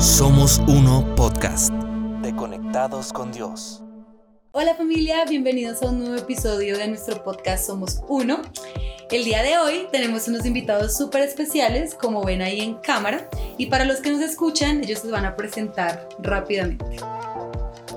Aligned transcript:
Somos 0.00 0.62
Uno 0.66 1.14
Podcast. 1.14 1.70
De 2.22 2.34
Conectados 2.34 3.12
con 3.12 3.32
Dios. 3.32 3.82
Hola 4.52 4.74
familia, 4.74 5.26
bienvenidos 5.28 5.82
a 5.82 5.90
un 5.90 5.98
nuevo 5.98 6.16
episodio 6.16 6.78
de 6.78 6.88
nuestro 6.88 7.22
podcast 7.22 7.66
Somos 7.66 8.00
Uno. 8.08 8.40
El 9.10 9.24
día 9.24 9.42
de 9.42 9.58
hoy 9.58 9.88
tenemos 9.92 10.26
unos 10.26 10.46
invitados 10.46 10.96
súper 10.96 11.20
especiales, 11.20 11.94
como 11.94 12.24
ven 12.24 12.40
ahí 12.40 12.62
en 12.62 12.76
cámara, 12.76 13.28
y 13.58 13.66
para 13.66 13.84
los 13.84 13.98
que 13.98 14.10
nos 14.10 14.22
escuchan, 14.22 14.82
ellos 14.82 15.00
se 15.00 15.10
van 15.10 15.26
a 15.26 15.36
presentar 15.36 16.08
rápidamente. 16.18 16.96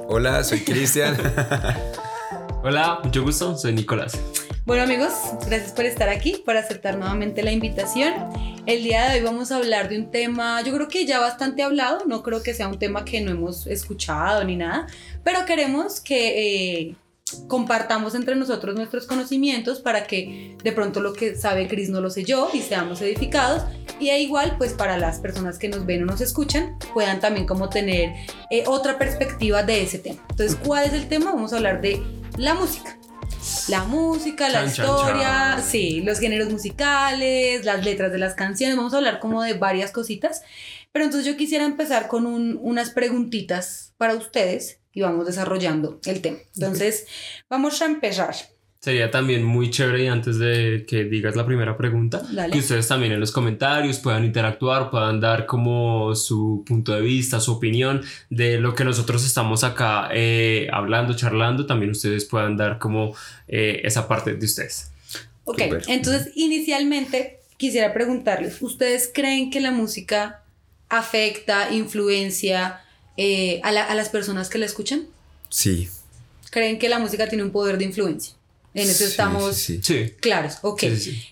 Hola, 0.09 0.43
soy 0.43 0.59
Cristian. 0.65 1.15
Hola, 2.63 2.99
mucho 3.01 3.23
gusto, 3.23 3.57
soy 3.57 3.71
Nicolás. 3.71 4.19
Bueno 4.65 4.83
amigos, 4.83 5.11
gracias 5.45 5.73
por 5.73 5.83
estar 5.83 6.07
aquí, 6.07 6.41
por 6.45 6.55
aceptar 6.55 6.97
nuevamente 6.97 7.43
la 7.43 7.51
invitación. 7.51 8.13
El 8.65 8.81
día 8.81 9.09
de 9.09 9.17
hoy 9.17 9.25
vamos 9.25 9.51
a 9.51 9.57
hablar 9.57 9.89
de 9.89 9.97
un 9.97 10.09
tema, 10.09 10.61
yo 10.61 10.73
creo 10.73 10.87
que 10.87 11.05
ya 11.05 11.19
bastante 11.19 11.63
hablado, 11.63 12.05
no 12.07 12.23
creo 12.23 12.41
que 12.41 12.53
sea 12.53 12.69
un 12.69 12.79
tema 12.79 13.03
que 13.03 13.19
no 13.19 13.31
hemos 13.31 13.67
escuchado 13.67 14.41
ni 14.45 14.55
nada, 14.55 14.87
pero 15.21 15.43
queremos 15.43 15.99
que 15.99 16.85
eh, 16.87 16.95
compartamos 17.49 18.15
entre 18.15 18.37
nosotros 18.37 18.73
nuestros 18.73 19.05
conocimientos 19.05 19.81
para 19.81 20.07
que 20.07 20.55
de 20.63 20.71
pronto 20.71 21.01
lo 21.01 21.11
que 21.11 21.35
sabe 21.35 21.67
Cris 21.67 21.89
no 21.89 21.99
lo 21.99 22.09
sé 22.09 22.23
yo 22.23 22.49
y 22.53 22.61
seamos 22.61 23.01
edificados 23.01 23.63
y 23.99 24.11
e 24.11 24.21
igual 24.21 24.55
pues 24.57 24.71
para 24.71 24.97
las 24.97 25.19
personas 25.19 25.59
que 25.59 25.67
nos 25.67 25.85
ven 25.85 26.03
o 26.03 26.05
nos 26.05 26.21
escuchan 26.21 26.77
puedan 26.93 27.19
también 27.19 27.45
como 27.45 27.67
tener 27.67 28.13
eh, 28.49 28.63
otra 28.65 28.97
perspectiva 28.97 29.61
de 29.61 29.81
ese 29.81 29.99
tema. 29.99 30.25
Entonces, 30.29 30.57
¿cuál 30.63 30.85
es 30.85 30.93
el 30.93 31.09
tema? 31.09 31.33
Vamos 31.33 31.51
a 31.51 31.57
hablar 31.57 31.81
de 31.81 32.01
la 32.37 32.53
música 32.53 32.97
la 33.69 33.83
música, 33.83 34.49
la 34.49 34.65
historia, 34.65 35.61
sí, 35.65 36.01
los 36.01 36.19
géneros 36.19 36.49
musicales, 36.49 37.65
las 37.65 37.83
letras 37.83 38.11
de 38.11 38.17
las 38.17 38.33
canciones, 38.33 38.77
vamos 38.77 38.93
a 38.93 38.97
hablar 38.97 39.19
como 39.19 39.43
de 39.43 39.53
varias 39.53 39.91
cositas. 39.91 40.41
Pero 40.91 41.05
entonces 41.05 41.31
yo 41.31 41.37
quisiera 41.37 41.65
empezar 41.65 42.07
con 42.07 42.25
unas 42.25 42.91
preguntitas 42.91 43.93
para 43.97 44.15
ustedes 44.15 44.79
y 44.91 45.01
vamos 45.01 45.25
desarrollando 45.25 45.99
el 46.05 46.21
tema. 46.21 46.37
Entonces, 46.53 47.07
vamos 47.49 47.81
a 47.81 47.85
empezar. 47.85 48.35
Sería 48.83 49.09
también 49.09 49.45
muy 49.45 49.69
chévere 49.69 50.03
y 50.03 50.07
antes 50.07 50.37
de 50.39 50.83
que 50.85 51.05
digas 51.05 51.37
la 51.37 51.45
primera 51.45 51.77
pregunta, 51.77 52.21
que 52.51 52.59
ustedes 52.59 52.85
también 52.85 53.13
en 53.13 53.21
los 53.21 53.31
comentarios 53.31 53.97
puedan 53.99 54.25
interactuar, 54.25 54.89
puedan 54.89 55.21
dar 55.21 55.45
como 55.45 56.13
su 56.15 56.65
punto 56.67 56.91
de 56.91 56.99
vista, 56.99 57.39
su 57.39 57.53
opinión 57.53 58.01
de 58.29 58.59
lo 58.59 58.75
que 58.75 58.83
nosotros 58.83 59.25
estamos 59.25 59.63
acá 59.63 60.09
eh, 60.11 60.67
hablando, 60.69 61.15
charlando, 61.15 61.65
también 61.65 61.91
ustedes 61.91 62.25
puedan 62.25 62.57
dar 62.57 62.77
como 62.77 63.15
eh, 63.47 63.79
esa 63.85 64.05
parte 64.05 64.33
de 64.33 64.45
ustedes. 64.45 64.91
Ok, 65.45 65.61
entonces 65.87 66.33
inicialmente 66.35 67.39
quisiera 67.55 67.93
preguntarles, 67.93 68.61
¿ustedes 68.61 69.09
creen 69.13 69.49
que 69.49 69.61
la 69.61 69.71
música 69.71 70.43
afecta, 70.89 71.73
influencia 71.73 72.81
eh, 73.15 73.61
a, 73.63 73.69
a 73.69 73.95
las 73.95 74.09
personas 74.09 74.49
que 74.49 74.57
la 74.57 74.65
escuchan? 74.65 75.05
Sí. 75.47 75.87
¿Creen 76.51 76.77
que 76.79 76.89
la 76.89 76.99
música 76.99 77.29
tiene 77.29 77.45
un 77.45 77.51
poder 77.51 77.77
de 77.77 77.85
influencia? 77.85 78.33
En 78.73 78.89
eso 78.89 79.05
estamos 79.05 79.55
sí, 79.55 79.81
claros. 80.19 80.57
Ok. 80.61 80.83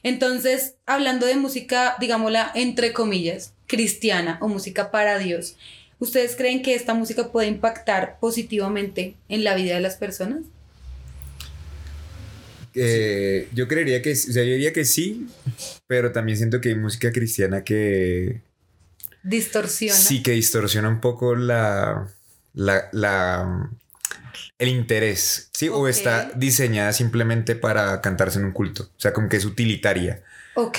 Entonces, 0.04 0.76
hablando 0.86 1.26
de 1.26 1.36
música, 1.36 1.96
digámosla 2.00 2.52
entre 2.54 2.94
comillas, 2.94 3.54
cristiana 3.68 4.38
o 4.42 4.48
música 4.48 4.92
para 4.92 5.18
Dios, 5.18 5.56
¿ustedes 6.00 6.36
creen 6.36 6.62
que 6.62 6.76
esta 6.76 6.94
música 6.94 7.32
puede 7.32 7.48
impactar 7.48 8.20
positivamente 8.20 9.16
en 9.28 9.44
la 9.44 9.56
vida 9.56 9.74
de 9.74 9.82
las 9.82 9.96
personas? 9.96 10.44
Eh, 12.74 13.50
yo 13.54 13.68
creería 13.68 14.02
que, 14.02 14.12
o 14.12 14.16
sea, 14.16 14.44
yo 14.44 14.52
diría 14.52 14.72
que 14.72 14.86
sí, 14.86 15.28
pero 15.88 16.12
también 16.12 16.38
siento 16.38 16.62
que 16.62 16.70
hay 16.70 16.76
música 16.76 17.12
cristiana 17.12 17.64
que... 17.64 18.42
Distorsiona. 19.24 19.96
Sí, 19.96 20.24
que 20.24 20.32
distorsiona 20.32 20.90
un 20.90 21.02
poco 21.02 21.36
la, 21.36 22.08
la, 22.54 22.90
la 22.92 23.70
el 24.62 24.70
interés, 24.70 25.50
¿sí? 25.54 25.70
O 25.70 25.88
está 25.88 26.30
diseñada 26.36 26.94
simplemente 26.94 27.56
para 27.56 28.00
cantarse 28.00 28.38
en 28.38 28.46
un 28.46 28.52
culto. 28.52 28.84
O 28.84 29.00
sea, 29.00 29.12
como 29.12 29.28
que 29.28 29.38
es 29.38 29.46
utilitaria. 29.46 30.22
Ok. 30.54 30.78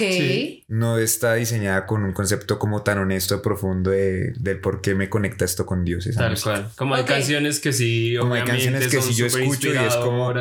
No 0.69 0.99
está 0.99 1.35
diseñada 1.35 1.85
con 1.85 2.05
un 2.05 2.13
concepto 2.13 2.61
como 2.61 2.85
tan 2.85 2.99
honesto, 2.99 3.43
profundo 3.43 3.91
de, 3.91 4.61
por 4.63 4.83
qué 4.83 4.95
me 4.95 5.09
conecta 5.09 5.45
esto 5.45 5.67
con 5.67 5.85
Dios. 5.85 6.09
Tal 6.17 6.41
cual. 6.41 6.71
Como 6.77 6.95
hay 6.95 7.03
canciones 7.03 7.59
que 7.59 7.73
sí, 7.73 8.15
como 8.21 8.35
hay 8.35 8.45
canciones 8.45 8.87
que 8.87 9.03
si 9.03 9.15
yo 9.15 9.27
escucho 9.27 9.75
y 9.75 9.77
es 9.77 9.97
como 9.97 10.33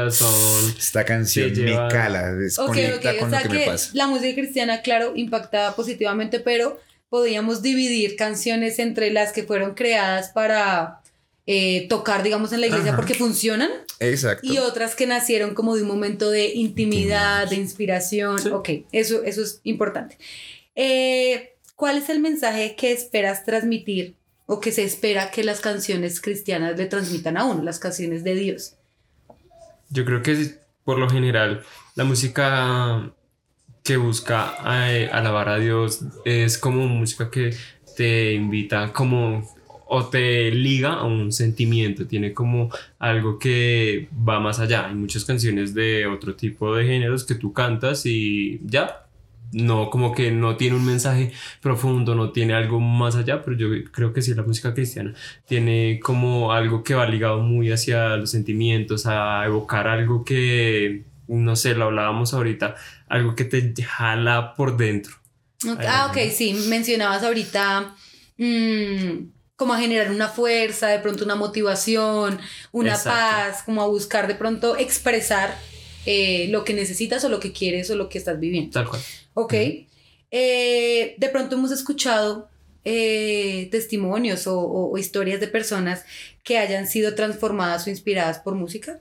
esta 0.77 1.03
canción 1.03 1.51
me 1.63 1.73
cala, 1.89 2.33
desconecta 2.35 3.17
con 3.17 3.31
lo 3.31 3.37
que, 3.39 3.49
me 3.49 3.65
pasa. 3.65 3.89
La 3.93 4.05
música 4.05 4.39
cristiana, 4.39 4.83
claro, 4.83 5.13
impacta 5.15 5.75
positivamente, 5.75 6.39
pero 6.41 6.79
podríamos 7.09 7.63
dividir 7.63 8.15
canciones 8.17 8.77
entre 8.77 9.09
las 9.09 9.31
que 9.31 9.41
fueron 9.41 9.73
creadas 9.73 10.29
para 10.29 11.00
eh, 11.47 11.87
tocar, 11.89 12.23
digamos, 12.23 12.53
en 12.53 12.61
la 12.61 12.67
iglesia 12.67 12.95
porque 12.95 13.13
funcionan. 13.13 13.69
Exacto. 13.99 14.47
Y 14.47 14.57
otras 14.57 14.95
que 14.95 15.07
nacieron 15.07 15.53
como 15.53 15.75
de 15.75 15.81
un 15.81 15.87
momento 15.87 16.29
de 16.29 16.53
intimidad, 16.53 17.49
de 17.49 17.55
inspiración. 17.55 18.39
Ok, 18.53 18.69
eso, 18.91 19.23
eso 19.23 19.41
es 19.41 19.59
importante. 19.63 20.17
Eh, 20.75 21.55
¿Cuál 21.75 21.97
es 21.97 22.09
el 22.09 22.19
mensaje 22.19 22.75
que 22.75 22.91
esperas 22.91 23.43
transmitir 23.43 24.15
o 24.45 24.59
que 24.59 24.71
se 24.71 24.83
espera 24.83 25.31
que 25.31 25.43
las 25.43 25.61
canciones 25.61 26.21
cristianas 26.21 26.77
le 26.77 26.85
transmitan 26.85 27.37
a 27.37 27.45
uno, 27.45 27.63
las 27.63 27.79
canciones 27.79 28.23
de 28.23 28.35
Dios? 28.35 28.75
Yo 29.89 30.05
creo 30.05 30.21
que 30.21 30.59
por 30.83 30.99
lo 30.99 31.09
general 31.09 31.63
la 31.95 32.03
música 32.03 33.11
que 33.83 33.97
busca 33.97 34.57
eh, 34.89 35.09
alabar 35.11 35.49
a 35.49 35.57
Dios 35.57 36.01
es 36.23 36.57
como 36.57 36.85
música 36.87 37.31
que 37.31 37.55
te 37.97 38.33
invita 38.33 38.93
como 38.93 39.49
o 39.93 40.05
te 40.05 40.51
liga 40.51 40.93
a 40.93 41.03
un 41.03 41.33
sentimiento, 41.33 42.07
tiene 42.07 42.33
como 42.33 42.69
algo 42.97 43.37
que 43.37 44.07
va 44.27 44.39
más 44.39 44.61
allá. 44.61 44.87
Hay 44.87 44.95
muchas 44.95 45.25
canciones 45.25 45.73
de 45.73 46.07
otro 46.07 46.33
tipo 46.33 46.73
de 46.73 46.85
géneros 46.85 47.25
que 47.25 47.35
tú 47.35 47.51
cantas 47.51 48.05
y 48.05 48.61
ya, 48.63 49.03
no 49.51 49.89
como 49.89 50.15
que 50.15 50.31
no 50.31 50.55
tiene 50.55 50.77
un 50.77 50.85
mensaje 50.85 51.33
profundo, 51.61 52.15
no 52.15 52.31
tiene 52.31 52.53
algo 52.53 52.79
más 52.79 53.17
allá, 53.17 53.43
pero 53.43 53.57
yo 53.57 53.67
creo 53.91 54.13
que 54.13 54.21
sí 54.21 54.33
la 54.33 54.43
música 54.43 54.73
cristiana 54.73 55.13
tiene 55.45 55.99
como 56.01 56.53
algo 56.53 56.85
que 56.85 56.93
va 56.93 57.05
ligado 57.05 57.41
muy 57.41 57.69
hacia 57.69 58.15
los 58.15 58.31
sentimientos, 58.31 59.05
a 59.07 59.45
evocar 59.45 59.89
algo 59.89 60.23
que, 60.23 61.03
no 61.27 61.57
sé, 61.57 61.75
lo 61.75 61.83
hablábamos 61.83 62.33
ahorita, 62.33 62.75
algo 63.09 63.35
que 63.35 63.43
te 63.43 63.73
jala 63.83 64.55
por 64.55 64.77
dentro. 64.77 65.15
Ah, 65.85 66.07
ok, 66.09 66.31
sí, 66.31 66.53
mencionabas 66.69 67.23
ahorita... 67.23 67.93
Mmm 68.37 69.40
como 69.61 69.75
a 69.75 69.79
generar 69.79 70.09
una 70.09 70.27
fuerza, 70.27 70.87
de 70.87 70.97
pronto 70.97 71.23
una 71.23 71.35
motivación, 71.35 72.39
una 72.71 72.97
paz, 72.97 73.61
como 73.61 73.83
a 73.83 73.85
buscar 73.85 74.27
de 74.27 74.33
pronto 74.33 74.75
expresar 74.75 75.55
eh, 76.07 76.47
lo 76.49 76.63
que 76.63 76.73
necesitas 76.73 77.23
o 77.25 77.29
lo 77.29 77.39
que 77.39 77.51
quieres 77.51 77.87
o 77.91 77.95
lo 77.95 78.09
que 78.09 78.17
estás 78.17 78.39
viviendo. 78.39 78.71
Tal 78.71 78.89
cual. 78.89 78.99
Ok. 79.35 79.53
Eh, 79.53 81.15
de 81.15 81.29
pronto 81.31 81.57
hemos 81.57 81.69
escuchado 81.69 82.49
eh, 82.85 83.67
testimonios 83.69 84.45
o, 84.47 84.97
historias 84.97 85.39
de 85.39 85.47
personas 85.47 86.05
que 86.43 86.57
hayan 86.57 86.87
sido 86.87 87.13
transformadas 87.13 87.85
o 87.85 87.91
inspiradas 87.91 88.39
por 88.39 88.55
música. 88.55 88.99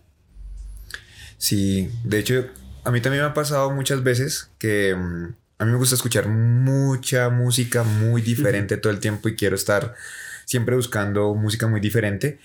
Sí, 1.38 1.88
de 2.04 2.18
hecho, 2.18 2.46
a 2.84 2.90
mí 2.90 3.00
también 3.00 3.24
me 3.24 3.30
ha 3.30 3.32
pasado 3.32 3.70
muchas 3.70 4.02
veces 4.02 4.50
que 4.58 4.94
mm, 4.94 5.34
a 5.56 5.64
mí 5.64 5.72
me 5.72 5.78
gusta 5.78 5.94
escuchar 5.94 6.28
mucha 6.28 7.30
música 7.30 7.82
muy 7.82 8.20
diferente 8.20 8.76
todo 8.76 8.92
el 8.92 9.00
tiempo 9.00 9.30
y 9.30 9.36
quiero 9.36 9.56
estar 9.56 9.94
siempre 10.50 10.74
buscando 10.74 11.32
música 11.36 11.68
muy 11.68 11.78
diferente, 11.78 12.40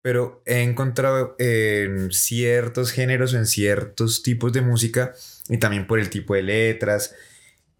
pero 0.00 0.42
he 0.46 0.62
encontrado 0.62 1.36
en 1.38 2.10
ciertos 2.10 2.92
géneros, 2.92 3.34
en 3.34 3.44
ciertos 3.44 4.22
tipos 4.22 4.54
de 4.54 4.62
música, 4.62 5.12
y 5.50 5.58
también 5.58 5.86
por 5.86 6.00
el 6.00 6.08
tipo 6.08 6.34
de 6.34 6.44
letras, 6.44 7.14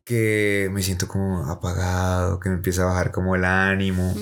que 0.04 0.68
me 0.70 0.82
siento 0.82 1.08
como 1.08 1.50
apagado, 1.50 2.38
que 2.38 2.50
me 2.50 2.56
empieza 2.56 2.82
a 2.82 2.86
bajar 2.86 3.12
como 3.12 3.34
el 3.34 3.46
ánimo. 3.46 4.14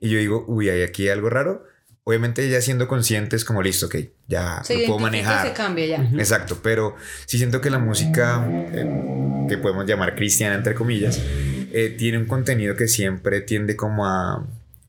Y 0.00 0.08
yo 0.08 0.18
digo, 0.18 0.46
uy, 0.48 0.70
hay 0.70 0.82
aquí 0.82 1.10
algo 1.10 1.28
raro. 1.28 1.66
Obviamente 2.04 2.48
ya 2.48 2.62
siendo 2.62 2.88
conscientes 2.88 3.44
como 3.44 3.62
listo, 3.62 3.86
ok, 3.86 3.96
ya 4.28 4.62
lo 4.66 4.86
puedo 4.86 4.98
manejar. 5.00 5.46
Se 5.46 5.52
cambia 5.52 5.86
ya. 5.86 6.10
Exacto, 6.18 6.60
pero 6.62 6.96
sí 7.26 7.36
siento 7.36 7.60
que 7.60 7.68
la 7.68 7.80
música, 7.80 8.48
eh, 8.72 9.46
que 9.46 9.58
podemos 9.58 9.84
llamar 9.84 10.14
cristiana 10.14 10.54
entre 10.54 10.74
comillas, 10.74 11.20
eh, 11.20 11.94
tiene 11.98 12.16
un 12.16 12.24
contenido 12.24 12.76
que 12.76 12.88
siempre 12.88 13.42
tiende 13.42 13.76
como 13.76 14.06
a 14.06 14.46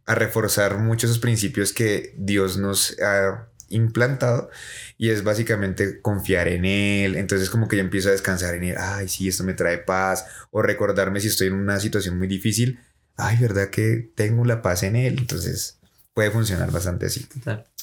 a 0.07 0.15
reforzar 0.15 0.79
muchos 0.79 1.09
esos 1.09 1.21
principios 1.21 1.73
que 1.73 2.13
Dios 2.17 2.57
nos 2.57 2.97
ha 2.99 3.49
implantado 3.69 4.49
y 4.97 5.09
es 5.09 5.23
básicamente 5.23 6.01
confiar 6.01 6.47
en 6.47 6.65
Él. 6.65 7.15
Entonces 7.15 7.49
como 7.49 7.67
que 7.67 7.75
yo 7.75 7.81
empiezo 7.81 8.09
a 8.09 8.13
descansar 8.13 8.55
en 8.55 8.63
Él, 8.63 8.75
ay, 8.79 9.09
sí, 9.09 9.27
esto 9.27 9.43
me 9.43 9.53
trae 9.53 9.77
paz, 9.77 10.25
o 10.49 10.61
recordarme 10.61 11.19
si 11.19 11.27
estoy 11.27 11.47
en 11.47 11.53
una 11.53 11.79
situación 11.79 12.17
muy 12.17 12.27
difícil, 12.27 12.79
ay, 13.17 13.37
¿verdad 13.37 13.69
que 13.69 14.09
tengo 14.15 14.45
la 14.45 14.61
paz 14.61 14.83
en 14.83 14.95
Él? 14.95 15.17
Entonces 15.19 15.77
puede 16.13 16.31
funcionar 16.31 16.71
bastante 16.71 17.07
así. 17.07 17.27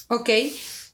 Ok, 0.07 0.29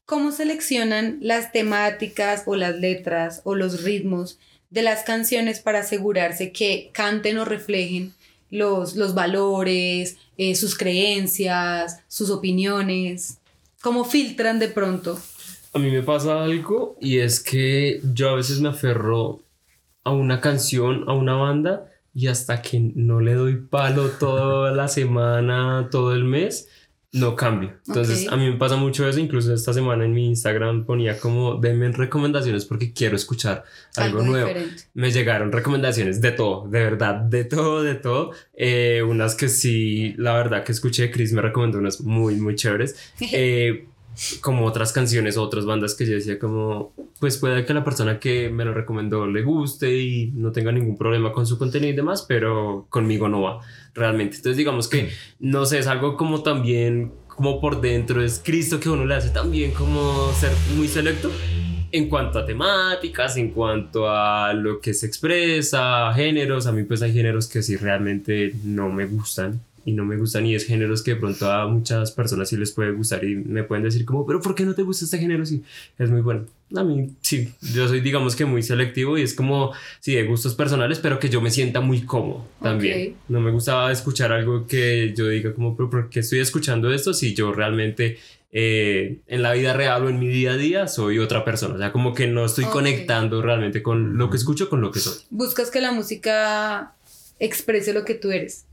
¿cómo 0.05 0.33
seleccionan 0.33 1.17
las 1.21 1.53
temáticas 1.53 2.43
o 2.45 2.57
las 2.57 2.75
letras 2.75 3.41
o 3.45 3.55
los 3.55 3.83
ritmos 3.83 4.37
de 4.69 4.81
las 4.81 5.03
canciones 5.03 5.59
para 5.59 5.79
asegurarse 5.79 6.51
que 6.51 6.91
canten 6.93 7.37
o 7.37 7.45
reflejen 7.45 8.13
los, 8.51 8.95
los 8.95 9.15
valores, 9.15 10.17
eh, 10.37 10.53
sus 10.53 10.77
creencias, 10.77 12.03
sus 12.07 12.29
opiniones? 12.29 13.39
¿Cómo 13.81 14.05
filtran 14.05 14.59
de 14.59 14.67
pronto? 14.67 15.17
A 15.73 15.79
mí 15.79 15.89
me 15.89 16.03
pasa 16.03 16.43
algo 16.43 16.97
y 16.99 17.19
es 17.19 17.39
que 17.39 18.01
yo 18.13 18.29
a 18.29 18.35
veces 18.35 18.59
me 18.59 18.69
aferro 18.69 19.41
a 20.03 20.11
una 20.11 20.41
canción, 20.41 21.05
a 21.07 21.13
una 21.13 21.33
banda 21.33 21.91
y 22.13 22.27
hasta 22.27 22.61
que 22.61 22.79
no 22.79 23.21
le 23.21 23.33
doy 23.33 23.55
palo 23.55 24.09
toda 24.09 24.71
la 24.71 24.87
semana, 24.87 25.87
todo 25.89 26.13
el 26.13 26.25
mes, 26.25 26.67
no 27.13 27.35
cambio. 27.35 27.73
Entonces, 27.87 28.25
Ok. 28.27 28.33
a 28.33 28.37
mí 28.37 28.49
me 28.49 28.55
pasa 28.57 28.77
mucho 28.77 29.07
eso. 29.07 29.19
Incluso 29.19 29.53
esta 29.53 29.73
semana 29.73 30.05
en 30.05 30.13
mi 30.13 30.27
Instagram 30.27 30.85
ponía 30.85 31.19
como, 31.19 31.55
denme 31.55 31.91
recomendaciones 31.91 32.65
porque 32.65 32.93
quiero 32.93 33.15
escuchar 33.17 33.65
algo, 33.97 34.23
nuevo. 34.23 34.47
diferente. 34.47 34.83
Me 34.93 35.11
llegaron 35.11 35.51
recomendaciones 35.51 36.21
de 36.21 36.31
todo, 36.31 36.67
de 36.69 36.79
verdad, 36.83 37.15
de 37.15 37.43
todo, 37.43 37.83
de 37.83 37.95
todo. 37.95 38.31
Eh, 38.53 39.03
unas 39.05 39.35
que 39.35 39.49
sí, 39.49 40.13
la 40.17 40.33
verdad 40.33 40.63
que 40.63 40.71
escuché, 40.71 41.11
Chris 41.11 41.33
me 41.33 41.41
recomendó 41.41 41.79
unas 41.79 42.01
muy, 42.01 42.35
muy 42.35 42.55
chéveres. 42.55 42.95
Eh, 43.33 43.87
como 44.41 44.65
otras 44.65 44.91
canciones, 44.91 45.37
otras 45.37 45.65
bandas 45.65 45.95
que 45.95 46.05
yo 46.05 46.13
decía 46.13 46.37
como, 46.37 46.93
pues 47.19 47.37
puede 47.37 47.65
que 47.65 47.73
la 47.73 47.83
persona 47.83 48.19
que 48.19 48.49
me 48.49 48.65
lo 48.65 48.73
recomendó 48.73 49.25
le 49.25 49.41
guste 49.41 49.97
y 49.97 50.31
no 50.35 50.51
tenga 50.51 50.71
ningún 50.73 50.97
problema 50.97 51.31
con 51.31 51.47
su 51.47 51.57
contenido 51.57 51.93
y 51.93 51.95
demás, 51.95 52.25
pero 52.27 52.87
conmigo 52.89 53.29
no 53.29 53.41
va 53.41 53.61
realmente. 53.93 54.37
Entonces 54.37 54.57
digamos 54.57 54.87
que, 54.87 55.09
no 55.39 55.65
sé, 55.65 55.79
es 55.79 55.87
algo 55.87 56.17
como 56.17 56.43
también, 56.43 57.13
como 57.27 57.59
por 57.59 57.81
dentro, 57.81 58.23
es 58.23 58.41
Cristo 58.43 58.79
que 58.79 58.89
uno 58.89 59.05
le 59.05 59.15
hace 59.15 59.29
también 59.29 59.71
como 59.71 60.31
ser 60.33 60.51
muy 60.75 60.87
selecto 60.87 61.31
en 61.91 62.07
cuanto 62.07 62.39
a 62.39 62.45
temáticas, 62.45 63.35
en 63.37 63.51
cuanto 63.51 64.09
a 64.09 64.53
lo 64.53 64.79
que 64.79 64.93
se 64.93 65.05
expresa, 65.05 66.13
géneros, 66.13 66.65
a 66.65 66.71
mí 66.71 66.83
pues 66.83 67.01
hay 67.01 67.13
géneros 67.13 67.47
que 67.47 67.61
sí 67.61 67.75
realmente 67.75 68.53
no 68.63 68.89
me 68.89 69.05
gustan 69.05 69.61
y 69.85 69.93
no 69.93 70.05
me 70.05 70.17
gustan 70.17 70.45
y 70.45 70.55
es 70.55 70.65
géneros 70.65 71.01
que 71.01 71.11
de 71.11 71.17
pronto 71.17 71.51
a 71.51 71.67
muchas 71.67 72.11
personas 72.11 72.49
sí 72.49 72.57
les 72.57 72.71
puede 72.71 72.91
gustar 72.91 73.23
y 73.23 73.35
me 73.35 73.63
pueden 73.63 73.83
decir 73.83 74.05
como, 74.05 74.25
pero 74.25 74.39
¿por 74.41 74.53
qué 74.55 74.63
no 74.65 74.75
te 74.75 74.83
gusta 74.83 75.05
este 75.05 75.17
género? 75.17 75.45
Sí, 75.45 75.63
es 75.97 76.09
muy 76.09 76.21
bueno. 76.21 76.45
A 76.75 76.83
mí 76.83 77.09
sí, 77.21 77.51
yo 77.73 77.87
soy 77.87 77.99
digamos 77.99 78.35
que 78.35 78.45
muy 78.45 78.63
selectivo 78.63 79.17
y 79.17 79.23
es 79.23 79.33
como, 79.33 79.73
sí, 79.99 80.13
de 80.15 80.23
gustos 80.25 80.55
personales, 80.55 80.99
pero 80.99 81.19
que 81.19 81.29
yo 81.29 81.41
me 81.41 81.51
sienta 81.51 81.81
muy 81.81 82.01
cómodo 82.01 82.45
también. 82.61 83.11
Ok. 83.11 83.17
No 83.29 83.41
me 83.41 83.51
gusta 83.51 83.91
escuchar 83.91 84.31
algo 84.31 84.67
que 84.67 85.13
yo 85.17 85.27
diga 85.27 85.53
como, 85.53 85.75
pero 85.75 85.89
¿por 85.89 86.09
qué 86.09 86.19
estoy 86.21 86.39
escuchando 86.39 86.93
esto 86.93 87.13
si 87.13 87.33
yo 87.33 87.51
realmente 87.51 88.17
eh, 88.53 89.19
en 89.27 89.41
la 89.41 89.53
vida 89.53 89.73
real 89.73 90.03
o 90.05 90.09
en 90.09 90.19
mi 90.19 90.27
día 90.27 90.51
a 90.51 90.57
día 90.57 90.87
soy 90.87 91.19
otra 91.19 91.43
persona? 91.43 91.75
O 91.75 91.77
sea, 91.77 91.91
como 91.91 92.13
que 92.13 92.27
no 92.27 92.45
estoy 92.45 92.65
Ok. 92.65 92.71
conectando 92.71 93.41
realmente 93.41 93.81
con 93.83 94.17
lo 94.17 94.29
que 94.29 94.37
escucho, 94.37 94.69
con 94.69 94.79
lo 94.81 94.91
que 94.91 94.99
soy. 94.99 95.15
Buscas 95.29 95.71
que 95.71 95.81
la 95.81 95.91
música 95.91 96.93
exprese 97.39 97.91
lo 97.93 98.05
que 98.05 98.13
tú 98.13 98.31
eres 98.31 98.65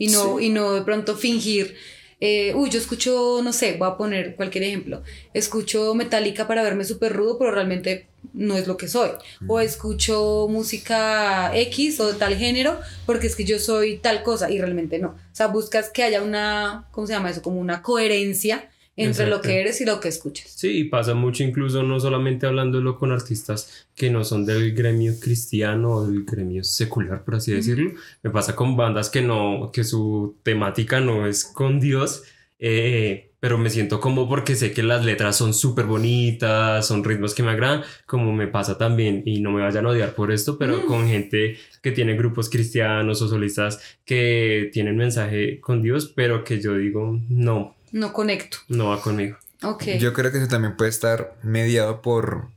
y 0.00 0.08
no, 0.08 0.40
y 0.40 0.48
no 0.48 0.72
de 0.72 0.82
pronto 0.82 1.16
fingir. 1.16 1.76
eh, 2.22 2.52
uy, 2.54 2.68
yo 2.70 2.78
escucho, 2.78 3.40
no 3.42 3.52
sé, 3.52 3.76
voy 3.78 3.88
a 3.88 3.96
poner 3.96 4.34
cualquier 4.36 4.64
ejemplo. 4.64 5.02
Escucho 5.32 5.94
Metallica 5.94 6.46
para 6.48 6.62
verme 6.62 6.84
súper 6.84 7.12
rudo, 7.14 7.38
pero 7.38 7.50
realmente 7.50 8.08
no 8.34 8.56
es 8.56 8.66
lo 8.66 8.76
que 8.76 8.88
soy. 8.88 9.10
O 9.46 9.60
escucho 9.60 10.46
música 10.50 11.50
X 11.56 12.00
o 12.00 12.12
de 12.12 12.18
tal 12.18 12.36
género 12.36 12.78
porque 13.06 13.26
es 13.26 13.36
que 13.36 13.44
yo 13.44 13.58
soy 13.58 13.98
tal 13.98 14.22
cosa 14.22 14.50
y 14.50 14.58
realmente 14.58 14.98
no. 14.98 15.08
O 15.08 15.34
sea, 15.34 15.46
buscas 15.46 15.88
que 15.90 16.02
haya 16.02 16.22
una, 16.22 16.88
¿cómo 16.92 17.06
se 17.06 17.14
llama 17.14 17.30
eso? 17.30 17.42
Como 17.42 17.58
una 17.60 17.80
coherencia 17.82 18.68
entre 18.96 19.26
lo 19.26 19.40
que 19.40 19.60
eres 19.60 19.80
y 19.80 19.84
lo 19.84 20.00
que 20.00 20.08
escuchas. 20.08 20.50
Sí, 20.50 20.80
y 20.80 20.84
pasa 20.84 21.14
mucho 21.14 21.42
incluso 21.42 21.82
no 21.82 21.98
solamente 22.00 22.46
hablándolo 22.46 22.98
con 22.98 23.12
artistas 23.12 23.86
que 23.94 24.10
no 24.10 24.24
son 24.24 24.44
del 24.44 24.74
gremio 24.74 25.14
cristiano 25.18 25.90
o 25.92 26.06
del 26.06 26.24
gremio 26.24 26.64
secular, 26.64 27.24
por 27.24 27.36
así 27.36 27.52
decirlo. 27.52 27.92
Me 28.22 28.30
pasa 28.30 28.54
con 28.54 28.76
bandas 28.76 29.08
que 29.10 29.22
no, 29.22 29.70
que 29.72 29.84
su 29.84 30.36
temática 30.42 31.00
no 31.00 31.26
es 31.26 31.44
con 31.44 31.80
Dios, 31.80 32.24
eh, 32.58 33.30
pero 33.40 33.56
me 33.56 33.70
siento 33.70 34.00
como 34.00 34.28
porque 34.28 34.54
sé 34.54 34.72
que 34.72 34.82
las 34.82 35.02
letras 35.02 35.34
son 35.36 35.54
súper 35.54 35.86
bonitas, 35.86 36.86
son 36.86 37.02
ritmos 37.02 37.34
que 37.34 37.42
me 37.42 37.52
agradan, 37.52 37.82
como 38.04 38.32
me 38.34 38.48
pasa 38.48 38.76
también, 38.76 39.22
y 39.24 39.40
no 39.40 39.50
me 39.50 39.62
vayan 39.62 39.86
a 39.86 39.90
odiar 39.90 40.14
por 40.14 40.30
esto, 40.30 40.58
pero 40.58 40.84
con 40.84 41.08
gente 41.08 41.56
que 41.82 41.90
tiene 41.90 42.16
grupos 42.16 42.50
cristianos 42.50 43.22
o 43.22 43.28
solistas 43.28 43.98
que 44.04 44.68
tienen 44.74 44.98
mensaje 44.98 45.58
con 45.58 45.80
Dios, 45.80 46.12
pero 46.14 46.44
que 46.44 46.60
yo 46.60 46.76
digo, 46.76 47.18
no, 47.30 47.76
No 47.92 48.12
conecto. 48.12 48.58
no 48.68 48.88
va 48.88 49.00
conmigo. 49.00 49.36
Ok. 49.62 49.84
Yo 49.98 50.12
creo 50.12 50.32
que 50.32 50.38
eso 50.38 50.48
también 50.48 50.76
puede 50.76 50.90
estar 50.90 51.36
mediado 51.42 52.02
por 52.02 52.48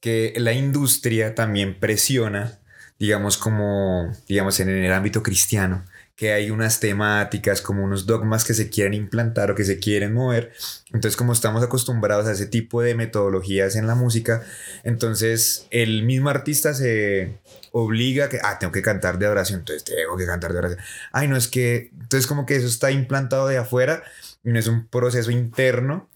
que 0.00 0.32
la 0.36 0.52
industria 0.52 1.34
también 1.34 1.78
presiona, 1.78 2.58
digamos, 2.98 3.36
como, 3.36 4.12
digamos, 4.26 4.60
en 4.60 4.68
el 4.68 4.92
ámbito 4.92 5.22
cristiano, 5.22 5.84
que 6.16 6.32
hay 6.32 6.50
unas 6.50 6.80
temáticas, 6.80 7.62
como 7.62 7.84
unos 7.84 8.06
dogmas 8.06 8.44
que 8.44 8.54
se 8.54 8.70
quieren 8.70 8.94
implantar 8.94 9.50
o 9.50 9.54
que 9.54 9.64
se 9.64 9.78
quieren 9.78 10.14
mover. 10.14 10.52
Entonces, 10.86 11.16
como 11.16 11.32
estamos 11.32 11.62
acostumbrados 11.62 12.26
a 12.26 12.32
ese 12.32 12.46
tipo 12.46 12.82
de 12.82 12.94
metodologías 12.94 13.76
en 13.76 13.86
la 13.86 13.94
música, 13.94 14.42
entonces 14.82 15.66
el 15.70 16.04
mismo 16.04 16.28
artista 16.28 16.74
se 16.74 17.38
obliga 17.70 18.24
a 18.24 18.28
que, 18.28 18.40
ah, 18.42 18.58
tengo 18.58 18.72
que 18.72 18.82
cantar 18.82 19.18
de 19.18 19.26
adoración, 19.26 19.60
entonces 19.60 19.84
tengo 19.84 20.16
que 20.16 20.26
cantar 20.26 20.52
de 20.52 20.58
oración. 20.58 20.80
Ay, 21.12 21.28
no 21.28 21.36
es 21.36 21.46
que, 21.46 21.90
entonces 21.92 22.26
como 22.26 22.46
que 22.46 22.56
eso 22.56 22.66
está 22.66 22.90
implantado 22.90 23.46
de 23.46 23.58
afuera 23.58 24.02
y 24.48 24.52
no 24.52 24.58
es 24.58 24.66
un 24.66 24.88
proceso 24.88 25.30
interno 25.30 26.08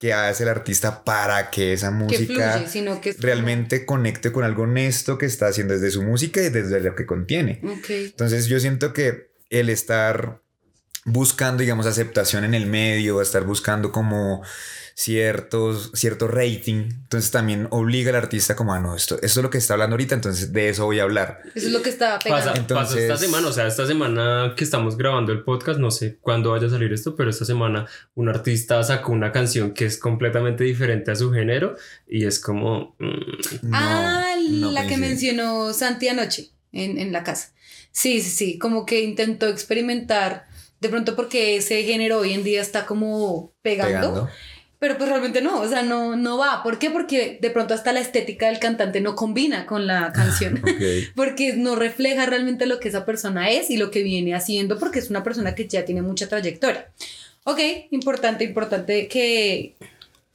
que 0.00 0.12
hace 0.12 0.42
el 0.42 0.48
artista 0.48 1.04
para 1.04 1.50
que 1.50 1.72
esa 1.72 1.90
que 1.90 1.94
música 1.94 2.52
fluye, 2.54 2.68
sino 2.68 3.00
que 3.00 3.12
realmente 3.12 3.86
conecte 3.86 4.32
con 4.32 4.42
algo 4.42 4.64
honesto 4.64 5.18
que 5.18 5.26
está 5.26 5.46
haciendo 5.46 5.74
desde 5.74 5.92
su 5.92 6.02
música 6.02 6.42
y 6.42 6.48
desde 6.48 6.80
lo 6.80 6.96
que 6.96 7.06
contiene. 7.06 7.60
Entonces 7.88 8.46
yo 8.46 8.58
siento 8.58 8.92
que 8.92 9.30
el 9.50 9.68
estar 9.68 10.42
buscando, 11.04 11.60
digamos, 11.60 11.86
aceptación 11.86 12.42
en 12.42 12.54
el 12.54 12.66
medio, 12.66 13.22
estar 13.22 13.44
buscando 13.44 13.92
como 13.92 14.42
ciertos, 15.02 15.90
cierto 15.94 16.28
rating, 16.28 16.90
entonces 17.02 17.30
también 17.30 17.68
obliga 17.70 18.10
al 18.10 18.16
artista 18.16 18.54
como, 18.54 18.74
ah, 18.74 18.80
no, 18.80 18.94
esto, 18.94 19.14
esto 19.22 19.40
es 19.40 19.42
lo 19.42 19.48
que 19.48 19.56
está 19.56 19.72
hablando 19.74 19.94
ahorita, 19.94 20.14
entonces 20.14 20.52
de 20.52 20.68
eso 20.68 20.84
voy 20.84 21.00
a 21.00 21.04
hablar. 21.04 21.40
Eso 21.54 21.68
es 21.68 21.72
lo 21.72 21.80
que 21.80 21.88
está 21.88 22.18
pegando. 22.18 22.46
Pasa, 22.46 22.58
Entonces- 22.60 22.86
pasa 22.96 23.00
esta 23.00 23.16
semana, 23.16 23.48
o 23.48 23.52
sea, 23.52 23.66
esta 23.66 23.86
semana 23.86 24.52
que 24.56 24.62
estamos 24.64 24.98
grabando 24.98 25.32
el 25.32 25.42
podcast, 25.42 25.78
no 25.80 25.90
sé 25.90 26.18
cuándo 26.20 26.50
vaya 26.50 26.66
a 26.66 26.70
salir 26.70 26.92
esto, 26.92 27.16
pero 27.16 27.30
esta 27.30 27.46
semana 27.46 27.86
un 28.14 28.28
artista 28.28 28.82
sacó 28.84 29.12
una 29.12 29.32
canción 29.32 29.72
que 29.72 29.86
es 29.86 29.96
completamente 29.98 30.64
diferente 30.64 31.10
a 31.10 31.16
su 31.16 31.32
género 31.32 31.76
y 32.06 32.26
es 32.26 32.38
como... 32.38 32.94
mm, 32.98 33.68
No, 33.70 33.70
ah, 33.78 34.34
no 34.50 34.70
la 34.70 34.82
que 34.82 34.88
coincide. 34.88 35.08
mencionó 35.08 35.72
Santi 35.72 36.08
anoche 36.08 36.50
en, 36.72 36.98
en 36.98 37.10
la 37.12 37.24
casa. 37.24 37.54
Sí, 37.90 38.20
sí, 38.20 38.30
sí, 38.30 38.58
como 38.58 38.84
que 38.86 39.00
intentó 39.00 39.48
experimentar, 39.48 40.46
de 40.80 40.88
pronto 40.88 41.16
porque 41.16 41.56
ese 41.56 41.82
género 41.84 42.18
hoy 42.18 42.32
en 42.34 42.44
día 42.44 42.60
está 42.62 42.86
como 42.86 43.54
pegando, 43.62 43.92
Pegando. 44.00 44.30
Pero 44.80 44.96
pues 44.96 45.10
realmente 45.10 45.42
no, 45.42 45.60
o 45.60 45.68
sea, 45.68 45.82
no, 45.82 46.16
no 46.16 46.38
va. 46.38 46.62
¿Por 46.62 46.78
qué? 46.78 46.88
Porque 46.90 47.38
de 47.40 47.50
pronto 47.50 47.74
hasta 47.74 47.92
la 47.92 48.00
estética 48.00 48.48
del 48.48 48.58
cantante 48.58 49.02
no 49.02 49.14
combina 49.14 49.66
con 49.66 49.86
la 49.86 50.12
canción. 50.12 50.58
Ok. 50.70 50.82
porque 51.14 51.52
no 51.52 51.76
refleja 51.76 52.24
realmente 52.24 52.64
lo 52.64 52.80
que 52.80 52.88
esa 52.88 53.04
persona 53.04 53.50
es 53.50 53.70
y 53.70 53.76
lo 53.76 53.90
que 53.90 54.02
viene 54.02 54.34
haciendo, 54.34 54.78
porque 54.78 54.98
es 54.98 55.10
una 55.10 55.22
persona 55.22 55.54
que 55.54 55.68
ya 55.68 55.84
tiene 55.84 56.00
mucha 56.00 56.28
trayectoria. 56.28 56.90
Ok, 57.44 57.60
importante, 57.90 58.44
importante 58.44 59.06
que, 59.08 59.74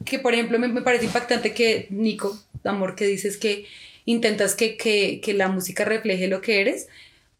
que 0.06 0.20
por 0.20 0.34
ejemplo, 0.36 0.60
me, 0.60 0.68
me 0.68 0.84
parece 0.84 1.06
impactante 1.06 1.54
que 1.54 1.88
Nico, 1.90 2.40
amor, 2.64 2.96
que 2.96 3.08
dices 3.08 3.38
que 3.38 3.66
intentas 4.06 4.54
que, 4.54 4.78
que, 4.78 5.22
que 5.22 5.34
la 5.34 5.48
música 5.48 5.86
refleje 5.86 6.28
lo 6.28 6.42
que 6.42 6.62
eres, 6.62 6.88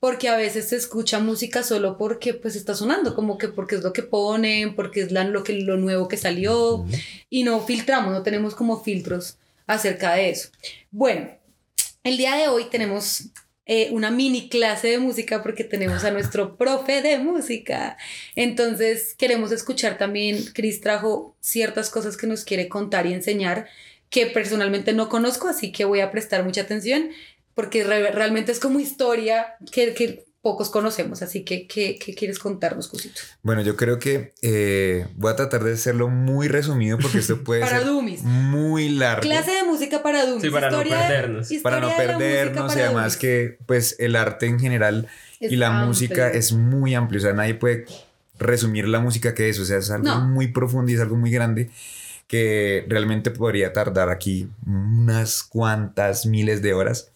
porque 0.06 0.30
a 0.30 0.38
veces 0.38 0.70
se 0.70 0.76
escucha 0.76 1.18
música 1.18 1.64
solo 1.64 1.98
porque 1.98 2.36
pues 2.36 2.56
está 2.56 2.76
sonando, 2.76 3.16
como 3.16 3.40
que 3.40 3.48
porque 3.48 3.74
es 3.74 3.82
lo 3.82 3.92
que 3.92 4.04
ponen, 4.04 4.76
porque 4.76 5.02
es 5.02 5.12
la- 5.12 5.24
lo, 5.24 5.44
que, 5.44 5.54
lo 5.54 5.78
nuevo 5.78 6.08
que 6.08 6.16
salió, 6.16 6.86
y 7.28 7.42
no 7.42 7.60
filtramos, 7.66 8.14
no 8.14 8.22
tenemos 8.22 8.54
como 8.54 8.84
filtros 8.84 9.40
acerca 9.66 10.14
de 10.14 10.30
eso. 10.30 10.50
Bueno, 10.92 11.32
el 12.04 12.18
día 12.18 12.36
de 12.36 12.50
hoy 12.50 12.66
tenemos 12.70 13.30
eh, 13.66 13.90
una 13.92 14.12
mini 14.12 14.48
clase 14.48 14.90
de 14.90 15.00
música 15.00 15.42
porque 15.42 15.64
tenemos 15.64 16.04
a 16.04 16.12
nuestro 16.12 16.56
profe 16.60 17.02
de 17.02 17.18
música. 17.18 17.98
Entonces 18.36 19.16
queremos 19.18 19.52
escuchar 19.52 19.98
también, 19.98 20.38
Chris 20.54 20.82
trajo 20.82 21.36
ciertas 21.40 21.90
cosas 21.90 22.16
que 22.16 22.28
nos 22.28 22.44
quiere 22.44 22.70
contar 22.70 23.08
y 23.08 23.14
enseñar 23.16 23.68
que 24.12 24.28
personalmente 24.28 24.94
no 24.94 25.10
conozco, 25.10 25.48
así 25.48 25.72
que 25.72 25.84
voy 25.84 26.02
a 26.02 26.12
prestar 26.12 26.44
mucha 26.44 26.62
atención 26.62 27.10
porque 27.56 27.84
re- 27.84 28.12
realmente 28.12 28.52
es 28.52 28.60
como 28.60 28.80
historia 28.80 29.56
que, 29.72 29.94
que 29.94 30.26
pocos 30.42 30.70
conocemos, 30.70 31.24
así 31.24 31.44
que 31.44 31.66
¿qué, 31.66 31.98
qué 32.00 32.14
quieres 32.14 32.38
contarnos, 32.38 32.88
Cusito? 32.88 33.20
Bueno, 33.42 33.64
yo 33.64 33.76
creo 33.76 33.98
que 33.98 34.34
eh, 34.44 35.08
voy 35.16 35.32
a 35.32 35.36
tratar 35.36 35.64
de 35.64 35.74
hacerlo 35.74 36.08
muy 36.08 36.48
resumido 36.48 37.00
porque 37.00 37.18
esto 37.18 37.44
puede 37.44 37.62
Para 37.66 37.80
ser 37.80 37.88
Dummies. 37.88 38.22
muy 38.22 38.90
largo. 38.90 39.22
Clase 39.24 39.50
de 39.52 39.64
música 39.64 40.04
para 40.04 40.24
Dummies. 40.28 40.44
Sí, 40.44 40.50
para 40.52 40.70
no 40.70 40.78
Historia 40.84 40.98
de- 41.02 41.08
perdernos. 41.08 41.50
para 41.64 41.80
no 41.80 41.96
perdernos 41.98 42.76
y 42.76 42.80
además 42.80 43.14
Dummies. 43.14 43.18
que 43.18 43.58
pues 43.66 43.96
el 43.98 44.16
arte 44.16 44.46
en 44.46 44.60
general 44.60 45.08
Es 45.40 45.52
y 45.52 45.56
la 45.56 45.70
amplio. 45.70 45.88
música 45.88 46.30
es 46.30 46.52
muy 46.52 46.94
amplio, 46.94 47.20
o 47.20 47.24
sea, 47.24 47.34
nadie 47.34 47.56
puede 47.56 47.86
resumir 48.38 48.88
la 48.88 49.00
música 49.00 49.34
que 49.34 49.50
es, 49.50 49.58
o 49.60 49.66
sea, 49.66 49.78
es 49.78 49.90
algo 49.90 50.06
No. 50.10 50.20
muy 50.28 50.50
profundo 50.50 50.92
y 50.92 50.96
es 50.96 51.02
algo 51.02 51.16
muy 51.16 51.32
grande 51.32 51.72
que 52.28 52.86
realmente 52.88 53.32
podría 53.32 53.74
tardar 53.74 54.10
aquí 54.10 54.50
unas 54.66 55.44
cuantas 55.44 56.26
miles 56.26 56.62
de 56.62 56.74
horas. 56.74 57.12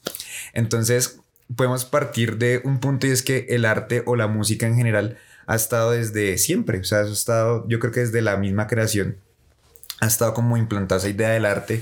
Entonces, 0.53 1.19
podemos 1.55 1.85
partir 1.85 2.37
de 2.37 2.61
un 2.63 2.79
punto 2.79 3.07
y 3.07 3.11
es 3.11 3.23
que 3.23 3.47
el 3.49 3.65
arte 3.65 4.03
o 4.05 4.15
la 4.15 4.27
música 4.27 4.67
en 4.67 4.75
general 4.75 5.17
ha 5.47 5.55
estado 5.55 5.91
desde 5.91 6.37
siempre, 6.37 6.79
o 6.79 6.83
sea, 6.83 6.99
ha 6.99 7.11
estado, 7.11 7.67
yo 7.67 7.79
creo 7.79 7.91
que 7.91 8.01
desde 8.01 8.21
la 8.21 8.37
misma 8.37 8.67
creación, 8.67 9.17
ha 9.99 10.05
estado 10.07 10.33
como 10.33 10.57
implantada 10.57 10.99
esa 10.99 11.09
idea 11.09 11.29
del 11.29 11.45
arte 11.45 11.81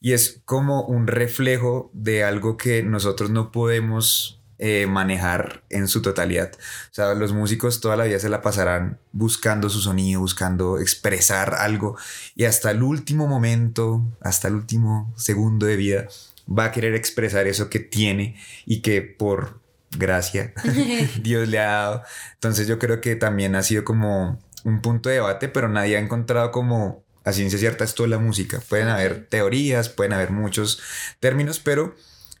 y 0.00 0.12
es 0.12 0.40
como 0.44 0.82
un 0.84 1.06
reflejo 1.06 1.90
de 1.92 2.24
algo 2.24 2.56
que 2.56 2.82
nosotros 2.82 3.30
no 3.30 3.52
podemos 3.52 4.39
eh, 4.62 4.86
manejar 4.86 5.62
en 5.70 5.88
su 5.88 6.02
totalidad. 6.02 6.52
O 6.54 6.94
sea, 6.94 7.14
los 7.14 7.32
músicos 7.32 7.80
toda 7.80 7.96
la 7.96 8.04
vida 8.04 8.18
se 8.18 8.28
la 8.28 8.42
pasarán 8.42 8.98
buscando 9.10 9.70
su 9.70 9.80
sonido, 9.80 10.20
buscando 10.20 10.78
expresar 10.78 11.54
algo 11.54 11.96
y 12.34 12.44
hasta 12.44 12.70
el 12.70 12.82
último 12.82 13.26
momento, 13.26 14.04
hasta 14.20 14.48
el 14.48 14.54
último 14.56 15.14
segundo 15.16 15.64
de 15.64 15.76
vida, 15.76 16.08
va 16.46 16.64
a 16.64 16.72
querer 16.72 16.94
expresar 16.94 17.46
eso 17.46 17.70
que 17.70 17.78
tiene 17.78 18.36
y 18.66 18.82
que 18.82 19.00
por 19.00 19.60
gracia 19.96 20.52
Dios 21.22 21.48
le 21.48 21.58
ha 21.58 21.70
dado. 21.70 22.02
Entonces 22.34 22.68
yo 22.68 22.78
creo 22.78 23.00
que 23.00 23.16
también 23.16 23.54
ha 23.54 23.62
sido 23.62 23.82
como 23.82 24.38
un 24.64 24.82
punto 24.82 25.08
de 25.08 25.14
debate, 25.14 25.48
pero 25.48 25.70
nadie 25.70 25.96
ha 25.96 26.00
encontrado 26.00 26.50
como 26.50 27.02
a 27.24 27.32
ciencia 27.32 27.58
cierta 27.58 27.84
esto 27.84 28.02
de 28.02 28.10
la 28.10 28.18
música. 28.18 28.60
Pueden 28.68 28.88
haber 28.88 29.24
teorías, 29.24 29.88
pueden 29.88 30.12
haber 30.12 30.32
muchos 30.32 30.82
términos, 31.18 31.60
pero 31.60 31.94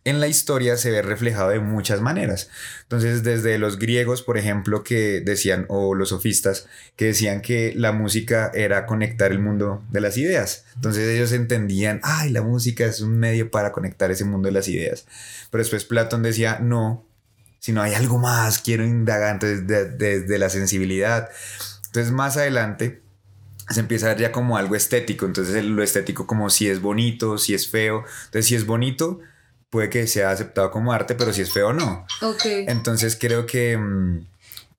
en 0.04 0.18
la 0.18 0.28
historia 0.28 0.76
se 0.76 0.90
ve 0.90 1.02
reflejado 1.02 1.50
de 1.50 1.60
muchas 1.60 2.00
maneras. 2.00 2.48
Entonces, 2.82 3.22
desde 3.22 3.58
los 3.58 3.78
griegos, 3.78 4.22
por 4.22 4.38
ejemplo, 4.38 4.82
que 4.82 5.20
decían, 5.20 5.66
o 5.68 5.94
los 5.94 6.08
sofistas, 6.08 6.66
que 6.96 7.06
decían 7.06 7.42
que 7.42 7.74
la 7.76 7.92
música 7.92 8.50
era 8.54 8.86
conectar 8.86 9.30
el 9.30 9.40
mundo 9.40 9.82
de 9.90 10.00
las 10.00 10.16
ideas. 10.16 10.64
Entonces 10.74 11.06
ellos 11.08 11.32
entendían, 11.32 12.00
ay, 12.02 12.30
la 12.30 12.42
música 12.42 12.86
es 12.86 13.00
un 13.02 13.18
medio 13.18 13.50
para 13.50 13.72
conectar 13.72 14.10
ese 14.10 14.24
mundo 14.24 14.46
de 14.46 14.52
las 14.52 14.68
ideas. 14.68 15.06
Pero 15.50 15.62
después 15.62 15.84
Platón 15.84 16.22
decía, 16.22 16.58
no, 16.60 17.04
si 17.58 17.72
no 17.72 17.82
hay 17.82 17.92
algo 17.92 18.18
más, 18.18 18.58
quiero 18.58 18.84
indagar 18.84 19.38
desde, 19.38 19.84
desde 19.84 20.38
la 20.38 20.48
sensibilidad. 20.48 21.28
Entonces, 21.86 22.10
más 22.10 22.38
adelante, 22.38 23.02
se 23.68 23.80
empieza 23.80 24.06
a 24.06 24.08
ver 24.10 24.18
ya 24.18 24.32
como 24.32 24.56
algo 24.56 24.76
estético. 24.76 25.26
Entonces, 25.26 25.62
lo 25.62 25.82
estético 25.82 26.26
como 26.26 26.48
si 26.48 26.68
es 26.68 26.80
bonito, 26.80 27.36
si 27.36 27.52
es 27.52 27.68
feo. 27.68 28.04
Entonces, 28.24 28.46
si 28.46 28.54
es 28.54 28.64
bonito, 28.64 29.20
puede 29.70 29.88
que 29.88 30.06
sea 30.06 30.30
aceptado 30.30 30.70
como 30.70 30.92
arte, 30.92 31.14
pero 31.14 31.32
si 31.32 31.42
es 31.42 31.52
feo 31.52 31.72
no. 31.72 32.06
Ok. 32.20 32.44
Entonces 32.44 33.16
creo 33.18 33.46
que 33.46 33.78
mm, 33.78 34.26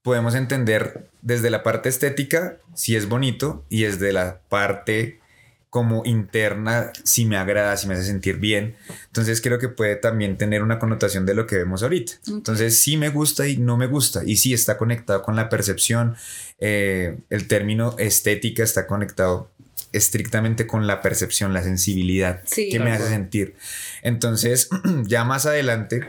podemos 0.03 0.35
entender 0.35 1.07
desde 1.21 1.49
la 1.49 1.63
parte 1.63 1.89
estética 1.89 2.57
si 2.75 2.95
es 2.95 3.07
bonito 3.07 3.63
y 3.69 3.83
desde 3.83 4.13
la 4.13 4.39
parte 4.49 5.21
como 5.69 6.03
interna 6.03 6.91
si 7.05 7.23
me 7.23 7.37
agrada, 7.37 7.77
si 7.77 7.87
me 7.87 7.93
hace 7.93 8.03
sentir 8.03 8.37
bien. 8.37 8.75
Entonces 9.07 9.39
creo 9.39 9.57
que 9.57 9.69
puede 9.69 9.95
también 9.95 10.37
tener 10.37 10.63
una 10.63 10.79
connotación 10.79 11.25
de 11.25 11.33
lo 11.33 11.47
que 11.47 11.55
vemos 11.55 11.81
ahorita. 11.81 12.13
Entonces 12.27 12.83
sí 12.83 12.97
me 12.97 13.07
gusta 13.07 13.47
y 13.47 13.55
no 13.55 13.77
me 13.77 13.87
gusta. 13.87 14.21
Y 14.25 14.35
sí 14.35 14.53
está 14.53 14.77
conectado 14.77 15.21
con 15.21 15.37
la 15.37 15.47
percepción. 15.47 16.17
Eh, 16.59 17.17
el 17.29 17.47
término 17.47 17.95
estética 17.97 18.63
está 18.63 18.85
conectado 18.85 19.49
estrictamente 19.91 20.67
con 20.67 20.87
la 20.87 21.01
percepción, 21.01 21.53
la 21.53 21.63
sensibilidad 21.63 22.41
que 22.43 22.79
me 22.79 22.91
hace 22.91 23.07
sentir. 23.07 23.55
Entonces, 24.01 24.69
ya 25.05 25.23
más 25.23 25.45
adelante, 25.45 26.07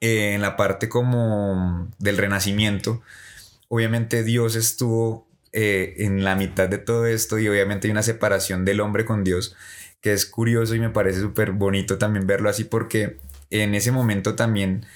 eh, 0.00 0.34
en 0.34 0.42
la 0.42 0.56
parte 0.56 0.88
como 0.88 1.88
del 1.98 2.16
renacimiento, 2.16 3.02
obviamente 3.68 4.22
Dios 4.22 4.56
estuvo 4.56 5.26
eh, 5.52 5.94
en 5.98 6.24
la 6.24 6.36
mitad 6.36 6.68
de 6.68 6.78
todo 6.78 7.06
esto 7.06 7.38
y 7.38 7.48
obviamente 7.48 7.88
hay 7.88 7.92
una 7.92 8.02
separación 8.02 8.64
del 8.64 8.80
hombre 8.80 9.04
con 9.04 9.24
Dios 9.24 9.56
que 10.00 10.12
es 10.12 10.24
curioso 10.24 10.74
y 10.74 10.78
me 10.78 10.90
parece 10.90 11.20
súper 11.20 11.52
bonito 11.52 11.98
también 11.98 12.26
verlo 12.26 12.48
así 12.48 12.64
porque 12.64 13.18
en 13.50 13.74
ese 13.74 13.92
momento 13.92 14.34
también 14.34 14.86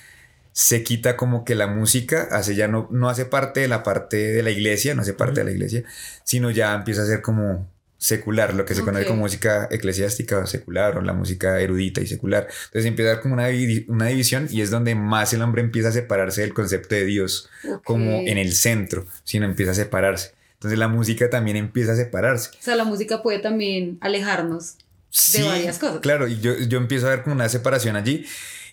se 0.53 0.85
quita 0.85 1.17
como 1.17 1.45
que 1.45 1.57
la 1.57 1.67
música 1.67 2.29
hace 2.31 2.55
ya 2.55 2.69
no, 2.69 2.89
no 2.91 3.11
hace 3.11 3.25
parte 3.25 3.61
de 3.61 3.69
la 3.69 3.83
parte 3.83 4.17
de 4.17 4.43
la 4.43 4.51
iglesia, 4.51 4.95
no 4.95 5.03
hace 5.03 5.13
parte 5.13 5.41
de 5.41 5.45
la 5.45 5.51
iglesia, 5.51 5.83
sino 6.23 6.51
ya 6.51 6.73
empieza 6.75 7.03
a 7.03 7.07
ser 7.07 7.21
como 7.23 7.69
secular, 8.05 8.53
lo 8.53 8.67
que 8.67 8.75
se 8.75 8.83
conoce 8.83 9.07
como 9.07 9.21
música 9.21 9.67
eclesiástica 9.71 10.39
o 10.39 10.47
secular, 10.47 10.99
o 10.99 11.01
la 11.01 11.15
música 11.15 11.59
erudita 11.59 12.03
y 12.03 12.07
secular. 12.07 12.47
Entonces 12.67 12.85
empieza 12.85 13.13
a 13.13 13.15
dar 13.15 13.23
como 13.23 13.33
una, 13.33 13.49
una 13.89 14.07
división 14.09 14.47
y 14.51 14.61
es 14.61 14.71
donde 14.71 14.95
más 14.95 15.33
el 15.33 15.41
hombre 15.41 15.63
empieza 15.63 15.89
a 15.89 15.93
separarse 15.93 16.43
del 16.43 16.53
concepto 16.53 16.95
de 16.95 17.07
Dios, 17.07 17.49
como 17.83 18.11
en 18.11 18.37
el 18.37 18.53
centro, 18.53 19.07
sino 19.25 19.47
empieza 19.47 19.73
a 19.73 19.75
separarse. 19.75 20.33
Entonces 20.53 20.79
la 20.79 20.89
música 20.89 21.31
también 21.31 21.57
empieza 21.57 21.93
a 21.93 21.97
separarse. 21.97 22.51
O 22.51 22.63
sea, 22.63 22.77
la 22.77 22.85
música 22.85 23.23
puede 23.23 23.39
también 23.39 23.97
alejarnos 24.03 24.77
de 25.33 25.43
varias 25.43 25.79
cosas. 25.79 26.01
Claro, 26.01 26.29
y 26.29 26.41
yo, 26.41 26.59
yo 26.59 26.77
empiezo 26.77 27.07
a 27.07 27.11
ver 27.11 27.23
como 27.23 27.35
una 27.35 27.49
separación 27.49 27.97
allí 27.97 28.27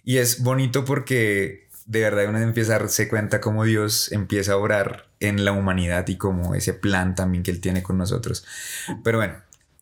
y 0.03 0.17
es 0.17 0.43
bonito 0.43 0.83
porque 0.83 1.69
de 1.91 1.99
verdad 1.99 2.29
uno 2.29 2.39
empieza 2.39 2.75
a 2.75 2.79
darse 2.79 3.09
cuenta 3.09 3.41
cómo 3.41 3.65
Dios 3.65 4.13
empieza 4.13 4.53
a 4.53 4.57
orar 4.57 5.07
en 5.19 5.43
la 5.43 5.51
humanidad 5.51 6.07
y 6.07 6.15
como 6.15 6.55
ese 6.55 6.73
plan 6.73 7.15
también 7.15 7.43
que 7.43 7.51
Él 7.51 7.59
tiene 7.59 7.83
con 7.83 7.97
nosotros. 7.97 8.45
Pero 9.03 9.17
bueno, 9.17 9.35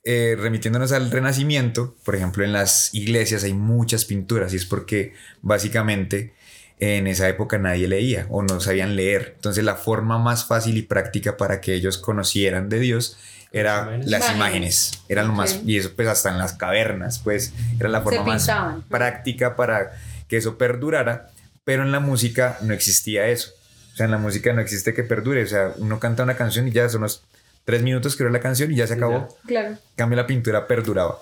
eh, 0.04 0.36
remitiéndonos 0.36 0.92
al 0.92 1.12
renacimiento, 1.12 1.96
por 2.04 2.16
ejemplo, 2.16 2.44
en 2.44 2.52
las 2.52 2.96
iglesias 2.96 3.44
hay 3.44 3.54
muchas 3.54 4.06
pinturas 4.06 4.54
y 4.54 4.56
es 4.56 4.66
porque 4.66 5.14
básicamente 5.44 6.34
en 6.80 7.06
esa 7.06 7.30
época 7.30 7.60
nadie 7.60 7.88
leía 7.88 8.26
o 8.30 8.42
no 8.42 8.60
sabían 8.60 8.96
leer. 8.96 9.34
Entonces 9.36 9.64
la 9.64 9.76
forma 9.76 10.18
más 10.18 10.46
fácil 10.46 10.78
y 10.78 10.82
práctica 10.82 11.38
para 11.38 11.62
que 11.62 11.76
ellos 11.76 12.00
conocieran 12.00 12.70
de 12.70 12.80
Dios 12.80 13.20
era 13.52 14.00
las 14.04 14.34
imágenes, 14.34 15.04
eran 15.10 15.28
lo 15.28 15.34
más 15.34 15.62
y 15.64 15.78
eso 15.78 15.92
pues 15.96 16.08
hasta 16.08 16.30
en 16.32 16.40
las 16.40 16.54
cavernas, 16.54 17.20
pues 17.20 17.54
era 17.80 17.90
la 17.90 18.02
forma 18.02 18.24
más 18.24 18.50
práctica 18.90 19.56
para 19.56 19.92
que 20.28 20.38
eso 20.38 20.58
perdurara, 20.58 21.32
pero 21.70 21.84
en 21.84 21.92
la 21.92 22.00
música 22.00 22.58
no 22.64 22.74
existía 22.74 23.28
eso 23.28 23.52
sea, 24.00 24.06
en 24.06 24.12
la 24.12 24.18
música 24.18 24.54
no 24.54 24.62
existe 24.62 24.94
que 24.94 25.04
perdure. 25.04 25.44
O 25.44 25.48
sea, 25.48 25.74
uno 25.78 26.00
canta 26.00 26.24
una 26.24 26.36
canción 26.36 26.68
y 26.68 26.72
ya 26.72 26.88
son 26.90 27.02
los 27.02 27.24
tres 27.66 27.84
minutos 27.84 28.16
que 28.16 28.24
dura 28.24 28.34
la 28.34 28.40
canción 28.40 28.72
y 28.72 28.76
ya 28.76 28.88
se 28.88 28.94
acabó. 28.94 29.38
Claro. 29.46 29.78
Cambio 29.96 30.16
la 30.16 30.26
pintura 30.26 30.68
perduraba. 30.68 31.20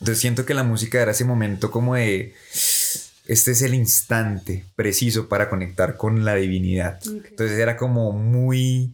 Entonces 0.00 0.18
siento 0.20 0.44
que 0.44 0.54
la 0.54 0.62
música 0.62 1.00
era 1.00 1.12
ese 1.12 1.24
momento 1.24 1.70
como 1.70 1.94
de 1.94 2.34
este 3.26 3.52
es 3.52 3.62
el 3.62 3.74
instante 3.74 4.64
preciso 4.76 5.28
para 5.28 5.48
conectar 5.48 5.96
con 5.96 6.24
la 6.24 6.34
divinidad. 6.34 7.00
Entonces 7.06 7.58
era 7.58 7.76
como 7.76 8.12
muy 8.12 8.92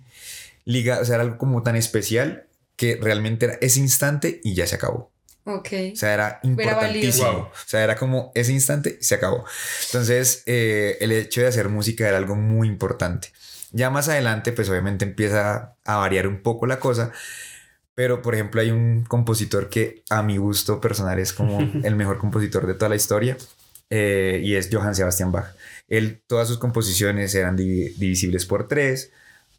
ligado, 0.64 1.02
o 1.02 1.04
sea, 1.04 1.16
era 1.16 1.24
algo 1.24 1.38
como 1.38 1.62
tan 1.62 1.74
especial 1.74 2.46
que 2.76 2.98
realmente 3.00 3.46
era 3.46 3.58
ese 3.60 3.80
instante 3.80 4.40
y 4.44 4.54
ya 4.54 4.66
se 4.66 4.76
acabó. 4.76 5.10
Ok. 5.44 5.68
O 5.92 5.96
sea, 5.96 6.14
era 6.14 6.40
importantísimo. 6.42 7.28
O 7.28 7.52
sea, 7.66 7.82
era 7.82 7.96
como 7.96 8.30
ese 8.34 8.52
instante 8.52 8.98
se 9.00 9.14
acabó. 9.16 9.44
Entonces, 9.86 10.42
eh, 10.46 10.98
el 11.00 11.12
hecho 11.12 11.40
de 11.40 11.48
hacer 11.48 11.68
música 11.68 12.08
era 12.08 12.18
algo 12.18 12.36
muy 12.36 12.68
importante. 12.68 13.28
Ya 13.72 13.90
más 13.90 14.08
adelante, 14.08 14.52
pues 14.52 14.68
obviamente 14.68 15.04
empieza 15.04 15.76
a 15.84 15.96
variar 15.96 16.26
un 16.26 16.42
poco 16.42 16.66
la 16.66 16.78
cosa. 16.78 17.12
Pero, 17.94 18.22
por 18.22 18.34
ejemplo, 18.34 18.60
hay 18.60 18.70
un 18.70 19.04
compositor 19.04 19.68
que 19.68 20.02
a 20.10 20.22
mi 20.22 20.36
gusto 20.36 20.80
personal 20.80 21.18
es 21.18 21.32
como 21.32 21.58
el 21.82 21.96
mejor 21.96 22.18
compositor 22.18 22.66
de 22.66 22.74
toda 22.74 22.88
la 22.88 22.96
historia. 22.96 23.36
Eh, 23.90 24.40
y 24.42 24.54
es 24.54 24.70
Johann 24.72 24.94
Sebastian 24.94 25.32
Bach. 25.32 25.54
Él, 25.88 26.22
todas 26.26 26.48
sus 26.48 26.58
composiciones 26.58 27.34
eran 27.34 27.56
divisibles 27.56 28.46
por 28.46 28.68
tres, 28.68 29.10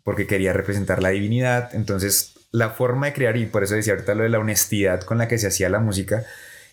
porque 0.03 0.25
quería 0.25 0.53
representar 0.53 1.03
la 1.03 1.09
divinidad. 1.09 1.75
Entonces, 1.75 2.32
la 2.53 2.69
forma 2.69 3.07
de 3.07 3.13
crear, 3.13 3.36
y 3.36 3.48
por 3.48 3.63
eso 3.63 3.75
decía 3.75 3.93
ahorita 3.93 4.15
lo 4.15 4.24
de 4.24 4.29
la 4.29 4.39
honestidad 4.39 5.01
con 5.01 5.17
la 5.17 5.27
que 5.27 5.38
se 5.38 5.48
hacía 5.48 5.67
la 5.69 5.79
música, 5.79 6.24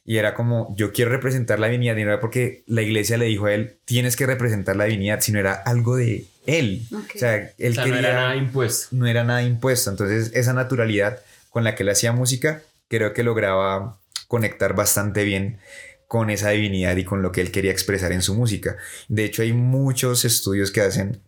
y 0.04 0.18
era 0.18 0.34
como, 0.34 0.74
yo 0.76 0.92
quiero 0.92 1.10
representar 1.10 1.58
la 1.58 1.66
divinidad, 1.66 1.96
y 1.96 2.04
no 2.04 2.12
era 2.12 2.20
porque 2.20 2.62
la 2.66 2.82
iglesia 2.82 3.16
le 3.16 3.24
dijo 3.24 3.46
a 3.46 3.54
él, 3.54 3.78
tienes 3.86 4.14
que 4.14 4.26
representar 4.26 4.76
la 4.76 4.84
divinidad, 4.84 5.20
sino 5.20 5.40
era 5.40 5.54
algo 5.54 5.96
de 5.96 6.26
él. 6.46 6.86
O 6.92 7.18
sea, 7.18 7.52
él 7.58 7.74
no 7.74 7.96
era 7.96 8.12
nada 8.12 8.36
impuesto. 8.36 8.88
No 8.94 9.06
era 9.06 9.24
nada 9.24 9.42
impuesto. 9.42 9.90
Entonces, 9.90 10.30
esa 10.34 10.52
naturalidad 10.52 11.20
con 11.48 11.64
la 11.64 11.74
que 11.74 11.82
él 11.82 11.88
hacía 11.88 12.12
música, 12.12 12.62
creo 12.88 13.12
que 13.12 13.22
lograba 13.22 13.98
conectar 14.28 14.74
bastante 14.74 15.24
bien 15.24 15.58
con 16.06 16.28
esa 16.28 16.50
divinidad 16.50 16.96
y 16.96 17.04
con 17.04 17.22
lo 17.22 17.32
que 17.32 17.40
él 17.40 17.52
quería 17.52 17.70
expresar 17.70 18.12
en 18.12 18.22
su 18.22 18.34
música. 18.34 18.76
De 19.08 19.24
hecho, 19.24 19.42
hay 19.42 19.52
muchos 19.52 20.24
estudios 20.24 20.72
que 20.72 20.80
hacen 20.80 21.20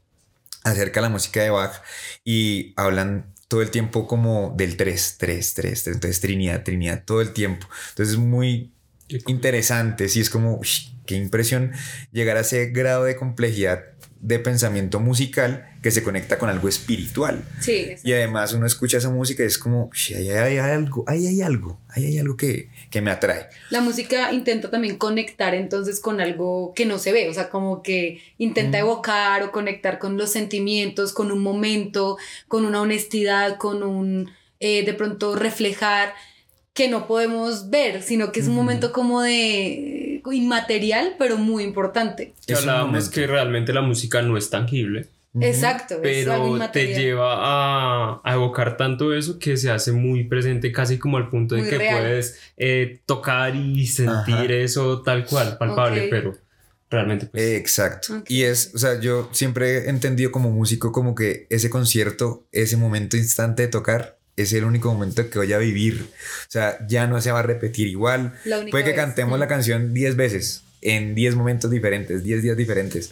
acerca 0.65 1.01
de 1.01 1.07
la 1.07 1.09
música 1.09 1.43
de 1.43 1.51
Bach 1.51 1.83
y 2.25 2.73
hablan 2.77 3.32
todo 3.53 3.61
el 3.61 3.71
tiempo 3.71 4.07
como 4.07 4.55
del 4.57 4.79
3, 4.79 5.17
3, 5.19 5.55
3, 5.55 5.87
entonces 5.89 6.21
Trinidad, 6.23 6.63
Trinidad, 6.63 7.03
todo 7.05 7.21
el 7.21 7.35
tiempo. 7.35 7.67
Entonces 7.91 8.15
es 8.15 8.19
muy 8.19 8.73
interesante, 9.27 10.09
sí, 10.09 10.23
es 10.23 10.31
como, 10.31 10.59
qué 11.05 11.17
impresión 11.17 11.73
llegar 12.13 12.39
a 12.39 12.41
ese 12.41 12.71
grado 12.71 13.05
de 13.05 13.15
complejidad 13.15 13.92
de 14.23 14.39
pensamiento 14.39 15.01
musical 15.01 15.69
que 15.83 15.91
se 15.91 16.05
conecta 16.05 16.39
con 16.39 16.49
algo 16.49 16.69
espiritual. 16.69 17.43
Sí. 17.61 17.97
Y 18.05 18.13
además 18.13 18.53
uno 18.53 18.67
escucha 18.67 18.99
esa 18.99 19.11
música 19.11 19.43
y 19.43 19.47
es 19.47 19.59
como, 19.59 19.91
ahí 20.17 20.31
hay, 20.31 20.59
algo, 20.59 21.05
ahí 21.09 21.27
hay 21.27 21.43
algo, 21.43 21.81
ahí 21.89 22.07
hay 22.07 22.19
algo 22.19 22.37
que, 22.37 22.71
que 22.89 23.01
me 23.01 23.11
atrae. 23.11 23.49
La 23.71 23.81
música 23.81 24.33
intenta 24.33 24.71
también 24.71 24.97
conectar 24.97 25.55
entonces 25.55 25.99
con 25.99 26.21
algo 26.21 26.73
que 26.75 26.87
no 26.87 27.01
se 27.01 27.13
ve, 27.13 27.29
o 27.29 27.35
sea, 27.35 27.51
como 27.51 27.83
que 27.83 28.23
intenta 28.39 28.79
evocar 28.79 29.43
o 29.43 29.51
conectar 29.51 29.99
con 29.99 30.17
los 30.17 30.31
sentimientos, 30.31 31.13
con 31.13 31.33
un 31.33 31.43
momento, 31.43 32.17
con 32.47 32.65
una 32.65 32.81
honestidad, 32.81 33.59
con 33.59 33.83
un, 33.83 34.31
eh, 34.61 34.85
de 34.85 34.95
pronto 34.95 35.35
reflejar 35.35 36.15
que 36.75 36.89
no 36.89 37.09
podemos 37.09 37.71
ver, 37.71 38.03
sino 38.03 38.31
que 38.31 38.39
es 38.39 38.47
un 38.47 38.55
momento 38.55 38.93
como 38.93 39.21
de 39.21 40.12
inmaterial, 40.31 41.17
pero 41.19 41.39
muy 41.39 41.65
importante. 41.65 42.35
Que 42.47 42.55
hablábamos 42.55 43.09
que 43.09 43.27
realmente 43.27 43.73
la 43.73 43.81
música 43.83 44.23
no 44.23 44.37
es 44.37 44.51
tangible, 44.51 45.09
Exacto. 45.41 46.03
es 46.03 46.29
algo 46.29 46.59
pero 46.59 46.71
te 46.71 46.89
lleva 46.95 47.35
a, 47.39 48.21
a 48.23 48.35
evocar 48.35 48.77
tanto 48.77 49.15
eso 49.15 49.39
que 49.39 49.57
se 49.57 49.71
hace 49.71 49.91
muy 49.93 50.25
presente, 50.25 50.71
casi 50.71 50.99
como 50.99 51.17
al 51.17 51.31
punto 51.31 51.55
de 51.55 51.63
Muy 51.63 51.71
que 51.71 51.79
real. 51.79 51.99
puedes 52.03 52.39
eh, 52.59 53.01
tocar 53.07 53.57
y 53.57 53.87
sentir 53.87 54.35
Ajá. 54.35 54.53
eso 54.53 55.01
tal 55.03 55.25
cual, 55.25 55.57
palpable, 55.59 56.09
pero 56.11 56.35
realmente 56.91 57.27
pues, 57.27 57.43
Exacto. 57.43 58.23
Y 58.29 58.43
es, 58.43 58.73
o 58.75 58.79
sea, 58.79 59.01
yo 59.01 59.31
siempre 59.33 59.87
he 59.87 59.89
entendido 59.89 60.31
como 60.31 60.51
músico 60.51 60.93
como 60.93 61.15
que 61.15 61.47
ese 61.49 61.71
concierto, 61.71 62.45
ese 62.53 62.77
momento 62.77 63.17
instante 63.17 63.63
de 63.63 63.69
tocar, 63.69 64.19
es 64.37 64.53
el 64.53 64.65
único 64.65 64.93
momento 64.93 65.29
que 65.29 65.39
voy 65.39 65.53
a 65.53 65.59
vivir. 65.59 66.07
O 66.49 66.51
sea, 66.51 66.79
ya 66.89 67.07
no 67.07 67.21
se 67.21 67.33
va 67.33 67.41
a 67.41 67.43
repetir 67.43 67.87
igual. 67.89 68.33
Puede 68.71 68.85
que 68.85 68.91
vez. 68.91 68.97
cantemos 68.97 69.39
la 69.39 69.49
canción 69.49 69.93
10 69.95 70.17
veces, 70.17 70.63
en 70.81 71.15
10 71.15 71.35
momentos 71.37 71.71
diferentes, 71.71 72.23
10 72.25 72.43
días 72.43 72.57
diferentes. 72.57 73.11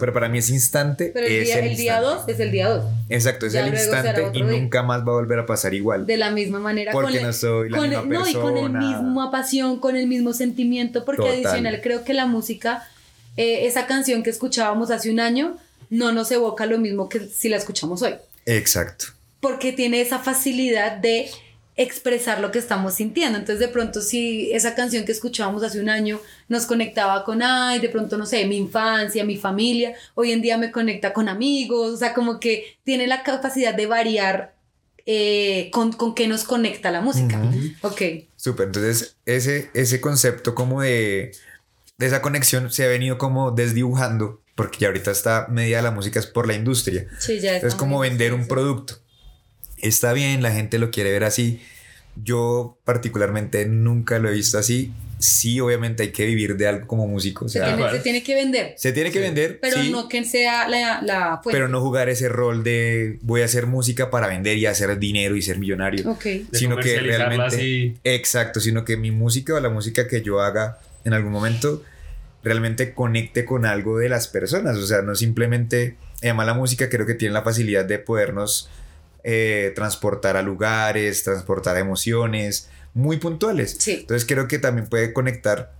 Pero 0.00 0.10
para 0.14 0.30
mí 0.30 0.38
ese 0.38 0.54
instante 0.54 1.10
Pero 1.12 1.26
el 1.26 1.32
es 1.34 1.44
día, 1.48 1.58
el, 1.58 1.66
el 1.66 1.76
día 1.76 1.96
instante. 1.98 2.22
2 2.22 2.28
es 2.30 2.40
el 2.40 2.50
día 2.50 2.68
2. 2.70 2.84
Exacto, 3.10 3.44
es 3.44 3.52
Ya 3.52 3.66
el 3.66 3.74
instante 3.74 4.22
y 4.32 4.42
día. 4.42 4.44
nunca 4.52 4.82
más 4.82 5.00
va 5.00 5.10
a 5.12 5.14
volver 5.16 5.38
a 5.40 5.44
pasar 5.44 5.74
igual. 5.74 6.06
De 6.06 6.16
la 6.16 6.30
misma 6.30 6.58
manera. 6.60 6.92
Porque 6.92 7.18
con 7.18 7.26
no 7.26 7.32
soy 7.34 7.68
la 7.68 7.76
con 7.76 7.88
misma 7.90 8.02
el- 8.04 8.08
no, 8.08 8.26
y 8.26 8.32
con 8.32 8.56
el 8.56 8.62
persona. 8.72 8.78
misma 9.02 9.30
pasión, 9.30 9.78
con 9.78 9.96
el 9.96 10.06
mismo 10.06 10.32
sentimiento, 10.32 11.04
porque 11.04 11.20
Total. 11.24 11.34
adicional 11.44 11.80
creo 11.82 12.04
que 12.04 12.14
la 12.14 12.24
música, 12.24 12.88
eh, 13.36 13.66
esa 13.66 13.86
canción 13.86 14.22
que 14.22 14.30
escuchábamos 14.30 14.90
hace 14.90 15.10
un 15.10 15.20
año, 15.20 15.58
no 15.90 16.10
nos 16.10 16.30
evoca 16.32 16.64
lo 16.64 16.78
mismo 16.78 17.10
que 17.10 17.20
si 17.28 17.50
la 17.50 17.58
escuchamos 17.58 18.00
hoy. 18.00 18.14
Exacto. 18.46 19.08
Porque 19.46 19.72
tiene 19.72 20.00
esa 20.00 20.18
facilidad 20.18 20.96
de 20.96 21.30
expresar 21.76 22.40
lo 22.40 22.50
que 22.50 22.58
estamos 22.58 22.94
sintiendo. 22.94 23.38
Entonces, 23.38 23.60
de 23.60 23.68
pronto, 23.68 24.00
si 24.00 24.50
esa 24.52 24.74
canción 24.74 25.04
que 25.04 25.12
escuchábamos 25.12 25.62
hace 25.62 25.78
un 25.78 25.88
año 25.88 26.20
nos 26.48 26.66
conectaba 26.66 27.22
con, 27.22 27.42
ay, 27.42 27.78
de 27.78 27.88
pronto, 27.88 28.18
no 28.18 28.26
sé, 28.26 28.44
mi 28.46 28.56
infancia, 28.56 29.24
mi 29.24 29.36
familia, 29.36 29.94
hoy 30.14 30.32
en 30.32 30.42
día 30.42 30.58
me 30.58 30.72
conecta 30.72 31.12
con 31.12 31.28
amigos, 31.28 31.92
o 31.94 31.96
sea, 31.96 32.12
como 32.12 32.40
que 32.40 32.78
tiene 32.82 33.06
la 33.06 33.22
capacidad 33.22 33.72
de 33.72 33.86
variar 33.86 34.56
eh, 35.04 35.70
con, 35.72 35.92
con 35.92 36.16
qué 36.16 36.26
nos 36.26 36.42
conecta 36.42 36.90
la 36.90 37.00
música. 37.02 37.38
Ujú. 37.38 37.60
Ok, 37.82 38.02
Súper, 38.34 38.66
entonces 38.66 39.16
ese, 39.26 39.70
ese 39.74 40.00
concepto 40.00 40.56
como 40.56 40.82
de, 40.82 41.30
de 41.98 42.06
esa 42.06 42.20
conexión 42.20 42.72
se 42.72 42.82
ha 42.84 42.88
venido 42.88 43.16
como 43.16 43.52
desdibujando, 43.52 44.42
porque 44.56 44.78
ya 44.80 44.88
ahorita 44.88 45.12
está 45.12 45.46
medida 45.48 45.82
la 45.82 45.92
música 45.92 46.18
es 46.18 46.26
por 46.26 46.48
la 46.48 46.54
industria. 46.54 47.06
sí, 47.20 47.38
ya 47.38 47.50
Es 47.50 47.56
estamos 47.62 47.76
como 47.76 48.04
en 48.04 48.10
vender 48.12 48.34
un 48.34 48.48
producto. 48.48 49.05
Está 49.78 50.12
bien, 50.12 50.42
la 50.42 50.50
gente 50.52 50.78
lo 50.78 50.90
quiere 50.90 51.10
ver 51.12 51.24
así. 51.24 51.60
Yo 52.22 52.78
particularmente 52.84 53.66
nunca 53.66 54.18
lo 54.18 54.28
he 54.30 54.32
visto 54.32 54.56
así. 54.58 54.92
Sí, 55.18 55.60
obviamente 55.60 56.02
hay 56.02 56.12
que 56.12 56.24
vivir 56.26 56.56
de 56.56 56.66
algo 56.66 56.86
como 56.86 57.06
músico. 57.06 57.44
O 57.44 57.48
Se 57.48 57.58
sea, 57.58 57.74
tiene, 57.76 57.90
se 57.90 57.98
tiene 58.00 58.22
que 58.22 58.34
vender, 58.34 58.74
se 58.76 58.92
tiene 58.92 59.10
que 59.10 59.18
Sí. 59.18 59.24
vender, 59.24 59.58
pero 59.60 59.82
sí, 59.82 59.90
no 59.90 60.08
que 60.08 60.24
sea 60.24 60.68
la, 60.68 61.00
la 61.02 61.40
fuente. 61.42 61.56
pero 61.58 61.68
no 61.68 61.80
jugar 61.80 62.08
ese 62.08 62.28
rol 62.28 62.64
de 62.64 63.18
voy 63.22 63.42
a 63.42 63.46
hacer 63.46 63.66
música 63.66 64.10
para 64.10 64.28
vender 64.28 64.56
y 64.58 64.66
hacer 64.66 64.98
dinero 64.98 65.36
y 65.36 65.42
ser 65.42 65.58
millonario. 65.58 66.10
Ok, 66.10 66.24
de 66.24 66.46
sino 66.52 66.76
que 66.78 66.98
realmente- 67.00 67.56
así. 67.56 67.94
Exacto, 68.04 68.60
sino 68.60 68.84
que 68.84 68.96
mi 68.96 69.10
música 69.10 69.54
o 69.54 69.60
la 69.60 69.68
música 69.70 70.06
que 70.08 70.22
yo 70.22 70.40
haga 70.40 70.78
en 71.04 71.12
algún 71.12 71.32
momento 71.32 71.82
realmente 72.42 72.92
conecte 72.94 73.44
con 73.44 73.66
algo 73.66 73.98
de 73.98 74.08
las 74.08 74.28
personas. 74.28 74.76
O 74.78 74.86
sea, 74.86 75.02
no 75.02 75.14
simplemente. 75.14 75.96
Además, 76.22 76.46
la 76.46 76.54
música 76.54 76.88
creo 76.88 77.06
que 77.06 77.14
tiene 77.14 77.34
la 77.34 77.42
facilidad 77.42 77.84
de 77.84 77.98
podernos 77.98 78.70
eh, 79.28 79.72
transportar 79.74 80.36
a 80.36 80.42
lugares, 80.42 81.24
transportar 81.24 81.74
a 81.74 81.80
emociones 81.80 82.68
muy 82.94 83.16
puntuales. 83.16 83.76
sí. 83.76 83.98
Entonces, 84.02 84.24
creo 84.24 84.46
que 84.46 84.60
también 84.60 84.86
puede 84.86 85.12
conectar 85.12 85.72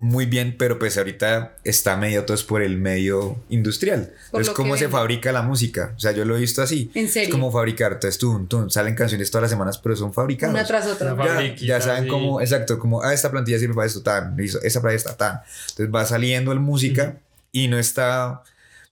muy 0.00 0.26
bien, 0.26 0.56
pero 0.58 0.76
pues 0.76 0.98
ahorita 0.98 1.54
está 1.62 1.96
medio 1.96 2.24
todo 2.24 2.34
es 2.34 2.42
por 2.42 2.62
el 2.62 2.76
medio 2.76 3.36
industrial. 3.48 4.12
Por 4.32 4.40
Entonces, 4.40 4.54
cómo 4.54 4.76
se 4.76 4.88
fabrica 4.88 5.30
la 5.30 5.42
música. 5.42 5.94
O 5.96 6.00
sea, 6.00 6.10
yo 6.10 6.24
lo 6.24 6.36
he 6.36 6.40
visto 6.40 6.62
así. 6.62 6.90
En 6.94 7.06
Es 7.06 7.12
serio. 7.12 7.30
como 7.30 7.52
fabricar. 7.52 7.92
Entonces, 7.92 8.18
tú, 8.18 8.44
tú, 8.46 8.68
salen 8.68 8.96
canciones 8.96 9.30
todas 9.30 9.42
las 9.42 9.50
semanas, 9.52 9.78
pero 9.78 9.94
son 9.94 10.12
fabricadas 10.12 10.52
Una 10.52 10.66
tras 10.66 10.88
otra. 10.88 11.16
Ya, 11.16 11.54
ya 11.54 11.80
saben 11.80 12.04
sí. 12.04 12.10
cómo, 12.10 12.40
exacto, 12.40 12.80
como, 12.80 13.02
ah, 13.04 13.14
esta 13.14 13.30
plantilla 13.30 13.60
sirve 13.60 13.74
para 13.74 13.86
esto, 13.86 14.02
tan, 14.02 14.36
listo, 14.36 14.58
esa 14.64 14.82
para 14.82 14.94
esta, 14.94 15.16
tan. 15.16 15.42
Entonces 15.70 15.94
va 15.94 16.04
saliendo 16.04 16.50
el 16.50 16.58
música 16.58 17.20
y 17.52 17.68
no 17.68 17.78
está 17.78 18.42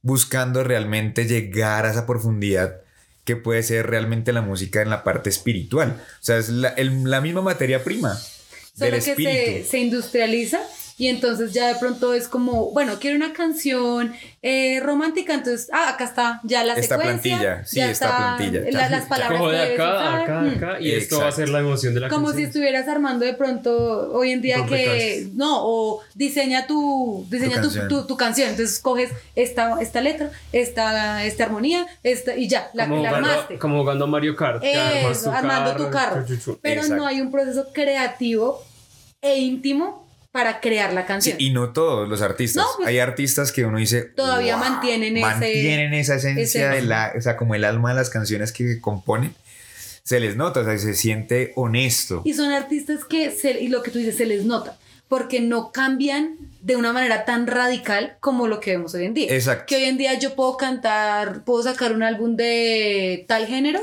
buscando 0.02 0.62
realmente 0.62 1.26
llegar 1.26 1.84
a 1.84 1.90
esa 1.90 2.06
profundidad 2.06 2.76
que 3.24 3.36
puede 3.36 3.62
ser 3.62 3.86
realmente 3.86 4.32
la 4.32 4.42
música 4.42 4.82
en 4.82 4.90
la 4.90 5.04
parte 5.04 5.30
espiritual. 5.30 6.00
O 6.00 6.24
sea, 6.24 6.38
es 6.38 6.48
la, 6.48 6.68
el- 6.70 7.04
la 7.10 7.20
misma 7.20 7.40
materia 7.42 7.82
prima 7.84 8.14
Solo 8.14 8.90
del 8.90 9.02
que 9.04 9.10
espíritu. 9.10 9.34
se, 9.64 9.64
se 9.64 9.78
industrializa 9.78 10.60
y 11.02 11.08
entonces 11.08 11.52
ya 11.52 11.66
de 11.66 11.74
pronto 11.80 12.14
es 12.14 12.28
como, 12.28 12.70
bueno, 12.70 12.98
quiero 13.00 13.16
una 13.16 13.32
canción 13.32 14.14
eh, 14.40 14.78
romántica, 14.80 15.34
entonces, 15.34 15.68
ah, 15.72 15.88
acá 15.90 16.04
está 16.04 16.40
ya 16.44 16.62
la 16.62 16.74
Esta 16.74 16.96
secuencia. 16.96 17.38
plantilla, 17.38 17.64
sí, 17.66 17.76
ya 17.78 17.90
esta 17.90 18.06
está 18.06 18.36
plantilla. 18.36 18.70
la- 18.70 18.88
las 18.88 19.06
palabras 19.06 19.40
que 19.40 19.46
de 19.48 19.52
debes 19.58 19.80
acá, 19.80 19.90
usar. 19.98 20.20
acá, 20.20 20.40
Mm. 20.42 20.48
acá, 20.56 20.80
y 20.80 20.90
esto 20.92 21.18
va 21.18 21.26
a 21.28 21.32
ser 21.32 21.48
la 21.48 21.58
emoción 21.58 21.94
de 21.94 22.00
la 22.00 22.08
Como 22.08 22.30
si 22.32 22.44
estuvieras 22.44 22.86
armando 22.86 23.24
de 23.24 23.34
pronto 23.34 24.12
hoy 24.12 24.30
en 24.30 24.42
día 24.42 24.64
que 24.66 25.26
no 25.34 25.58
o 25.64 26.02
diseña 26.14 26.68
tu 26.68 27.26
diseña 27.28 27.56
tu, 27.56 27.62
canción. 27.62 27.88
tu- 27.88 28.06
tu 28.06 28.16
canción 28.16 28.50
entonces 28.50 28.78
coges 28.78 29.10
esta 29.34 29.80
esta 29.82 30.00
letra 30.00 30.30
esta 30.52 31.24
esta 31.24 31.44
armonía 31.44 31.84
esta 32.04 32.36
y 32.36 32.46
ya 32.48 32.70
la, 32.74 32.88
como, 32.88 33.02
la 33.02 33.08
jugando, 33.08 33.28
armaste 33.30 33.58
como 33.58 33.80
jugando 33.80 34.04
a 34.04 34.08
Mario 34.08 34.36
Kart. 34.36 34.60
que 34.62 34.76
armas 34.76 35.26
armando 35.26 35.74
tu 35.76 35.90
carro. 35.90 36.24
chu, 36.26 36.36
chu, 36.36 36.42
chu. 36.52 36.58
pero 36.62 36.82
Exacto. 36.82 36.96
no 36.96 37.06
hay 37.08 37.20
un 37.20 37.32
proceso 37.32 37.66
creativo 37.72 38.62
e 39.20 39.38
íntimo 39.38 40.01
para 40.32 40.60
crear 40.60 40.92
la 40.94 41.02
Sí, 41.02 41.06
canción 41.08 41.36
y 41.38 41.50
no 41.50 41.72
todos 41.72 42.08
los 42.08 42.22
artistas. 42.22 42.64
No, 42.64 42.68
pues, 42.78 42.88
Hay 42.88 42.98
artistas 42.98 43.52
que 43.52 43.64
uno 43.66 43.78
dice. 43.78 44.02
todavía 44.02 44.56
"Wow", 44.56 44.64
mantienen 44.64 45.16
ese- 45.16 45.26
Mantienen 45.26 45.94
esa 45.94 46.14
esencia 46.16 46.42
ese- 46.72 46.76
de 46.76 46.82
la. 46.82 47.12
O 47.16 47.20
sea, 47.20 47.36
como 47.36 47.54
el 47.54 47.64
alma 47.64 47.90
de 47.90 47.96
las 47.96 48.08
canciones 48.10 48.50
que 48.52 48.80
componen. 48.80 49.34
Se 50.04 50.18
les 50.18 50.34
nota, 50.36 50.60
o 50.60 50.64
sea, 50.64 50.76
se 50.78 50.94
siente 50.94 51.52
honesto. 51.54 52.22
Y 52.24 52.32
son 52.34 52.50
artistas 52.50 53.04
que, 53.04 53.30
se, 53.30 53.60
y 53.60 53.68
lo 53.68 53.82
que 53.84 53.92
tú 53.92 53.98
dices, 54.00 54.16
se 54.16 54.26
les 54.26 54.44
nota, 54.44 54.76
porque 55.06 55.40
no 55.40 55.70
cambian 55.70 56.36
de 56.60 56.74
una 56.74 56.92
manera 56.92 57.24
tan 57.24 57.46
radical 57.46 58.16
como 58.18 58.48
lo 58.48 58.58
que 58.58 58.72
vemos 58.72 58.94
hoy 58.94 59.04
en 59.04 59.14
día. 59.14 59.32
Exacto. 59.32 59.66
Que 59.68 59.76
hoy 59.76 59.84
en 59.84 59.98
día 59.98 60.18
yo 60.18 60.34
puedo 60.34 60.56
cantar, 60.56 61.44
puedo 61.44 61.62
sacar 61.62 61.92
un 61.92 62.02
álbum 62.02 62.34
de 62.36 63.24
tal 63.28 63.46
género 63.46 63.80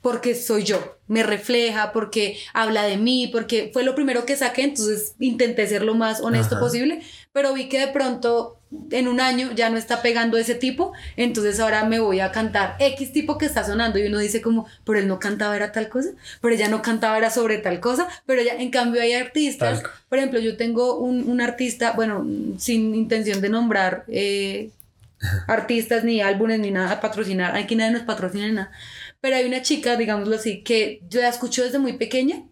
porque 0.00 0.34
soy 0.34 0.64
yo, 0.64 0.98
me 1.06 1.22
refleja, 1.22 1.92
porque 1.92 2.38
habla 2.52 2.84
de 2.84 2.96
mí, 2.96 3.28
porque 3.32 3.70
fue 3.72 3.82
lo 3.82 3.94
primero 3.94 4.24
que 4.26 4.36
saqué, 4.36 4.62
entonces 4.62 5.14
intenté 5.18 5.66
ser 5.66 5.82
lo 5.82 5.94
más 5.94 6.20
honesto 6.20 6.54
Ajá. 6.56 6.64
posible, 6.64 7.02
pero 7.32 7.52
vi 7.52 7.68
que 7.68 7.80
de 7.80 7.88
pronto 7.88 8.58
en 8.90 9.08
un 9.08 9.20
año 9.20 9.50
ya 9.52 9.70
no 9.70 9.78
está 9.78 10.02
pegando 10.02 10.36
ese 10.36 10.54
tipo, 10.54 10.92
entonces 11.16 11.58
ahora 11.58 11.84
me 11.84 12.00
voy 12.00 12.20
a 12.20 12.32
cantar 12.32 12.76
X 12.78 13.12
tipo 13.12 13.38
que 13.38 13.46
está 13.46 13.64
sonando 13.64 13.98
y 13.98 14.06
uno 14.06 14.18
dice 14.18 14.42
como, 14.42 14.66
pero 14.84 14.98
él 14.98 15.08
no 15.08 15.18
cantaba 15.18 15.56
era 15.56 15.72
tal 15.72 15.88
cosa, 15.88 16.10
pero 16.40 16.54
ella 16.54 16.68
no 16.68 16.82
cantaba 16.82 17.16
era 17.16 17.30
sobre 17.30 17.58
tal 17.58 17.80
cosa, 17.80 18.06
pero 18.26 18.42
ya 18.42 18.54
en 18.54 18.70
cambio 18.70 19.00
hay 19.00 19.14
artistas, 19.14 19.82
Tal. 19.82 19.90
por 20.08 20.18
ejemplo, 20.18 20.38
yo 20.38 20.56
tengo 20.56 20.98
un, 20.98 21.28
un 21.28 21.40
artista, 21.40 21.92
bueno, 21.92 22.26
sin 22.58 22.94
intención 22.94 23.40
de 23.40 23.48
nombrar 23.48 24.04
eh, 24.08 24.70
artistas 25.48 26.04
ni 26.04 26.20
álbumes 26.20 26.60
ni 26.60 26.70
nada 26.70 26.92
a 26.92 27.00
patrocinar, 27.00 27.56
aquí 27.56 27.74
nadie 27.74 27.92
nos 27.92 28.02
patrocina 28.02 28.46
ni 28.46 28.52
nada, 28.52 28.70
pero 29.20 29.36
hay 29.36 29.44
una 29.44 29.62
chica, 29.62 29.96
digámoslo 29.96 30.36
así, 30.36 30.62
que 30.62 31.00
yo 31.08 31.20
la 31.20 31.28
escucho 31.28 31.64
desde 31.64 31.78
muy 31.78 31.94
pequeña 31.94 32.42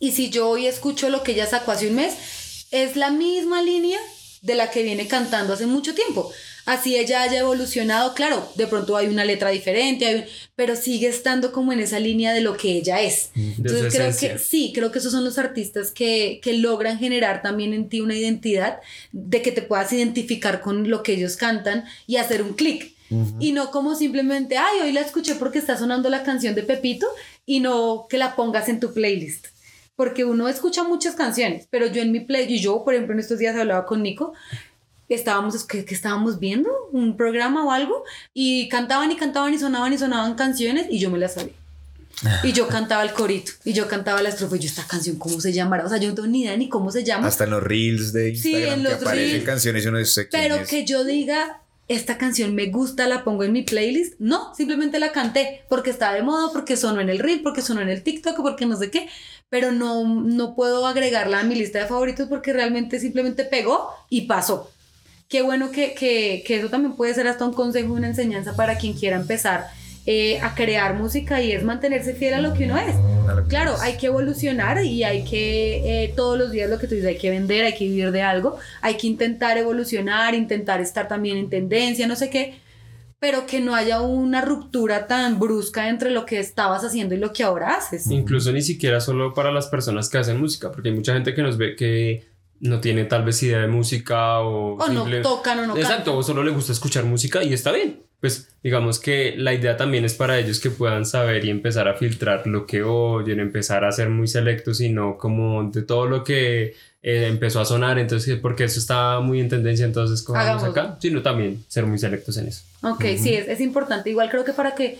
y 0.00 0.12
si 0.12 0.30
yo 0.30 0.48
hoy 0.48 0.66
escucho 0.66 1.08
lo 1.10 1.22
que 1.22 1.32
ella 1.32 1.46
sacó 1.46 1.72
hace 1.72 1.88
un 1.88 1.96
mes, 1.96 2.14
es 2.70 2.96
la 2.96 3.10
misma 3.10 3.62
línea 3.62 3.98
de 4.42 4.54
la 4.54 4.70
que 4.70 4.82
viene 4.82 5.06
cantando 5.08 5.54
hace 5.54 5.66
mucho 5.66 5.94
tiempo. 5.94 6.30
Así 6.66 6.96
ella 6.96 7.22
haya 7.22 7.40
evolucionado, 7.40 8.14
claro, 8.14 8.50
de 8.56 8.66
pronto 8.66 8.96
hay 8.96 9.06
una 9.08 9.24
letra 9.24 9.50
diferente, 9.50 10.06
hay 10.06 10.14
un- 10.16 10.24
pero 10.56 10.76
sigue 10.76 11.08
estando 11.08 11.52
como 11.52 11.72
en 11.74 11.80
esa 11.80 12.00
línea 12.00 12.32
de 12.32 12.40
lo 12.40 12.56
que 12.56 12.72
ella 12.72 13.02
es. 13.02 13.30
De 13.34 13.42
su 13.42 13.50
Entonces 13.58 13.94
creo 13.94 14.06
esencia. 14.08 14.32
que 14.32 14.38
sí, 14.38 14.72
creo 14.74 14.90
que 14.90 14.98
esos 14.98 15.12
son 15.12 15.24
los 15.24 15.36
artistas 15.38 15.90
que, 15.92 16.40
que 16.42 16.54
logran 16.54 16.98
generar 16.98 17.42
también 17.42 17.74
en 17.74 17.88
ti 17.90 18.00
una 18.00 18.16
identidad 18.16 18.80
de 19.12 19.42
que 19.42 19.52
te 19.52 19.60
puedas 19.62 19.92
identificar 19.92 20.62
con 20.62 20.88
lo 20.88 21.02
que 21.02 21.12
ellos 21.12 21.36
cantan 21.36 21.84
y 22.06 22.16
hacer 22.16 22.42
un 22.42 22.54
clic. 22.54 22.93
Y 23.40 23.52
no 23.52 23.70
como 23.70 23.94
simplemente, 23.94 24.56
ay, 24.58 24.80
hoy 24.82 24.92
la 24.92 25.00
escuché 25.00 25.34
porque 25.34 25.58
está 25.58 25.76
sonando 25.76 26.08
la 26.10 26.22
canción 26.22 26.54
de 26.54 26.62
Pepito 26.62 27.06
y 27.46 27.60
no 27.60 28.06
que 28.08 28.18
la 28.18 28.36
pongas 28.36 28.68
en 28.68 28.80
tu 28.80 28.92
playlist. 28.94 29.46
Porque 29.96 30.24
uno 30.24 30.48
escucha 30.48 30.82
muchas 30.82 31.14
canciones, 31.14 31.68
pero 31.70 31.86
yo 31.86 32.02
en 32.02 32.10
mi 32.12 32.20
play, 32.20 32.52
y 32.52 32.58
yo, 32.60 32.82
por 32.84 32.94
ejemplo, 32.94 33.14
en 33.14 33.20
estos 33.20 33.38
días 33.38 33.54
hablaba 33.54 33.86
con 33.86 34.02
Nico, 34.02 34.32
estábamos, 35.08 35.64
que, 35.64 35.84
que 35.84 35.94
estábamos 35.94 36.38
viendo 36.40 36.70
un 36.92 37.16
programa 37.16 37.64
o 37.64 37.70
algo, 37.70 38.02
y 38.32 38.68
cantaban 38.68 39.10
y 39.12 39.16
cantaban 39.16 39.54
y 39.54 39.58
sonaban 39.58 39.92
y 39.92 39.98
sonaban 39.98 40.34
canciones, 40.34 40.86
y 40.90 40.98
yo 40.98 41.10
me 41.10 41.18
las 41.18 41.34
sabía. 41.34 41.52
Y 42.42 42.52
yo 42.52 42.66
cantaba 42.76 43.02
el 43.04 43.12
corito, 43.12 43.52
y 43.64 43.72
yo 43.72 43.86
cantaba 43.86 44.22
la 44.22 44.30
estrofa, 44.30 44.56
y 44.56 44.60
yo, 44.60 44.66
esta 44.66 44.84
canción, 44.86 45.16
¿cómo 45.16 45.40
se 45.40 45.52
llamará? 45.52 45.84
O 45.84 45.88
sea, 45.88 45.98
yo 45.98 46.08
no 46.08 46.14
tengo 46.14 46.28
ni 46.28 46.42
idea 46.42 46.56
ni 46.56 46.68
cómo 46.68 46.90
se 46.90 47.04
llama. 47.04 47.26
Hasta 47.28 47.44
en 47.44 47.50
los 47.50 47.62
reels 47.62 48.12
de 48.12 48.34
Sí, 48.34 48.50
Instagram 48.52 48.78
en 48.80 48.84
que 48.84 48.90
los 48.90 49.02
aparecen 49.02 49.30
reels. 49.30 49.44
canciones 49.46 49.84
y 49.84 49.88
uno 49.88 49.98
dice 49.98 50.28
quién 50.28 50.42
Pero 50.42 50.54
es. 50.56 50.68
que 50.68 50.84
yo 50.84 51.04
diga, 51.04 51.60
esta 51.88 52.16
canción 52.16 52.54
me 52.54 52.66
gusta, 52.66 53.06
la 53.06 53.24
pongo 53.24 53.44
en 53.44 53.52
mi 53.52 53.62
playlist. 53.62 54.14
No, 54.18 54.54
simplemente 54.54 54.98
la 54.98 55.12
canté 55.12 55.62
porque 55.68 55.90
estaba 55.90 56.14
de 56.14 56.22
moda, 56.22 56.50
porque 56.52 56.76
sonó 56.76 57.00
en 57.00 57.10
el 57.10 57.18
reel, 57.18 57.42
porque 57.42 57.62
sonó 57.62 57.80
en 57.80 57.90
el 57.90 58.02
TikTok, 58.02 58.36
porque 58.40 58.66
no 58.66 58.76
sé 58.76 58.90
qué. 58.90 59.08
Pero 59.50 59.72
no, 59.72 60.04
no 60.04 60.54
puedo 60.54 60.86
agregarla 60.86 61.40
a 61.40 61.44
mi 61.44 61.54
lista 61.54 61.78
de 61.78 61.86
favoritos 61.86 62.28
porque 62.28 62.52
realmente 62.52 62.98
simplemente 62.98 63.44
pegó 63.44 63.90
y 64.08 64.22
pasó. 64.22 64.70
Qué 65.28 65.42
bueno 65.42 65.70
que, 65.70 65.94
que, 65.94 66.42
que 66.46 66.56
eso 66.56 66.68
también 66.68 66.96
puede 66.96 67.14
ser 67.14 67.28
hasta 67.28 67.44
un 67.44 67.54
consejo, 67.54 67.92
una 67.92 68.08
enseñanza 68.08 68.56
para 68.56 68.78
quien 68.78 68.94
quiera 68.94 69.16
empezar 69.16 69.68
eh, 70.06 70.38
a 70.42 70.54
crear 70.54 70.94
música 70.98 71.40
y 71.40 71.52
es 71.52 71.64
mantenerse 71.64 72.14
fiel 72.14 72.34
a 72.34 72.40
lo 72.42 72.52
que 72.52 72.66
uno 72.66 72.76
es. 72.76 72.94
Claro, 73.48 73.74
hay 73.80 73.96
que 73.96 74.08
evolucionar 74.08 74.84
y 74.84 75.02
hay 75.02 75.24
que 75.24 76.04
eh, 76.04 76.12
todos 76.14 76.38
los 76.38 76.50
días 76.50 76.68
lo 76.68 76.78
que 76.78 76.86
tú 76.86 76.94
dices, 76.94 77.08
hay 77.08 77.16
que 77.16 77.30
vender, 77.30 77.64
hay 77.64 77.74
que 77.74 77.86
vivir 77.86 78.10
de 78.10 78.20
algo, 78.20 78.58
hay 78.82 78.98
que 78.98 79.06
intentar 79.06 79.56
evolucionar, 79.56 80.34
intentar 80.34 80.82
estar 80.82 81.08
también 81.08 81.38
en 81.38 81.48
tendencia, 81.48 82.06
no 82.06 82.16
sé 82.16 82.28
qué, 82.28 82.58
pero 83.18 83.46
que 83.46 83.60
no 83.60 83.74
haya 83.74 84.02
una 84.02 84.42
ruptura 84.42 85.06
tan 85.06 85.38
brusca 85.38 85.88
entre 85.88 86.10
lo 86.10 86.26
que 86.26 86.38
estabas 86.38 86.84
haciendo 86.84 87.14
y 87.14 87.18
lo 87.18 87.32
que 87.32 87.42
ahora 87.42 87.74
haces. 87.74 88.06
Incluso 88.10 88.52
ni 88.52 88.60
siquiera 88.60 89.00
solo 89.00 89.32
para 89.32 89.52
las 89.52 89.68
personas 89.68 90.10
que 90.10 90.18
hacen 90.18 90.38
música, 90.38 90.70
porque 90.70 90.90
hay 90.90 90.94
mucha 90.94 91.14
gente 91.14 91.32
que 91.32 91.42
nos 91.42 91.56
ve 91.56 91.76
que 91.76 92.28
no 92.60 92.80
tiene 92.80 93.06
tal 93.06 93.24
vez 93.24 93.42
idea 93.42 93.60
de 93.60 93.68
música 93.68 94.40
o... 94.40 94.76
O 94.76 94.88
no 94.88 95.06
tocan 95.22 95.60
o 95.60 95.66
no 95.66 95.76
Exacto, 95.78 96.14
o 96.14 96.22
solo 96.22 96.42
le 96.42 96.50
gusta 96.50 96.72
escuchar 96.72 97.04
música 97.04 97.42
y 97.42 97.54
está 97.54 97.72
bien 97.72 98.04
pues 98.24 98.48
digamos 98.62 98.98
que 98.98 99.34
la 99.36 99.52
idea 99.52 99.76
también 99.76 100.06
es 100.06 100.14
para 100.14 100.38
ellos 100.38 100.58
que 100.58 100.70
puedan 100.70 101.04
saber 101.04 101.44
y 101.44 101.50
empezar 101.50 101.88
a 101.88 101.92
filtrar 101.92 102.46
lo 102.46 102.66
que 102.66 102.82
oyen, 102.82 103.38
empezar 103.38 103.84
a 103.84 103.92
ser 103.92 104.08
muy 104.08 104.28
selectos 104.28 104.80
y 104.80 104.88
no 104.88 105.18
como 105.18 105.62
de 105.64 105.82
todo 105.82 106.06
lo 106.06 106.24
que 106.24 106.74
eh, 107.02 107.26
empezó 107.26 107.60
a 107.60 107.66
sonar, 107.66 107.98
entonces 107.98 108.38
porque 108.40 108.64
eso 108.64 108.80
está 108.80 109.20
muy 109.20 109.40
en 109.40 109.50
tendencia, 109.50 109.84
entonces 109.84 110.22
cogamos 110.22 110.64
acá, 110.64 110.96
sino 111.02 111.20
también 111.20 111.62
ser 111.68 111.84
muy 111.84 111.98
selectos 111.98 112.38
en 112.38 112.48
eso. 112.48 112.62
Ok, 112.80 113.04
sí, 113.18 113.34
es, 113.34 113.46
es 113.46 113.60
importante. 113.60 114.08
Igual 114.08 114.30
creo 114.30 114.46
que 114.46 114.54
para 114.54 114.74
que 114.74 114.98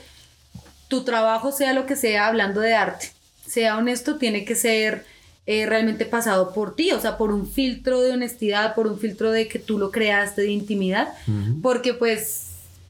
tu 0.89 1.03
trabajo 1.05 1.51
sea 1.51 1.73
lo 1.73 1.87
que 1.87 1.97
sea, 1.97 2.27
hablando 2.27 2.61
de 2.61 2.75
arte, 2.75 3.07
sea 3.47 3.79
honesto, 3.79 4.17
tiene 4.17 4.45
que 4.45 4.55
ser 4.55 5.07
eh, 5.47 5.65
realmente 5.65 6.05
pasado 6.05 6.53
por 6.53 6.77
ti, 6.77 6.93
o 6.93 7.01
sea, 7.01 7.17
por 7.17 7.33
un 7.33 7.51
filtro 7.51 8.03
de 8.03 8.13
honestidad, 8.13 8.75
por 8.75 8.87
un 8.87 8.99
filtro 8.99 9.33
de 9.33 9.49
que 9.49 9.59
tú 9.59 9.79
lo 9.79 9.91
creaste, 9.91 10.43
de 10.43 10.51
intimidad, 10.51 11.09
porque 11.63 11.95
pues 11.95 12.44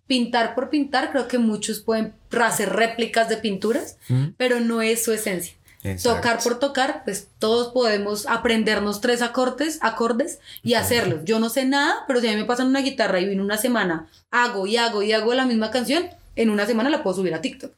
pintar 0.06 0.54
por 0.54 0.70
pintar, 0.70 1.10
creo 1.10 1.28
que 1.28 1.38
muchos 1.38 1.80
pueden 1.80 2.14
hacer 2.42 2.70
réplicas 2.70 3.28
de 3.28 3.36
pinturas, 3.36 3.96
pero 4.36 4.60
no 4.60 4.82
es 4.82 5.04
su 5.04 5.12
esencia. 5.12 5.54
Tocar 6.02 6.42
por 6.42 6.58
tocar, 6.58 7.02
pues 7.04 7.28
todos 7.38 7.72
podemos 7.72 8.26
aprendernos 8.26 9.02
tres 9.02 9.20
acordes, 9.20 9.78
acordes 9.82 10.40
y 10.62 10.74
hacerlos. 10.74 11.20
Yo 11.24 11.38
no 11.38 11.50
sé 11.50 11.66
nada, 11.66 12.04
pero 12.06 12.22
si 12.22 12.28
a 12.28 12.30
mí 12.30 12.36
me 12.36 12.46
pasan 12.46 12.68
una 12.68 12.80
guitarra 12.80 13.20
y 13.20 13.30
en 13.30 13.40
una 13.40 13.58
semana 13.58 14.08
hago 14.30 14.66
y 14.66 14.78
hago 14.78 15.02
y 15.02 15.12
hago 15.12 15.34
la 15.34 15.44
misma 15.44 15.70
canción, 15.70 16.06
en 16.36 16.48
una 16.48 16.64
semana 16.64 16.88
la 16.88 17.02
puedo 17.02 17.16
subir 17.16 17.34
a 17.34 17.42
TikTok. 17.42 17.72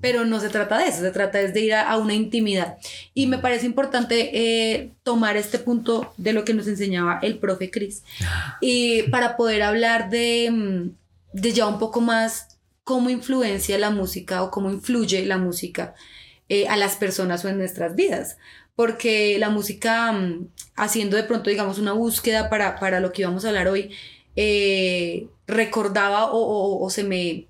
Pero 0.00 0.24
no 0.24 0.40
se 0.40 0.48
trata 0.48 0.78
de 0.78 0.88
eso, 0.88 1.02
se 1.02 1.10
trata 1.10 1.38
de 1.38 1.60
ir 1.60 1.74
a, 1.74 1.96
una 1.98 2.14
intimidad. 2.14 2.78
Y 3.12 3.26
me 3.26 3.36
parece 3.36 3.66
importante 3.66 4.30
eh, 4.32 4.92
tomar 5.02 5.36
este 5.36 5.58
punto 5.58 6.14
de 6.16 6.32
lo 6.32 6.46
que 6.46 6.54
nos 6.54 6.66
enseñaba 6.66 7.18
el 7.22 7.38
profe 7.38 7.70
Chris. 7.70 8.02
Ah. 8.24 8.56
Y 8.62 9.02
para 9.10 9.36
poder 9.36 9.62
hablar 9.62 10.08
de, 10.08 10.48
mm, 10.50 10.90
de 11.36 11.52
ya 11.52 11.66
un 11.66 11.78
poco 11.78 12.00
más 12.00 12.58
cómo 12.82 13.10
influencia 13.10 13.78
la 13.78 13.90
música 13.90 14.42
o 14.42 14.50
cómo 14.50 14.70
influye 14.70 15.24
la 15.26 15.38
música 15.38 15.94
eh, 16.48 16.66
a 16.68 16.76
las 16.76 16.96
personas 16.96 17.44
o 17.44 17.48
en 17.48 17.58
nuestras 17.58 17.94
vidas. 17.94 18.38
Porque 18.74 19.38
la 19.38 19.50
música, 19.50 20.12
mm, 20.12 20.48
haciendo 20.76 21.16
de 21.16 21.24
pronto, 21.24 21.50
digamos, 21.50 21.78
una 21.78 21.92
búsqueda 21.92 22.48
para, 22.48 22.78
para 22.78 23.00
lo 23.00 23.12
que 23.12 23.22
íbamos 23.22 23.44
a 23.44 23.48
hablar 23.48 23.68
hoy, 23.68 23.90
eh, 24.36 25.28
recordaba 25.46 26.32
o, 26.32 26.84
o 26.84 26.90
se 26.90 27.04
me 27.04 27.46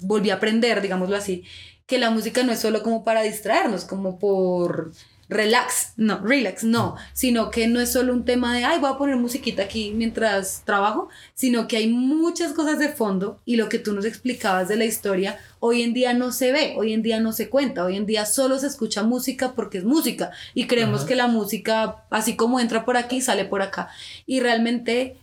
volví 0.00 0.30
a 0.30 0.34
aprender, 0.34 0.80
digámoslo 0.80 1.16
así, 1.16 1.44
que 1.86 1.98
la 1.98 2.10
música 2.10 2.42
no 2.42 2.52
es 2.52 2.60
solo 2.60 2.82
como 2.82 3.04
para 3.04 3.22
distraernos, 3.22 3.84
como 3.84 4.18
por 4.18 4.92
relax, 5.28 5.92
no, 5.96 6.20
relax, 6.20 6.64
no, 6.64 6.96
sino 7.12 7.50
que 7.50 7.66
no 7.68 7.80
es 7.80 7.92
solo 7.92 8.12
un 8.12 8.24
tema 8.24 8.56
de, 8.56 8.64
ay, 8.64 8.78
voy 8.80 8.90
a 8.90 8.96
poner 8.96 9.16
musiquita 9.16 9.64
aquí 9.64 9.92
mientras 9.94 10.62
trabajo, 10.64 11.08
sino 11.34 11.68
que 11.68 11.76
hay 11.76 11.88
muchas 11.88 12.52
cosas 12.52 12.78
de 12.78 12.88
fondo 12.88 13.38
y 13.44 13.56
lo 13.56 13.68
que 13.68 13.78
tú 13.78 13.92
nos 13.92 14.06
explicabas 14.06 14.68
de 14.68 14.76
la 14.76 14.86
historia, 14.86 15.38
hoy 15.60 15.82
en 15.82 15.92
día 15.92 16.14
no 16.14 16.32
se 16.32 16.50
ve, 16.50 16.74
hoy 16.78 16.94
en 16.94 17.02
día 17.02 17.20
no 17.20 17.32
se 17.32 17.50
cuenta, 17.50 17.84
hoy 17.84 17.96
en 17.96 18.06
día 18.06 18.24
solo 18.24 18.58
se 18.58 18.68
escucha 18.68 19.02
música 19.02 19.52
porque 19.54 19.78
es 19.78 19.84
música 19.84 20.30
y 20.54 20.66
creemos 20.66 21.04
que 21.04 21.14
la 21.14 21.26
música, 21.26 22.04
así 22.10 22.34
como 22.34 22.58
entra 22.58 22.84
por 22.84 22.96
aquí, 22.96 23.20
sale 23.20 23.44
por 23.44 23.60
acá. 23.60 23.90
Y 24.26 24.40
realmente 24.40 25.16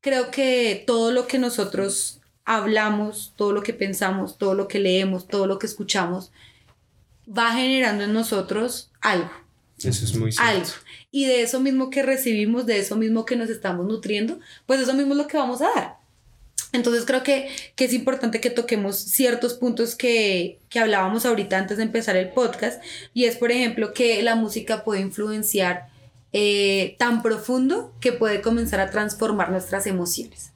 creo 0.00 0.30
que 0.30 0.84
todo 0.86 1.10
lo 1.10 1.26
que 1.26 1.38
nosotros 1.38 2.20
hablamos, 2.44 3.32
todo 3.36 3.52
lo 3.52 3.62
que 3.62 3.74
pensamos, 3.74 4.38
todo 4.38 4.54
lo 4.54 4.68
que 4.68 4.78
leemos, 4.78 5.26
todo 5.26 5.46
lo 5.46 5.58
que 5.58 5.66
escuchamos, 5.66 6.30
va 7.28 7.52
generando 7.52 8.04
en 8.04 8.12
nosotros 8.12 8.90
algo. 9.00 9.47
Eso 9.82 10.04
es 10.04 10.16
muy 10.16 10.32
cierto. 10.32 10.50
Algo. 10.50 10.68
Y 11.10 11.26
de 11.26 11.42
eso 11.42 11.60
mismo 11.60 11.90
que 11.90 12.02
recibimos, 12.02 12.66
de 12.66 12.78
eso 12.78 12.96
mismo 12.96 13.24
que 13.24 13.36
nos 13.36 13.48
estamos 13.48 13.86
nutriendo, 13.86 14.40
pues 14.66 14.80
eso 14.80 14.94
mismo 14.94 15.12
es 15.12 15.18
lo 15.18 15.26
que 15.26 15.36
vamos 15.36 15.62
a 15.62 15.70
dar. 15.74 15.98
Entonces 16.72 17.04
creo 17.06 17.22
que, 17.22 17.48
que 17.76 17.86
es 17.86 17.94
importante 17.94 18.40
que 18.40 18.50
toquemos 18.50 18.96
ciertos 18.96 19.54
puntos 19.54 19.94
que, 19.94 20.58
que 20.68 20.80
hablábamos 20.80 21.24
ahorita 21.24 21.56
antes 21.56 21.78
de 21.78 21.84
empezar 21.84 22.16
el 22.16 22.28
podcast. 22.28 22.82
Y 23.14 23.24
es, 23.24 23.36
por 23.36 23.50
ejemplo, 23.50 23.94
que 23.94 24.22
la 24.22 24.34
música 24.34 24.84
puede 24.84 25.00
influenciar 25.00 25.88
eh, 26.32 26.96
tan 26.98 27.22
profundo 27.22 27.94
que 28.00 28.12
puede 28.12 28.42
comenzar 28.42 28.80
a 28.80 28.90
transformar 28.90 29.50
nuestras 29.50 29.86
emociones. 29.86 30.52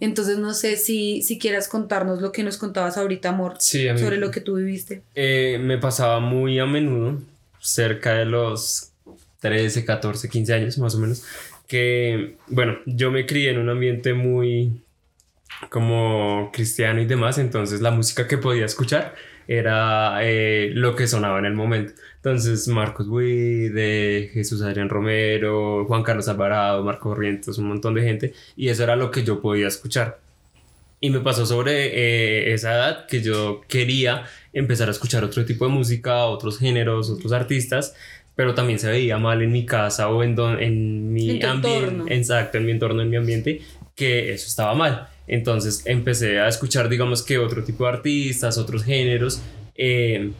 Entonces 0.00 0.36
no 0.36 0.52
sé 0.52 0.76
si, 0.76 1.22
si 1.22 1.38
quieras 1.38 1.68
contarnos 1.68 2.20
lo 2.20 2.30
que 2.30 2.42
nos 2.42 2.58
contabas 2.58 2.98
ahorita, 2.98 3.30
amor, 3.30 3.56
sobre 3.60 4.18
lo 4.18 4.30
que 4.30 4.40
tú 4.40 4.56
viviste. 4.56 5.02
Eh, 5.14 5.58
me 5.62 5.78
pasaba 5.78 6.20
muy 6.20 6.58
a 6.58 6.66
menudo 6.66 7.20
cerca 7.64 8.12
de 8.14 8.26
los 8.26 8.92
13, 9.40 9.84
14, 9.84 10.28
15 10.28 10.54
años 10.54 10.78
más 10.78 10.94
o 10.94 10.98
menos, 10.98 11.24
que, 11.66 12.36
bueno, 12.48 12.76
yo 12.84 13.10
me 13.10 13.26
crié 13.26 13.50
en 13.50 13.58
un 13.58 13.70
ambiente 13.70 14.12
muy 14.12 14.82
como 15.70 16.50
cristiano 16.52 17.00
y 17.00 17.06
demás, 17.06 17.38
entonces 17.38 17.80
la 17.80 17.90
música 17.90 18.28
que 18.28 18.36
podía 18.36 18.66
escuchar 18.66 19.14
era 19.48 20.18
eh, 20.22 20.70
lo 20.74 20.94
que 20.94 21.06
sonaba 21.06 21.38
en 21.38 21.46
el 21.46 21.54
momento. 21.54 21.94
Entonces, 22.16 22.68
Marcos 22.68 23.06
Witt, 23.08 23.74
Jesús 24.32 24.62
Adrián 24.62 24.88
Romero, 24.88 25.84
Juan 25.86 26.02
Carlos 26.02 26.28
Alvarado, 26.28 26.84
Marco 26.84 27.10
Corrientos, 27.10 27.58
un 27.58 27.68
montón 27.68 27.94
de 27.94 28.02
gente, 28.02 28.34
y 28.56 28.68
eso 28.68 28.82
era 28.84 28.96
lo 28.96 29.10
que 29.10 29.24
yo 29.24 29.40
podía 29.40 29.68
escuchar. 29.68 30.18
Y 31.04 31.10
me 31.10 31.20
pasó 31.20 31.44
sobre 31.44 31.88
eh, 31.88 32.54
esa 32.54 32.72
edad 32.72 33.06
que 33.06 33.20
yo 33.20 33.60
quería 33.68 34.24
empezar 34.54 34.88
a 34.88 34.90
escuchar 34.90 35.22
otro 35.22 35.44
tipo 35.44 35.66
de 35.66 35.70
música, 35.70 36.24
otros 36.24 36.58
géneros, 36.58 37.10
otros 37.10 37.30
artistas, 37.32 37.94
pero 38.34 38.54
también 38.54 38.78
se 38.78 38.90
veía 38.90 39.18
mal 39.18 39.42
en 39.42 39.52
mi 39.52 39.66
casa 39.66 40.08
o 40.08 40.22
en, 40.22 40.34
en 40.38 41.12
mi 41.12 41.42
ambiente, 41.42 42.14
exacto, 42.14 42.56
en 42.56 42.64
mi 42.64 42.72
entorno, 42.72 43.02
en 43.02 43.10
mi 43.10 43.16
ambiente, 43.16 43.60
que 43.94 44.32
eso 44.32 44.48
estaba 44.48 44.74
mal. 44.74 45.10
Entonces 45.26 45.82
empecé 45.84 46.40
a 46.40 46.48
escuchar, 46.48 46.88
digamos 46.88 47.22
que 47.22 47.36
otro 47.36 47.62
tipo 47.64 47.84
de 47.84 47.90
artistas, 47.90 48.56
otros 48.56 48.82
géneros. 48.82 49.42
Eh, 49.74 50.30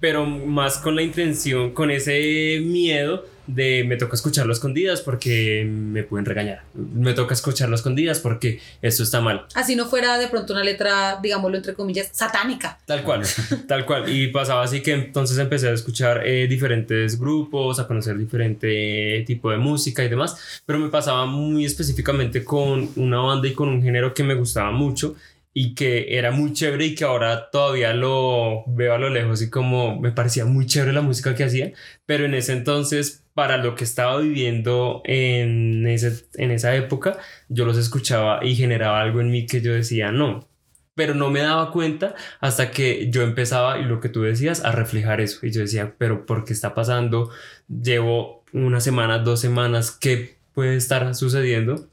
pero 0.00 0.24
más 0.24 0.78
con 0.78 0.96
la 0.96 1.02
intención, 1.02 1.72
con 1.72 1.90
ese 1.90 2.62
miedo 2.64 3.26
de 3.48 3.82
me 3.84 3.96
toca 3.96 4.14
escucharlo 4.14 4.52
a 4.52 4.54
escondidas 4.54 5.00
porque 5.00 5.66
me 5.68 6.04
pueden 6.04 6.26
regañar. 6.26 6.62
Me 6.74 7.14
toca 7.14 7.34
escucharlo 7.34 7.74
a 7.74 7.78
escondidas 7.78 8.20
porque 8.20 8.60
eso 8.82 9.02
está 9.02 9.20
mal. 9.20 9.46
Así 9.54 9.74
no 9.74 9.86
fuera 9.86 10.18
de 10.18 10.28
pronto 10.28 10.52
una 10.52 10.62
letra, 10.62 11.18
digámoslo 11.20 11.56
entre 11.56 11.74
comillas, 11.74 12.10
satánica. 12.12 12.78
Tal 12.86 13.02
cual, 13.02 13.22
tal 13.66 13.84
cual. 13.86 14.08
Y 14.08 14.28
pasaba 14.28 14.62
así 14.62 14.82
que 14.82 14.92
entonces 14.92 15.38
empecé 15.38 15.68
a 15.68 15.72
escuchar 15.72 16.26
eh, 16.26 16.46
diferentes 16.46 17.18
grupos, 17.18 17.80
a 17.80 17.86
conocer 17.86 18.16
diferente 18.16 19.24
tipo 19.26 19.50
de 19.50 19.56
música 19.56 20.04
y 20.04 20.08
demás, 20.08 20.62
pero 20.66 20.78
me 20.78 20.88
pasaba 20.88 21.26
muy 21.26 21.64
específicamente 21.64 22.44
con 22.44 22.90
una 22.96 23.18
banda 23.18 23.48
y 23.48 23.54
con 23.54 23.68
un 23.68 23.82
género 23.82 24.14
que 24.14 24.22
me 24.22 24.34
gustaba 24.34 24.70
mucho 24.70 25.16
y 25.52 25.74
que 25.74 26.18
era 26.18 26.30
muy 26.30 26.52
chévere 26.52 26.86
y 26.86 26.94
que 26.94 27.04
ahora 27.04 27.50
todavía 27.50 27.92
lo 27.92 28.64
veo 28.66 28.94
a 28.94 28.98
lo 28.98 29.10
lejos 29.10 29.42
y 29.42 29.50
como 29.50 29.98
me 29.98 30.12
parecía 30.12 30.44
muy 30.44 30.66
chévere 30.66 30.92
la 30.92 31.02
música 31.02 31.34
que 31.34 31.44
hacía, 31.44 31.72
pero 32.06 32.24
en 32.24 32.34
ese 32.34 32.52
entonces 32.52 33.24
para 33.34 33.56
lo 33.56 33.74
que 33.74 33.84
estaba 33.84 34.18
viviendo 34.18 35.00
en, 35.04 35.86
ese, 35.86 36.26
en 36.34 36.50
esa 36.50 36.74
época, 36.74 37.18
yo 37.48 37.64
los 37.64 37.78
escuchaba 37.78 38.44
y 38.44 38.56
generaba 38.56 39.00
algo 39.00 39.20
en 39.20 39.30
mí 39.30 39.46
que 39.46 39.60
yo 39.60 39.72
decía, 39.72 40.10
no, 40.10 40.48
pero 40.94 41.14
no 41.14 41.30
me 41.30 41.40
daba 41.40 41.70
cuenta 41.70 42.16
hasta 42.40 42.72
que 42.72 43.08
yo 43.10 43.22
empezaba 43.22 43.78
y 43.78 43.84
lo 43.84 44.00
que 44.00 44.08
tú 44.08 44.22
decías 44.22 44.64
a 44.64 44.72
reflejar 44.72 45.20
eso 45.20 45.46
y 45.46 45.52
yo 45.52 45.60
decía, 45.60 45.94
pero 45.96 46.26
¿por 46.26 46.44
qué 46.44 46.52
está 46.52 46.74
pasando? 46.74 47.30
Llevo 47.68 48.42
una 48.52 48.80
semana, 48.80 49.20
dos 49.20 49.40
semanas, 49.40 49.92
¿qué 49.92 50.38
puede 50.52 50.74
estar 50.74 51.14
sucediendo? 51.14 51.88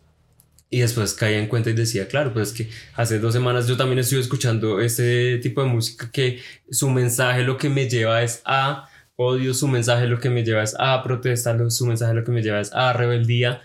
Y 0.76 0.82
después 0.82 1.14
caía 1.14 1.40
en 1.40 1.48
cuenta 1.48 1.70
y 1.70 1.74
decía, 1.74 2.06
claro, 2.10 2.34
pues 2.34 2.52
que 2.52 2.68
hace 2.96 3.18
dos 3.20 3.32
semanas 3.32 3.66
yo 3.66 3.78
también 3.78 4.00
estoy 4.00 4.20
escuchando 4.20 4.82
este 4.82 5.38
tipo 5.38 5.64
de 5.64 5.70
música 5.70 6.12
que 6.12 6.42
su 6.70 6.90
mensaje 6.90 7.44
lo 7.44 7.58
que 7.58 7.70
me 7.70 7.88
lleva 7.88 8.22
es 8.24 8.42
a 8.44 8.90
odio, 9.16 9.54
su 9.54 9.70
mensaje 9.70 10.06
lo 10.06 10.20
que 10.20 10.30
me 10.30 10.44
lleva 10.44 10.64
es 10.64 10.76
a 10.78 11.02
protesta, 11.02 11.58
su 11.70 11.86
mensaje 11.86 12.14
lo 12.14 12.26
que 12.26 12.34
me 12.34 12.42
lleva 12.44 12.60
es 12.60 12.74
a 12.74 12.92
rebeldía. 12.92 13.62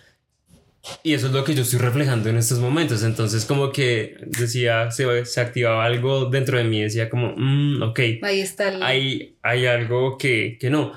y 1.02 1.14
eso 1.14 1.26
es 1.26 1.32
lo 1.32 1.42
que 1.42 1.52
yo 1.56 1.62
estoy 1.62 1.80
reflejando 1.80 2.28
en 2.28 2.36
estos 2.36 2.60
momentos. 2.60 3.02
Entonces, 3.02 3.44
como 3.44 3.72
que 3.72 4.14
decía, 4.26 4.92
se, 4.92 5.24
se 5.24 5.40
activaba 5.40 5.84
algo 5.84 6.26
dentro 6.26 6.58
de 6.58 6.62
mí, 6.62 6.80
decía 6.80 7.10
como, 7.10 7.34
mm, 7.36 7.82
ok, 7.82 8.00
Ahí 8.22 8.40
está 8.40 8.68
el... 8.68 8.84
hay, 8.84 9.36
hay 9.42 9.66
algo 9.66 10.16
que, 10.16 10.58
que 10.60 10.70
no. 10.70 10.92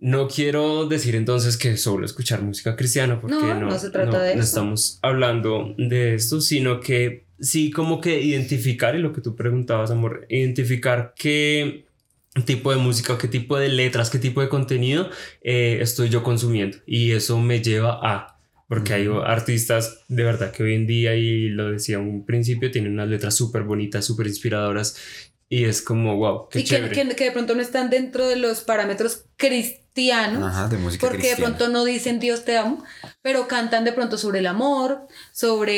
No 0.00 0.28
quiero 0.28 0.86
decir 0.86 1.16
entonces 1.16 1.56
que 1.56 1.76
solo 1.76 2.04
escuchar 2.06 2.42
música 2.42 2.76
cristiana, 2.76 3.20
porque 3.20 3.34
No, 3.36 3.54
no, 3.60 3.66
no 3.70 3.78
se 3.78 3.90
trata 3.90 4.22
de 4.22 4.34
no 4.36 4.40
eso. 4.42 4.48
estamos 4.48 4.98
hablando 5.02 5.74
de 5.76 6.14
esto, 6.14 6.40
sino 6.40 6.80
que 6.80 7.24
sí 7.40 7.70
como 7.70 8.00
que 8.00 8.20
identificar, 8.22 8.94
y 8.96 9.00
lo 9.00 9.12
que 9.12 9.20
tú 9.20 9.34
preguntabas, 9.34 9.90
amor, 9.90 10.26
identificar 10.28 11.14
qué 11.16 11.86
tipo 12.44 12.70
de 12.70 12.76
música, 12.76 13.18
qué 13.18 13.26
tipo 13.28 13.58
de 13.58 13.68
letras, 13.68 14.10
qué 14.10 14.18
tipo 14.18 14.40
de 14.40 14.48
contenido 14.48 15.10
eh, 15.42 15.78
estoy 15.80 16.08
yo 16.10 16.22
consumiendo. 16.22 16.78
Y 16.86 17.12
eso 17.12 17.38
me 17.40 17.60
lleva 17.60 17.98
a... 18.02 18.38
Porque 18.68 18.92
hay 18.92 19.08
artistas 19.24 20.04
de 20.08 20.22
verdad 20.24 20.52
que 20.52 20.62
hoy 20.62 20.74
en 20.74 20.86
día, 20.86 21.14
y 21.16 21.48
lo 21.48 21.72
decía 21.72 21.98
un 21.98 22.26
principio, 22.26 22.70
tienen 22.70 22.92
unas 22.92 23.08
letras 23.08 23.34
súper 23.34 23.62
bonitas, 23.62 24.04
súper 24.04 24.26
inspiradoras. 24.26 24.96
Y 25.48 25.64
es 25.64 25.80
como, 25.80 26.16
wow, 26.18 26.48
qué 26.50 26.58
y 26.60 26.62
que, 26.64 26.68
chévere. 26.68 26.94
que- 26.94 27.16
que 27.16 27.24
de 27.24 27.32
pronto 27.32 27.54
no 27.54 27.62
están 27.62 27.88
dentro 27.88 28.28
de 28.28 28.36
los 28.36 28.60
parámetros 28.60 29.24
cristianos. 29.38 29.87
Ajá, 30.44 30.68
de 30.68 30.76
música 30.78 31.06
Porque 31.08 31.28
de 31.30 31.36
pronto 31.36 31.68
no 31.68 31.84
dicen 31.84 32.20
Dios 32.20 32.44
te 32.44 32.56
amo, 32.56 32.84
pero 33.22 33.48
cantan 33.48 33.84
de 33.84 33.92
pronto 33.92 34.16
sobre 34.18 34.38
el 34.40 34.46
amor, 34.46 35.06
sobre 35.32 35.76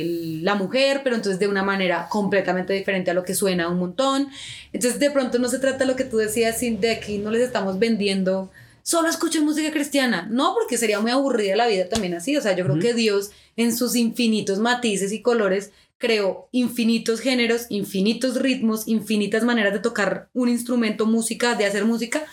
eh, 0.00 0.40
la 0.42 0.54
mujer, 0.54 1.00
pero 1.04 1.16
entonces 1.16 1.38
de 1.38 1.48
una 1.48 1.62
manera 1.62 2.08
completamente 2.08 2.72
diferente 2.72 3.10
a 3.10 3.14
lo 3.14 3.24
que 3.24 3.34
suena 3.34 3.68
un 3.68 3.78
montón. 3.78 4.28
Entonces 4.72 5.00
de 5.00 5.10
pronto 5.10 5.38
no 5.38 5.48
se 5.48 5.58
trata 5.58 5.84
lo 5.84 5.96
que 5.96 6.04
tú 6.04 6.16
decías, 6.18 6.58
sin- 6.58 6.80
de 6.80 6.92
aquí 6.92 7.18
no 7.18 7.30
les 7.30 7.42
estamos 7.42 7.78
vendiendo, 7.78 8.50
solo 8.82 9.08
escuchen 9.08 9.44
música 9.44 9.70
cristiana. 9.70 10.26
No, 10.30 10.54
porque 10.54 10.78
sería 10.78 11.00
muy 11.00 11.10
aburrida 11.10 11.56
la 11.56 11.66
vida 11.66 11.88
también 11.88 12.14
así. 12.14 12.36
O 12.36 12.40
sea, 12.40 12.54
yo 12.56 12.64
creo 12.64 12.78
que 12.78 12.94
Dios 12.94 13.30
en 13.56 13.76
sus 13.76 13.96
infinitos 13.96 14.58
matices 14.58 15.12
y 15.12 15.22
colores 15.22 15.70
creó 15.98 16.48
infinitos 16.50 17.20
géneros, 17.20 17.66
infinitos 17.68 18.34
ritmos, 18.40 18.88
infinitas 18.88 19.44
maneras 19.44 19.72
de 19.72 19.78
tocar 19.78 20.28
un 20.32 20.48
instrumento, 20.48 21.06
música, 21.06 21.54
de 21.54 21.64
hacer 21.66 21.84
música 21.84 22.24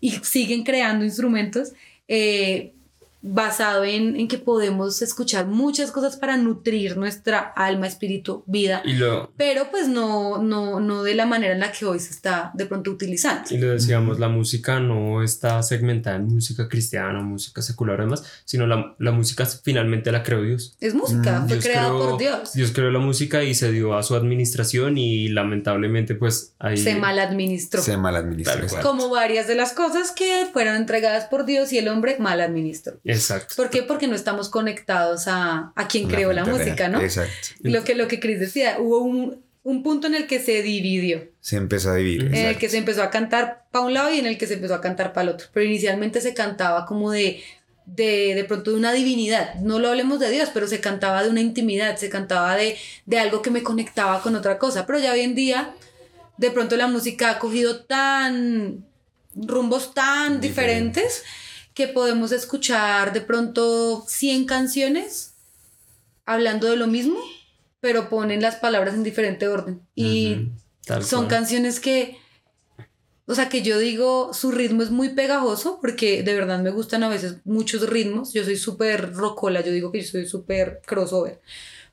y 0.00 0.10
siguen 0.10 0.64
creando 0.64 1.04
instrumentos 1.04 1.72
eh, 2.08 2.72
basado 3.20 3.84
en, 3.84 4.14
en 4.16 4.28
que 4.28 4.38
podemos 4.38 5.02
escuchar 5.02 5.46
muchas 5.46 5.90
cosas 5.90 6.16
para 6.16 6.36
nutrir 6.36 6.96
nuestra 6.96 7.38
alma, 7.38 7.86
espíritu, 7.86 8.44
vida, 8.46 8.80
Y 8.84 8.92
lo, 8.94 9.32
pero 9.36 9.70
pues 9.70 9.88
no, 9.88 10.40
no, 10.42 10.78
no 10.80 11.02
de 11.02 11.14
la 11.14 11.26
manera 11.26 11.52
en 11.54 11.60
la 11.60 11.72
que 11.72 11.84
hoy 11.84 11.98
se 11.98 12.10
está 12.10 12.52
de 12.54 12.66
pronto 12.66 12.90
utilizando. 12.92 13.42
y 13.52 13.58
lo 13.58 13.70
decíamos, 13.72 14.18
la 14.20 14.28
música 14.28 14.78
no 14.78 15.22
está 15.22 15.62
segmentada 15.62 16.16
en 16.16 16.26
música 16.26 16.68
cristiana, 16.68 17.20
música 17.20 17.60
secular, 17.60 18.00
además, 18.00 18.22
sino 18.44 18.66
la, 18.66 18.94
la 18.98 19.10
música 19.10 19.46
finalmente 19.64 20.12
la 20.12 20.22
creó 20.22 20.42
Dios. 20.42 20.76
Es 20.80 20.94
música, 20.94 21.40
Mm, 21.40 21.46
fue 21.48 21.56
Dios 21.56 21.64
creada 21.64 21.88
creó- 21.88 21.98
por 22.10 22.18
Dios. 22.18 22.52
Dios 22.52 22.70
creó 22.72 22.90
la 22.90 22.98
música 23.00 23.42
y 23.42 23.54
se 23.54 23.72
dio 23.72 23.96
a 23.96 24.02
su 24.02 24.14
administración 24.14 24.96
y 24.96 25.28
lamentablemente 25.28 26.14
pues 26.14 26.54
ahí... 26.58 26.76
Se 26.76 26.94
mal 26.94 27.18
administró. 27.18 27.82
Se 27.82 27.96
mal 27.96 28.14
administra. 28.16 28.52
Tal 28.54 28.60
cual. 28.62 28.68
exacto. 28.80 28.88
Como 28.88 29.08
varias 29.10 29.46
de 29.48 29.54
las 29.56 29.72
cosas 29.72 30.12
que 30.12 30.46
fueron 30.52 30.76
entregadas 30.76 31.24
por 31.26 31.44
Dios 31.44 31.72
y 31.72 31.78
el 31.78 31.88
hombre 31.88 32.16
mal 32.20 32.40
administró. 32.40 32.98
Exacto. 33.12 33.54
¿Por 33.56 33.70
qué? 33.70 33.82
Porque 33.82 34.06
no 34.06 34.14
estamos 34.14 34.48
conectados 34.48 35.28
a, 35.28 35.72
a 35.74 35.88
quien 35.88 36.04
La 36.08 36.14
creó 36.14 36.32
la 36.32 36.44
música, 36.44 36.74
real. 36.88 36.92
¿no? 36.92 37.00
Exacto. 37.00 37.48
Lo 37.60 37.82
que, 37.84 37.94
lo 37.94 38.06
que 38.08 38.20
Chris 38.20 38.38
decía, 38.40 38.76
hubo 38.78 38.98
un, 39.00 39.42
un 39.62 39.82
punto 39.82 40.06
en 40.06 40.14
el 40.14 40.26
que 40.26 40.38
se 40.40 40.62
dividió, 40.62 41.28
Se 41.40 41.56
empezó 41.56 41.90
a 41.90 41.96
dividir. 41.96 42.22
En 42.22 42.28
en 42.28 42.34
el 42.34 42.40
exacto. 42.40 42.60
que 42.60 42.68
se 42.68 42.78
empezó 42.78 43.02
a 43.02 43.10
cantar 43.10 43.66
para 43.70 43.84
un 43.84 43.94
lado 43.94 44.12
y 44.12 44.18
en 44.18 44.26
el 44.26 44.38
que 44.38 44.46
se 44.46 44.54
empezó 44.54 44.74
a 44.74 44.80
cantar 44.80 45.12
para 45.12 45.24
el 45.24 45.34
otro. 45.34 45.48
Pero 45.52 45.66
inicialmente 45.66 46.20
se 46.20 46.34
cantaba 46.34 46.86
como 46.86 47.10
de, 47.10 47.42
de, 47.86 48.34
de 48.34 48.44
pronto 48.44 48.70
de 48.70 48.76
una 48.76 48.92
divinidad. 48.92 49.54
No 49.56 49.78
lo 49.78 49.88
hablemos 49.88 50.20
de 50.20 50.30
Dios, 50.30 50.50
pero 50.54 50.66
se 50.66 50.80
cantaba 50.80 51.22
de 51.22 51.30
una 51.30 51.40
intimidad, 51.40 51.96
se 51.96 52.08
cantaba 52.08 52.56
de, 52.56 52.76
de 53.06 53.18
algo 53.18 53.42
que 53.42 53.50
me 53.50 53.62
conectaba 53.62 54.22
con 54.22 54.36
otra 54.36 54.58
cosa. 54.58 54.86
Pero 54.86 54.98
ya 54.98 55.12
hoy 55.12 55.20
en 55.20 55.34
día, 55.34 55.74
de 56.36 56.50
pronto 56.50 56.76
la 56.76 56.86
música 56.86 57.30
ha 57.30 57.38
cogido 57.38 57.80
tan 57.84 58.84
rumbos 59.34 59.94
tan 59.94 60.40
diferentes 60.40 61.22
que 61.78 61.86
podemos 61.86 62.32
escuchar 62.32 63.12
de 63.12 63.20
pronto 63.20 64.04
100 64.08 64.46
canciones 64.46 65.34
hablando 66.26 66.68
de 66.68 66.74
lo 66.74 66.88
mismo, 66.88 67.20
pero 67.78 68.08
ponen 68.08 68.42
las 68.42 68.56
palabras 68.56 68.94
en 68.94 69.04
diferente 69.04 69.46
orden. 69.46 69.80
Y 69.94 70.48
son 71.02 71.26
cual. 71.26 71.28
canciones 71.28 71.78
que, 71.78 72.18
o 73.26 73.34
sea, 73.36 73.48
que 73.48 73.62
yo 73.62 73.78
digo, 73.78 74.34
su 74.34 74.50
ritmo 74.50 74.82
es 74.82 74.90
muy 74.90 75.10
pegajoso, 75.10 75.78
porque 75.80 76.24
de 76.24 76.34
verdad 76.34 76.58
me 76.58 76.70
gustan 76.70 77.04
a 77.04 77.08
veces 77.08 77.36
muchos 77.44 77.88
ritmos. 77.88 78.32
Yo 78.32 78.42
soy 78.42 78.56
súper 78.56 79.12
rocola, 79.12 79.60
yo 79.60 79.70
digo 79.70 79.92
que 79.92 80.02
yo 80.02 80.08
soy 80.08 80.26
súper 80.26 80.82
crossover. 80.84 81.40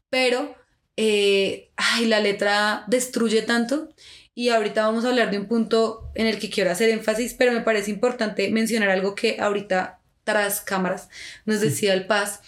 Pero, 0.09 0.55
eh, 0.97 1.69
ay, 1.75 2.07
la 2.07 2.21
letra 2.21 2.85
destruye 2.87 3.43
tanto. 3.43 3.89
Y 4.35 4.49
ahorita 4.49 4.85
vamos 4.85 5.05
a 5.05 5.09
hablar 5.09 5.31
de 5.31 5.39
un 5.39 5.45
punto 5.47 6.03
en 6.13 6.27
el 6.27 6.37
que 6.39 6.49
quiero 6.49 6.69
hacer 6.69 6.89
énfasis, 6.89 7.33
pero 7.33 7.53
me 7.53 7.61
parece 7.61 7.89
importante 7.89 8.51
mencionar 8.51 8.89
algo 8.89 9.15
que 9.15 9.37
ahorita 9.39 9.99
tras 10.25 10.59
cámaras 10.59 11.07
nos 11.45 11.61
decía 11.61 11.93
el 11.93 12.05
Paz 12.05 12.41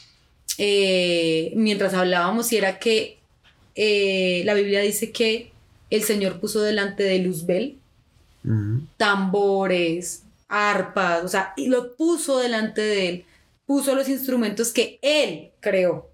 eh, 0.58 1.54
mientras 1.56 1.94
hablábamos 1.94 2.52
y 2.52 2.58
era 2.58 2.80
que 2.80 3.20
eh, 3.76 4.42
la 4.46 4.54
Biblia 4.56 4.82
dice 4.82 5.12
que 5.12 5.52
el 5.90 6.04
Señor 6.04 6.40
puso 6.42 6.62
delante 6.62 7.04
de 7.04 7.20
Luzbel 7.20 7.78
tambores, 8.98 10.24
arpas, 10.48 11.24
o 11.24 11.28
sea, 11.28 11.54
y 11.58 11.68
lo 11.68 11.96
puso 11.96 12.40
delante 12.40 12.82
de 12.82 13.10
él, 13.10 13.26
puso 13.66 13.94
los 13.96 14.08
instrumentos 14.10 14.72
que 14.72 15.00
él 15.02 15.52
creó. 15.60 16.10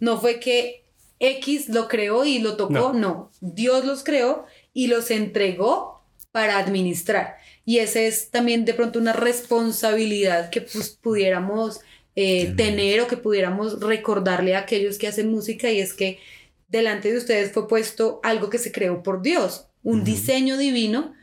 No 0.00 0.20
fue 0.20 0.38
que 0.40 0.82
X 1.18 1.68
lo 1.68 1.88
creó 1.88 2.24
y 2.24 2.38
lo 2.38 2.56
tocó, 2.56 2.72
No. 2.72 2.92
no. 2.92 3.30
Dios 3.40 3.84
los 3.84 4.04
creó 4.04 4.46
y 4.74 4.88
los 4.88 5.10
entregó 5.10 6.02
para 6.32 6.58
administrar. 6.58 7.36
Y 7.64 7.78
esa 7.78 8.00
es 8.00 8.30
también 8.30 8.66
de 8.66 8.74
pronto 8.74 8.98
una 8.98 9.14
responsabilidad 9.14 10.50
que 10.50 10.60
pues, 10.60 10.90
pudiéramos 10.90 11.80
eh, 12.16 12.52
Tener. 12.56 13.00
o 13.00 13.08
que 13.08 13.16
pudiéramos 13.16 13.80
recordarle 13.80 14.54
a 14.54 14.60
aquellos 14.60 14.98
que 14.98 15.08
hacen 15.08 15.30
música 15.30 15.70
y 15.70 15.80
es 15.80 15.94
que 15.94 16.18
delante 16.68 17.10
de 17.10 17.18
ustedes 17.18 17.52
fue 17.52 17.66
puesto 17.66 18.20
algo 18.22 18.50
que 18.50 18.58
se 18.58 18.70
creó 18.70 19.02
por 19.02 19.22
Dios, 19.22 19.66
un 19.82 20.04
diseño 20.04 20.56
divino. 20.56 21.14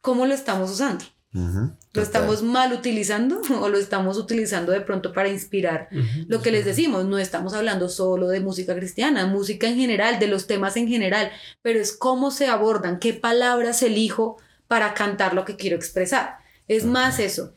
¿Cómo 0.00 0.26
lo 0.26 0.34
estamos 0.34 0.70
usando? 0.70 1.04
¿Lo 1.34 1.72
Total. 1.90 2.02
estamos 2.04 2.42
mal 2.44 2.72
utilizando 2.72 3.40
o 3.60 3.68
lo 3.68 3.76
estamos 3.76 4.18
utilizando 4.18 4.70
de 4.70 4.80
pronto 4.80 5.12
para 5.12 5.28
inspirar 5.28 5.88
lo 6.28 6.40
que 6.40 6.52
les 6.52 6.64
decimos, 6.64 7.04
no 7.06 7.18
estamos 7.18 7.54
hablando 7.54 7.88
solo 7.88 8.28
de 8.28 8.38
música 8.38 8.76
cristiana, 8.76 9.26
música 9.26 9.66
en 9.66 9.76
general, 9.76 10.20
de 10.20 10.28
los 10.28 10.46
temas 10.46 10.76
en 10.76 10.86
general, 10.86 11.32
pero 11.60 11.80
es 11.80 11.92
cómo 11.92 12.30
se 12.30 12.46
abordan, 12.46 13.00
qué 13.00 13.14
palabras 13.14 13.82
elijo 13.82 14.36
para 14.68 14.94
cantar 14.94 15.34
lo 15.34 15.44
que 15.44 15.56
quiero 15.56 15.76
expresar. 15.76 16.38
Es 16.68 16.84
más 16.84 17.18
eso. 17.18 17.52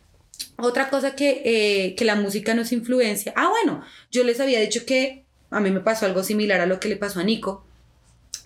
Otra 0.57 0.89
cosa 0.89 1.15
que, 1.15 1.41
eh, 1.45 1.95
que 1.95 2.03
la 2.03 2.15
música 2.15 2.55
nos 2.55 2.71
influencia. 2.71 3.31
Ah, 3.35 3.49
bueno, 3.49 3.83
yo 4.11 4.23
les 4.23 4.39
había 4.39 4.59
dicho 4.59 4.85
que 4.87 5.23
a 5.51 5.59
mí 5.59 5.69
me 5.69 5.81
pasó 5.81 6.07
algo 6.07 6.23
similar 6.23 6.61
a 6.61 6.65
lo 6.65 6.79
que 6.79 6.89
le 6.89 6.97
pasó 6.97 7.19
a 7.19 7.23
Nico. 7.23 7.63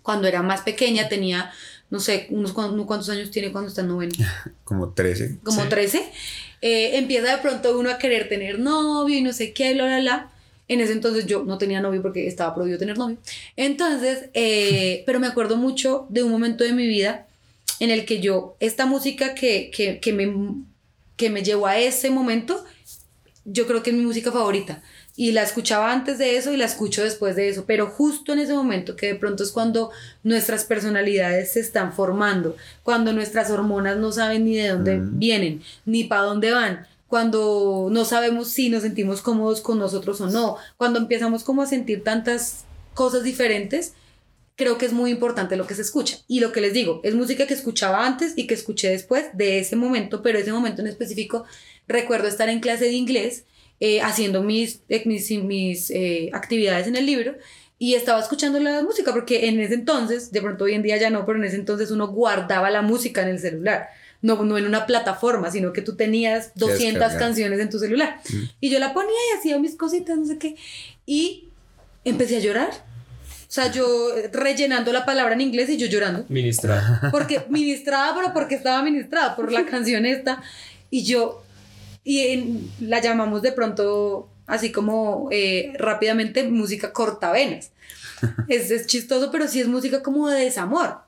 Cuando 0.04 0.28
era 0.28 0.42
más 0.42 0.62
pequeña, 0.62 1.08
tenía, 1.10 1.52
no 1.92 2.00
sé, 2.00 2.26
unos 2.30 2.54
cuántos 2.54 3.10
años 3.10 3.30
tiene 3.30 3.52
cuando 3.52 3.68
está 3.68 3.82
en 3.82 3.90
noveno 3.90 4.14
Como 4.64 4.94
13. 4.94 5.40
como 5.44 5.62
Sí. 5.62 5.70
13, 5.70 6.12
eh, 6.62 6.98
empieza 6.98 7.36
de 7.36 7.42
pronto 7.42 7.78
uno 7.78 7.92
a 7.92 7.98
querer 7.98 8.30
tener 8.30 8.58
novio 8.60 9.18
y 9.18 9.22
no 9.22 9.34
sé 9.34 9.54
qué, 9.54 9.74
bla, 9.74 9.86
bla, 9.86 10.00
bla. 10.00 10.32
En 10.70 10.80
ese 10.80 10.94
entonces 10.94 11.26
yo 11.26 11.44
no 11.44 11.58
tenía 11.58 11.82
novio 11.82 12.02
porque 12.02 12.28
estaba 12.28 12.56
prohibido 12.56 12.80
tener 12.80 12.98
novio. 12.98 13.18
Entonces, 13.58 14.30
eh, 14.34 15.04
pero 15.06 15.20
me 15.20 15.28
acuerdo 15.28 15.58
mucho 15.58 16.08
de 16.10 16.24
un 16.24 16.32
momento 16.32 16.64
de 16.64 16.72
mi 16.72 16.88
vida 16.88 17.28
en 17.82 17.92
el 17.92 18.06
que 18.06 18.22
yo, 18.22 18.56
esta 18.62 18.86
música 18.86 19.36
que, 19.36 19.70
que, 19.70 20.00
que, 20.00 20.14
me, 20.14 20.34
que 21.18 21.30
me 21.30 21.44
llevó 21.44 21.68
a 21.68 21.78
ese 21.78 22.10
momento, 22.10 22.64
yo 23.44 23.68
creo 23.68 23.84
que 23.84 23.90
es 23.90 23.96
mi 23.96 24.04
música 24.04 24.32
favorita. 24.32 24.82
Y 25.16 25.34
la 25.34 25.44
escuchaba 25.44 25.92
antes 25.92 26.18
de 26.18 26.38
eso 26.38 26.54
y 26.54 26.58
la 26.58 26.66
escucho 26.66 27.04
después 27.04 27.36
de 27.36 27.50
eso. 27.50 27.66
Pero 27.68 27.88
justo 27.88 28.34
en 28.34 28.40
ese 28.40 28.54
momento, 28.54 28.96
que 28.96 29.08
de 29.08 29.16
pronto 29.16 29.44
es 29.44 29.52
cuando 29.52 29.92
nuestras 30.24 30.64
personalidades 30.64 31.54
se 31.54 31.60
están 31.60 31.92
formando, 31.94 32.56
cuando 32.84 33.12
nuestras 33.14 33.52
hormonas 33.52 33.98
no 33.98 34.12
saben 34.12 34.46
ni 34.46 34.56
de 34.56 34.70
dónde 34.70 34.98
Mm. 34.98 35.20
vienen, 35.20 35.62
ni 35.86 36.06
para 36.06 36.24
dónde 36.24 36.52
van, 36.52 36.88
cuando 37.08 37.90
no 37.92 38.06
sabemos 38.06 38.48
si 38.48 38.70
nos 38.70 38.84
sentimos 38.84 39.22
cómodos 39.22 39.60
con 39.60 39.78
nosotros 39.78 40.22
o 40.22 40.28
no, 40.28 40.56
cuando 40.78 40.98
empezamos 40.98 41.44
como 41.44 41.62
a 41.62 41.68
sentir 41.68 42.04
tantas 42.06 42.64
cosas 42.94 43.24
diferentes, 43.24 43.94
creo 44.56 44.78
que 44.78 44.86
es 44.86 44.94
muy 44.94 45.12
importante 45.12 45.58
lo 45.58 45.68
que 45.68 45.76
se 45.76 45.82
escucha. 45.82 46.20
Y 46.30 46.40
lo 46.40 46.54
que 46.54 46.62
les 46.62 46.72
digo, 46.72 47.02
es 47.04 47.14
música 47.16 47.48
que 47.48 47.54
escuchaba 47.54 48.06
antes 48.06 48.34
y 48.38 48.48
que 48.48 48.54
escuché 48.54 48.90
después 48.90 49.26
de 49.34 49.60
ese 49.60 49.76
momento, 49.76 50.22
pero 50.22 50.40
ese 50.40 50.54
momento 50.54 50.82
en 50.82 50.88
específico 50.88 51.44
recuerdo 51.88 52.28
estar 52.30 52.48
en 52.48 52.62
clase 52.62 52.86
de 52.86 52.94
inglés 52.94 53.44
eh, 53.84 54.00
haciendo 54.00 54.44
mis, 54.44 54.82
eh, 54.90 55.02
mis, 55.06 55.32
mis, 55.44 55.90
eh, 55.90 56.30
actividades 56.34 56.86
en 56.86 56.96
el 56.96 57.08
libro 57.08 57.34
y 57.80 57.96
estaba 57.96 58.20
escuchando 58.22 58.60
la 58.60 58.84
música 58.84 59.12
porque 59.12 59.48
en 59.48 59.60
ese 59.60 59.74
entonces, 59.74 60.32
de 60.32 60.40
pronto 60.40 60.66
hoy 60.66 60.76
en 60.76 60.84
día 60.84 60.98
ya 60.98 61.10
no, 61.10 61.26
pero 61.26 61.40
en 61.40 61.46
ese 61.46 61.56
entonces 61.56 61.90
uno 61.90 62.10
guardaba 62.10 62.70
la 62.70 62.84
música 62.84 63.24
en 63.24 63.30
el 63.30 63.40
celular. 63.40 63.90
no, 64.22 64.44
no 64.44 64.60
en 64.60 64.68
una 64.68 64.86
plataforma, 64.86 65.50
sino 65.50 65.74
que 65.74 65.82
tú 65.82 65.96
tenías 65.96 66.52
200 66.54 66.94
descargar. 66.94 67.18
canciones 67.18 67.60
en 67.60 67.72
tu 67.72 67.80
celular. 67.80 68.20
Mm. 68.30 68.44
Y 68.60 68.70
yo 68.70 68.78
la 68.78 68.94
ponía 68.94 69.10
y 69.34 69.40
hacía 69.40 69.58
mis 69.58 69.76
cositas, 69.76 70.16
no 70.16 70.28
sé 70.28 70.38
qué. 70.38 70.56
Y 71.08 71.50
empecé 72.06 72.38
a 72.38 72.40
llorar. 72.40 72.70
O 72.70 73.54
sea, 73.54 73.72
yo 73.72 74.14
rellenando 74.32 74.94
la 74.94 75.06
palabra 75.06 75.34
en 75.34 75.42
inglés 75.42 75.70
y 75.72 75.78
yo 75.78 75.88
llorando. 75.88 76.24
Ministra. 76.30 77.10
Porque 77.12 77.44
ministrada, 77.50 78.14
pero 78.16 78.32
porque 78.32 78.54
estaba 78.54 78.84
ministrada 78.84 79.36
por 79.36 79.52
la 79.52 79.66
canción 79.72 80.06
esta. 80.06 80.40
Y 80.92 81.04
yo, 81.04 81.44
y 82.04 82.20
en- 82.28 82.72
la 82.80 83.02
llamamos 83.02 83.42
de 83.42 83.52
pronto 83.52 84.30
así 84.48 84.72
como 84.72 85.30
eh, 85.32 85.74
rápidamente 85.78 86.44
música 86.44 86.94
cortavenas. 86.94 87.72
Es, 88.48 88.70
es 88.72 88.88
chistoso, 88.88 89.32
pero 89.32 89.48
sí 89.48 89.60
es 89.62 89.68
música 89.68 90.02
como 90.04 90.30
de 90.30 90.42
desamor. 90.44 91.00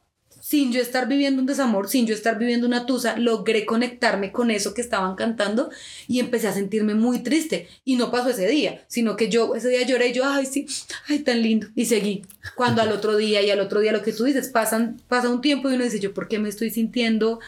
Sin 0.41 0.73
yo 0.73 0.82
estar 0.82 1.08
viviendo 1.08 1.39
un 1.41 1.45
desamor, 1.45 1.88
sin 1.88 2.06
yo 2.06 2.13
estar 2.13 2.38
viviendo 2.38 2.67
una 2.67 2.86
tusa, 2.86 3.17
logré 3.17 3.65
conectarme 3.65 4.32
con 4.34 4.51
eso 4.51 4.73
que 4.73 4.82
estaban 4.82 5.15
cantando 5.15 5.69
y 6.08 6.19
empecé 6.19 6.47
a 6.49 6.53
sentirme 6.53 6.95
muy 6.95 7.19
triste. 7.19 7.69
Y 7.86 7.95
no 7.95 8.12
pasó 8.12 8.29
ese 8.29 8.47
día, 8.47 8.84
sino 8.89 9.15
que 9.15 9.29
yo 9.29 9.56
ese 9.56 9.69
día 9.69 9.86
lloré 9.86 10.10
y 10.10 10.13
yo, 10.13 10.25
ay, 10.25 10.45
sí, 10.45 10.65
ay, 11.08 11.19
tan 11.19 11.41
lindo. 11.41 11.67
Y 11.75 11.86
seguí. 11.86 12.25
Cuando 12.56 12.82
al 12.82 12.91
otro 12.91 13.15
día 13.15 13.41
y 13.41 13.51
al 13.51 13.62
otro 13.62 13.79
día, 13.79 13.93
lo 13.93 14.01
que 14.03 14.12
tú 14.12 14.25
dices, 14.25 14.49
pasan, 14.49 14.99
pasa 15.08 15.29
un 15.29 15.39
tiempo 15.39 15.69
y 15.69 15.75
uno 15.75 15.86
dice, 15.86 15.99
yo, 16.01 16.13
¿por 16.13 16.27
qué 16.27 16.39
me 16.39 16.49
estoy 16.49 16.71
sintiendo 16.71 17.39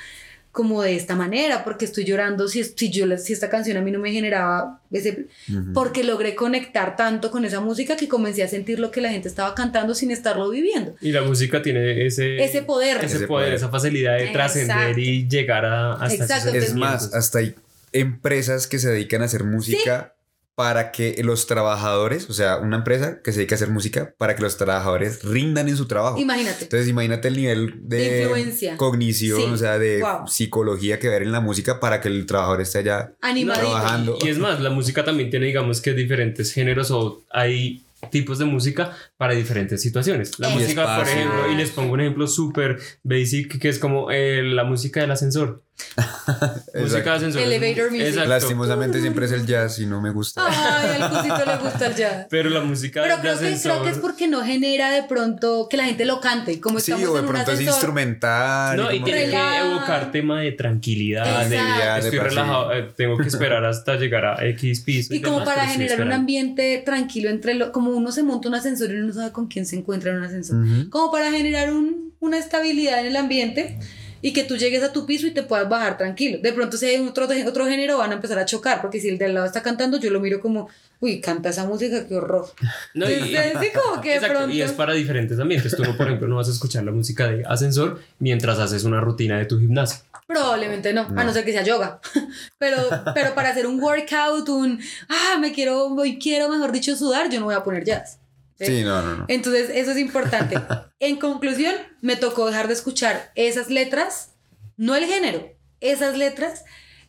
como 0.56 0.82
de 0.82 0.96
esta 0.96 1.16
manera? 1.16 1.64
porque 1.64 1.86
estoy 1.86 2.06
llorando 2.06 2.48
si, 2.48 2.62
es- 2.62 2.74
si, 2.76 2.90
yo, 2.90 3.06
si 3.18 3.34
esta 3.34 3.50
canción 3.50 3.78
a 3.78 3.82
mí 3.82 3.92
no 3.92 4.00
me 4.00 4.12
generaba 4.12 4.80
ese... 4.90 5.28
Porque 5.74 6.04
logré 6.04 6.34
conectar 6.34 6.96
tanto 6.96 7.30
con 7.30 7.46
esa 7.46 7.60
música 7.60 7.96
que 7.98 8.08
comencé 8.08 8.42
a 8.42 8.48
sentir 8.48 8.80
lo 8.80 8.90
que 8.90 9.02
la 9.02 9.10
gente 9.12 9.28
estaba 9.28 9.54
cantando 9.54 9.94
sin 9.94 10.10
estarlo 10.12 10.50
viviendo. 10.50 10.96
Y 11.02 11.12
la 11.12 11.22
música 11.22 11.62
tiene 11.62 12.06
ese, 12.08 12.44
Ese 12.44 12.64
poder. 12.64 12.98
ese 12.98 13.06
Ese 13.06 13.16
poder, 13.28 13.28
poder. 13.28 13.54
esa 13.54 13.70
facilidad 13.70 14.18
de 14.18 14.28
trascender 14.30 14.98
y 14.98 15.28
llegar 15.28 15.66
a, 15.66 15.94
hasta 15.94 16.24
Exacto, 16.24 16.50
Es 16.58 16.74
más, 16.74 17.14
hasta 17.14 17.40
hay 17.40 17.54
empresas 17.92 18.68
que 18.68 18.80
se 18.80 18.90
dedican 18.90 19.22
a 19.22 19.26
hacer 19.26 19.44
música 19.44 20.15
para 20.56 20.92
que 20.94 21.22
los 21.24 21.48
trabajadores, 21.48 22.30
o 22.30 22.34
sea, 22.34 22.58
una 22.58 22.78
empresa 22.78 23.22
que 23.22 23.32
se 23.34 23.40
dedica 23.40 23.56
a 23.56 23.58
hacer 23.58 23.70
música 23.70 24.16
para 24.18 24.36
que 24.38 24.42
los 24.42 24.56
trabajadores 24.58 25.22
rindan 25.24 25.68
en 25.68 25.76
su 25.76 25.86
trabajo. 25.86 26.18
Imagínate. 26.18 26.64
Entonces 26.64 26.88
imagínate 26.88 27.28
el 27.28 27.36
nivel 27.36 27.74
de, 27.82 27.98
De 27.98 28.22
influencia. 28.24 28.78
cognición, 28.78 29.40
Sí. 29.42 29.46
o 29.52 29.58
sea, 29.58 29.78
de 29.78 30.00
Wow. 30.02 30.28
psicología 30.28 30.98
que 30.98 31.10
ver 31.10 31.24
en 31.24 31.34
la 31.34 31.42
música 31.42 31.80
para 31.82 32.00
que 32.00 32.08
el 32.08 32.26
trabajador 32.26 32.62
esté 32.62 32.80
allá 32.80 33.14
Animadito. 33.22 33.66
trabajando. 33.70 34.18
Y 34.24 34.30
es 34.30 34.38
más, 34.38 34.62
la 34.62 34.70
música 34.70 35.04
también 35.04 35.30
tiene, 35.30 35.48
digamos 35.48 35.82
que 35.82 35.92
diferentes 35.94 36.54
géneros 36.54 36.90
o 36.92 37.22
hay 37.32 37.82
tipos 38.12 38.38
de 38.40 38.46
música 38.46 38.96
para 39.18 39.34
diferentes 39.34 39.82
situaciones. 39.82 40.38
La 40.40 40.50
Y 40.50 40.54
música, 40.56 40.84
por 40.84 41.06
espacio. 41.06 41.14
ejemplo, 41.22 41.52
y 41.52 41.56
les 41.56 41.72
pongo 41.72 41.94
un 41.94 42.02
ejemplo 42.02 42.28
súper 42.28 42.78
basic 43.04 43.60
que 43.60 43.70
es 43.70 43.80
como 43.80 44.12
eh, 44.12 44.42
la 44.44 44.64
música 44.64 45.00
del 45.02 45.12
ascensor. 45.12 45.64
música 46.74 47.04
de 47.04 47.10
ascensor. 47.12 47.42
Elevator 47.42 47.92
music. 47.92 48.08
Exacto. 48.08 48.30
Lastimosamente 48.30 49.02
siempre 49.02 49.26
es 49.26 49.32
el 49.34 49.46
jazz 49.46 49.80
y 49.80 49.86
no 49.86 50.02
me 50.02 50.10
gusta. 50.12 50.42
Ay, 50.48 51.02
al 51.02 51.10
cosito 51.12 51.46
le 51.46 51.58
gusta 51.58 51.88
el 51.88 51.96
jazz. 51.96 52.28
Pero 52.30 52.50
la 52.50 52.62
música 52.62 53.02
Pero 53.02 53.16
de 53.16 53.22
creo 53.22 53.40
que, 53.40 53.46
ascensor. 53.48 53.72
creo 53.74 53.84
que 53.84 53.90
es 53.92 53.98
porque 53.98 54.28
no 54.28 54.42
genera 54.44 54.90
de 54.92 55.04
pronto 55.04 55.68
que 55.70 55.76
la 55.78 55.86
gente 55.86 56.06
lo 56.06 56.20
cante. 56.22 56.60
Como 56.62 56.80
Sí, 56.80 56.92
estamos 56.92 57.10
o 57.10 57.14
de 57.14 57.20
en 57.20 57.26
un 57.26 57.32
pronto 57.32 57.52
es 57.52 57.62
instrumental. 57.62 58.78
No, 58.78 58.92
y 58.92 58.96
como 58.96 59.06
tiene 59.06 59.26
que- 59.26 59.32
que 59.32 59.58
evocar 59.60 60.12
tema 60.12 60.42
de 60.42 60.52
tranquilidad, 60.54 61.46
de 61.48 61.56
Exacto. 61.58 62.06
estoy 62.06 62.20
De 62.20 62.24
relajado, 62.24 62.74
eh, 62.74 62.94
tengo 62.96 63.18
que 63.18 63.28
esperar 63.28 63.66
hasta 63.66 63.96
llegar 63.96 64.26
a 64.26 64.46
X 64.48 64.82
piso. 64.82 65.14
Y 65.14 65.22
como 65.22 65.40
demás, 65.40 65.56
para 65.56 65.68
generar 65.68 66.02
un 66.02 66.14
ambiente 66.14 66.82
tranquilo 66.86 67.30
entre 67.30 67.54
lo, 67.54 67.72
como 67.72 67.92
uno 67.92 68.12
se 68.12 68.24
monta 68.24 68.48
un 68.48 68.56
ascensor 68.56 68.92
y 68.92 69.05
uno 69.06 69.14
no 69.14 69.20
sabe 69.20 69.32
con 69.32 69.48
quién 69.48 69.66
se 69.66 69.76
encuentra 69.78 70.12
en 70.12 70.18
un 70.18 70.24
ascensor. 70.24 70.58
Ujú. 70.64 70.90
Como 70.90 71.12
para 71.12 71.32
generar 71.32 71.72
un- 71.74 72.14
una 72.20 72.38
estabilidad 72.38 73.00
en 73.02 73.06
el 73.08 73.16
ambiente 73.16 73.78
y 74.22 74.34
que 74.34 74.44
tú 74.44 74.58
llegues 74.58 74.82
a 74.82 74.92
tu 74.92 75.06
piso 75.06 75.28
y 75.28 75.32
te 75.32 75.44
puedas 75.44 75.70
bajar 75.70 75.98
tranquilo. 75.98 76.40
De 76.42 76.52
pronto 76.52 76.78
si 76.78 76.86
hay 76.88 76.98
otro, 76.98 77.28
otro 77.48 77.66
género 77.68 77.98
van 78.00 78.12
a 78.12 78.16
empezar 78.16 78.40
a 78.40 78.46
chocar 78.46 78.82
porque 78.82 79.00
si 79.00 79.10
el 79.10 79.18
de 79.20 79.26
al 79.26 79.34
lado 79.36 79.46
está 79.46 79.62
cantando 79.62 80.00
yo 80.00 80.10
lo 80.10 80.20
miro 80.20 80.40
como, 80.40 80.68
uy, 81.00 81.22
canta 81.22 81.50
esa 81.50 81.66
música, 81.66 82.08
qué 82.08 82.16
horror. 82.16 82.48
No, 82.96 83.08
y- 83.10 83.16
sí, 83.16 83.68
como 83.76 84.02
que 84.02 84.16
Exacto, 84.16 84.38
pronto... 84.40 84.56
y 84.56 84.62
es 84.64 84.72
para 84.72 84.94
diferentes 84.94 85.38
ambientes. 85.40 85.76
Tú, 85.76 85.84
no, 85.84 85.96
por 85.96 86.08
ejemplo, 86.08 86.28
no 86.28 86.38
vas 86.38 86.48
a 86.48 86.52
escuchar 86.52 86.84
la 86.84 86.92
música 86.92 87.28
de 87.28 87.44
ascensor 87.46 88.02
mientras 88.18 88.58
haces 88.58 88.84
una 88.86 89.00
rutina 89.00 89.38
de 89.38 89.46
tu 89.46 89.60
gimnasio. 89.60 90.00
Probablemente 90.26 90.92
no, 90.92 91.02
a 91.02 91.10
No. 91.10 91.24
no 91.26 91.32
ser 91.34 91.46
que 91.46 91.52
sea 91.52 91.62
yoga. 91.64 92.00
Pero, 92.58 92.78
pero 93.14 93.36
para 93.36 93.50
hacer 93.50 93.68
un 93.68 93.80
workout, 93.80 94.50
un, 94.50 94.80
ah, 95.08 95.38
me 95.40 95.52
quiero, 95.52 95.86
hoy 95.94 96.18
quiero, 96.18 96.50
mejor 96.50 96.72
dicho, 96.72 96.96
sudar, 96.96 97.30
yo 97.30 97.40
no 97.40 97.46
voy 97.46 97.54
a 97.54 97.64
poner 97.64 97.84
jazz. 97.84 98.18
¿Sí? 98.58 98.66
Sí, 98.66 98.84
no, 98.84 99.02
no, 99.02 99.16
no. 99.18 99.26
Entonces, 99.28 99.70
eso 99.74 99.92
es 99.92 99.98
importante. 99.98 100.58
En 101.02 101.18
conclusión, 101.18 101.76
me 102.02 102.16
tocó 102.16 102.48
dejar 102.48 102.68
de 102.68 102.74
escuchar 102.74 103.32
esas 103.36 103.70
letras, 103.70 104.32
no 104.78 104.96
el 104.96 105.06
género, 105.06 105.52
esas 105.82 106.18
letras, 106.18 106.64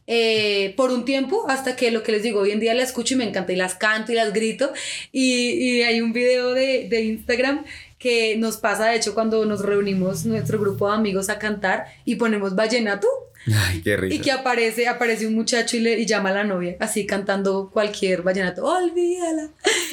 eh, 0.08 0.74
por 0.76 0.90
un 0.90 1.04
tiempo, 1.04 1.46
hasta 1.48 1.76
que 1.76 1.90
lo 1.90 2.02
que 2.02 2.12
les 2.12 2.22
digo, 2.22 2.40
hoy 2.40 2.50
en 2.50 2.60
día 2.60 2.74
las 2.74 2.88
escucho 2.88 3.14
y 3.14 3.16
me 3.16 3.24
encanta, 3.24 3.52
y 3.52 3.56
las 3.56 3.74
canto 3.74 4.12
y 4.12 4.16
las 4.16 4.32
grito. 4.32 4.72
Y, 5.12 5.50
y 5.50 5.82
hay 5.82 6.00
un 6.00 6.12
video 6.12 6.52
de, 6.52 6.88
de 6.90 7.02
Instagram 7.02 7.64
que 7.98 8.36
nos 8.36 8.58
pasa, 8.58 8.86
de 8.86 8.96
hecho, 8.96 9.14
cuando 9.14 9.44
nos 9.46 9.60
reunimos 9.62 10.26
nuestro 10.26 10.58
grupo 10.58 10.88
de 10.88 10.96
amigos 10.96 11.30
a 11.30 11.38
cantar 11.38 11.86
y 12.04 12.16
ponemos 12.16 12.54
vallenato 12.54 13.08
Ay, 13.54 13.80
qué 13.82 13.96
risa. 13.96 14.14
y 14.14 14.20
que 14.20 14.32
aparece, 14.32 14.88
aparece 14.88 15.26
un 15.26 15.34
muchacho 15.34 15.76
y, 15.76 15.80
le, 15.80 15.98
y 15.98 16.06
llama 16.06 16.30
a 16.30 16.34
la 16.34 16.44
novia, 16.44 16.76
así 16.80 17.06
cantando 17.06 17.70
cualquier 17.70 18.22
vallenato, 18.22 18.64
olvídala. 18.64 19.50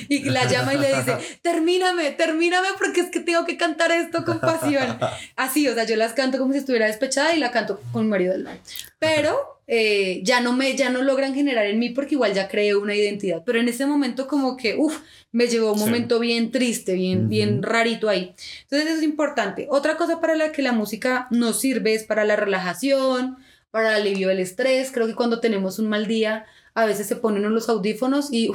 Y 0.10 0.24
la 0.30 0.46
llama 0.46 0.74
y 0.74 0.80
le 0.80 0.96
dice, 0.96 1.18
termíname, 1.42 2.12
termíname 2.12 2.70
porque 2.78 3.02
es 3.02 3.10
que 3.10 3.20
tengo 3.20 3.46
que 3.46 3.58
cantar 3.58 3.92
esto 3.92 4.26
con 4.26 4.39
pasión. 4.39 4.98
Así, 5.36 5.68
o 5.68 5.74
sea, 5.74 5.84
yo 5.86 5.96
las 5.96 6.13
canto 6.13 6.38
como 6.38 6.54
si 6.54 6.60
estuviera 6.60 6.88
despechada 6.88 7.34
y 7.36 7.39
la 7.39 7.52
canto 7.52 7.80
con 7.92 8.04
mi 8.04 8.10
marido 8.10 8.34
del 8.34 8.44
lado. 8.44 8.58
Pero 9.00 9.53
eh, 9.67 10.21
ya, 10.23 10.41
no 10.41 10.54
me, 10.54 10.76
ya 10.76 10.89
no 10.89 11.02
logran 11.02 11.34
generar 11.34 11.65
en 11.65 11.80
mí 11.80 11.89
porque 11.91 12.15
igual 12.15 12.34
ya 12.34 12.47
creé 12.49 12.76
una 12.76 12.95
identidad. 12.95 13.43
Pero 13.45 13.60
en 13.60 13.67
ese 13.69 13.86
momento 13.86 14.28
como 14.28 14.58
que, 14.58 14.76
uff, 14.78 14.99
me 15.32 15.47
llevó 15.47 15.71
un 15.73 15.80
Sí. 15.80 15.86
momento 15.86 16.19
bien 16.19 16.52
triste, 16.52 16.93
bien, 16.93 17.19
Ujú. 17.21 17.28
bien 17.30 17.63
rarito 17.63 18.10
ahí. 18.10 18.34
Entonces 18.63 18.88
eso 18.89 18.97
es 18.97 19.04
importante. 19.04 19.67
Otra 19.69 19.95
cosa 19.97 20.19
para 20.19 20.36
la 20.36 20.52
que 20.52 20.62
la 20.62 20.73
música 20.73 21.28
nos 21.32 21.60
sirve 21.60 21.93
es 21.93 22.04
para 22.04 22.26
la 22.26 22.36
relajación, 22.36 23.38
para 23.71 23.89
el 23.97 24.02
alivio 24.02 24.28
del 24.28 24.39
estrés. 24.39 24.91
Creo 24.91 25.08
que 25.08 25.15
cuando 25.15 25.39
tenemos 25.39 25.80
un 25.80 25.88
mal 25.89 26.08
día, 26.08 26.45
a 26.76 26.86
veces 26.86 27.08
se 27.08 27.15
ponen 27.15 27.45
unos 27.45 27.69
audífonos 27.69 28.32
y 28.34 28.52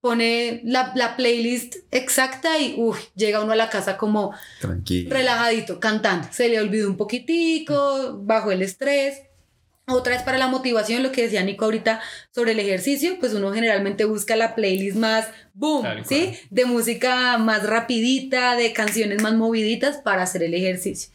pone 0.00 0.60
la, 0.64 0.92
la 0.96 1.16
playlist 1.16 1.76
exacta 1.92 2.58
y 2.58 2.76
llega 3.14 3.40
uno 3.42 3.52
a 3.52 3.56
la 3.56 3.70
casa 3.70 3.96
como 3.96 4.34
Tranquilo. 4.60 5.10
relajadito, 5.14 5.78
cantando. 5.78 6.26
Se 6.32 6.48
le 6.48 6.60
olvidó 6.60 6.88
un 6.88 6.96
poquitico, 6.96 8.18
bajo 8.20 8.50
el 8.50 8.62
estrés. 8.62 9.22
Otra 9.88 10.14
es 10.14 10.22
para 10.22 10.38
la 10.38 10.46
motivación, 10.46 11.02
lo 11.02 11.10
que 11.10 11.22
decía 11.22 11.42
Nico 11.42 11.64
ahorita 11.64 12.00
sobre 12.30 12.52
el 12.52 12.60
ejercicio, 12.60 13.16
pues 13.18 13.34
uno 13.34 13.52
generalmente 13.52 14.04
busca 14.04 14.36
la 14.36 14.54
playlist 14.54 14.96
más 14.96 15.26
boom, 15.54 15.82
Tal 15.82 16.06
¿sí? 16.06 16.20
cual. 16.26 16.36
De 16.50 16.64
música 16.66 17.36
más 17.38 17.66
rapidita, 17.66 18.54
de 18.56 18.72
canciones 18.72 19.20
más 19.20 19.34
moviditas 19.34 19.96
para 19.98 20.22
hacer 20.22 20.44
el 20.44 20.54
ejercicio. 20.54 21.10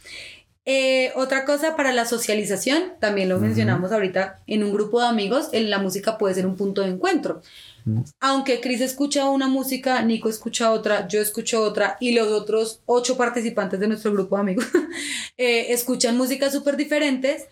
Eh, 0.66 1.14
otra 1.16 1.46
cosa 1.46 1.78
para 1.78 1.94
la 1.94 2.04
socialización, 2.04 2.96
también 3.00 3.30
lo 3.30 3.36
Ujú. 3.38 3.46
mencionamos 3.46 3.94
ahorita 3.94 4.42
en 4.48 4.66
un 4.66 4.74
grupo 4.74 5.00
de 5.00 5.08
amigos, 5.08 5.48
en 5.54 5.70
la 5.70 5.80
música 5.80 6.18
puede 6.18 6.36
ser 6.36 6.46
un 6.46 6.58
punto 6.58 6.82
de 6.82 6.90
encuentro. 6.90 7.42
Ujú. 7.86 8.04
Aunque 8.20 8.60
Chris 8.60 8.82
escucha 8.82 9.30
una 9.30 9.48
música, 9.48 10.02
Nico 10.02 10.28
escucha 10.28 10.72
otra, 10.74 11.08
yo 11.08 11.22
escucho 11.22 11.62
otra 11.64 11.96
y 12.02 12.12
los 12.12 12.28
otros 12.28 12.82
ocho 12.86 13.16
participantes 13.16 13.80
de 13.80 13.88
nuestro 13.88 14.12
grupo 14.12 14.36
de 14.36 14.42
amigos 14.42 14.66
eh, 15.38 15.68
escuchan 15.72 16.18
músicas 16.18 16.52
súper 16.52 16.76
diferentes, 16.76 17.46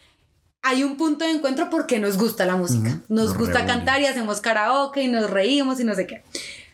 hay 0.67 0.83
un 0.83 0.97
punto 0.97 1.25
de 1.25 1.31
encuentro 1.31 1.69
porque 1.69 1.99
nos 1.99 2.17
gusta 2.17 2.43
la 2.43 2.55
música. 2.55 2.89
Ujú. 2.89 3.01
Nos 3.07 3.27
Nos 3.27 3.37
gusta 3.37 3.67
cantar 3.67 4.01
y 4.01 4.07
hacemos 4.07 4.41
karaoke 4.41 5.03
y 5.03 5.07
nos 5.07 5.29
reímos 5.29 5.79
y 5.79 5.83
no 5.83 5.93
sé 5.93 6.07
qué. 6.07 6.23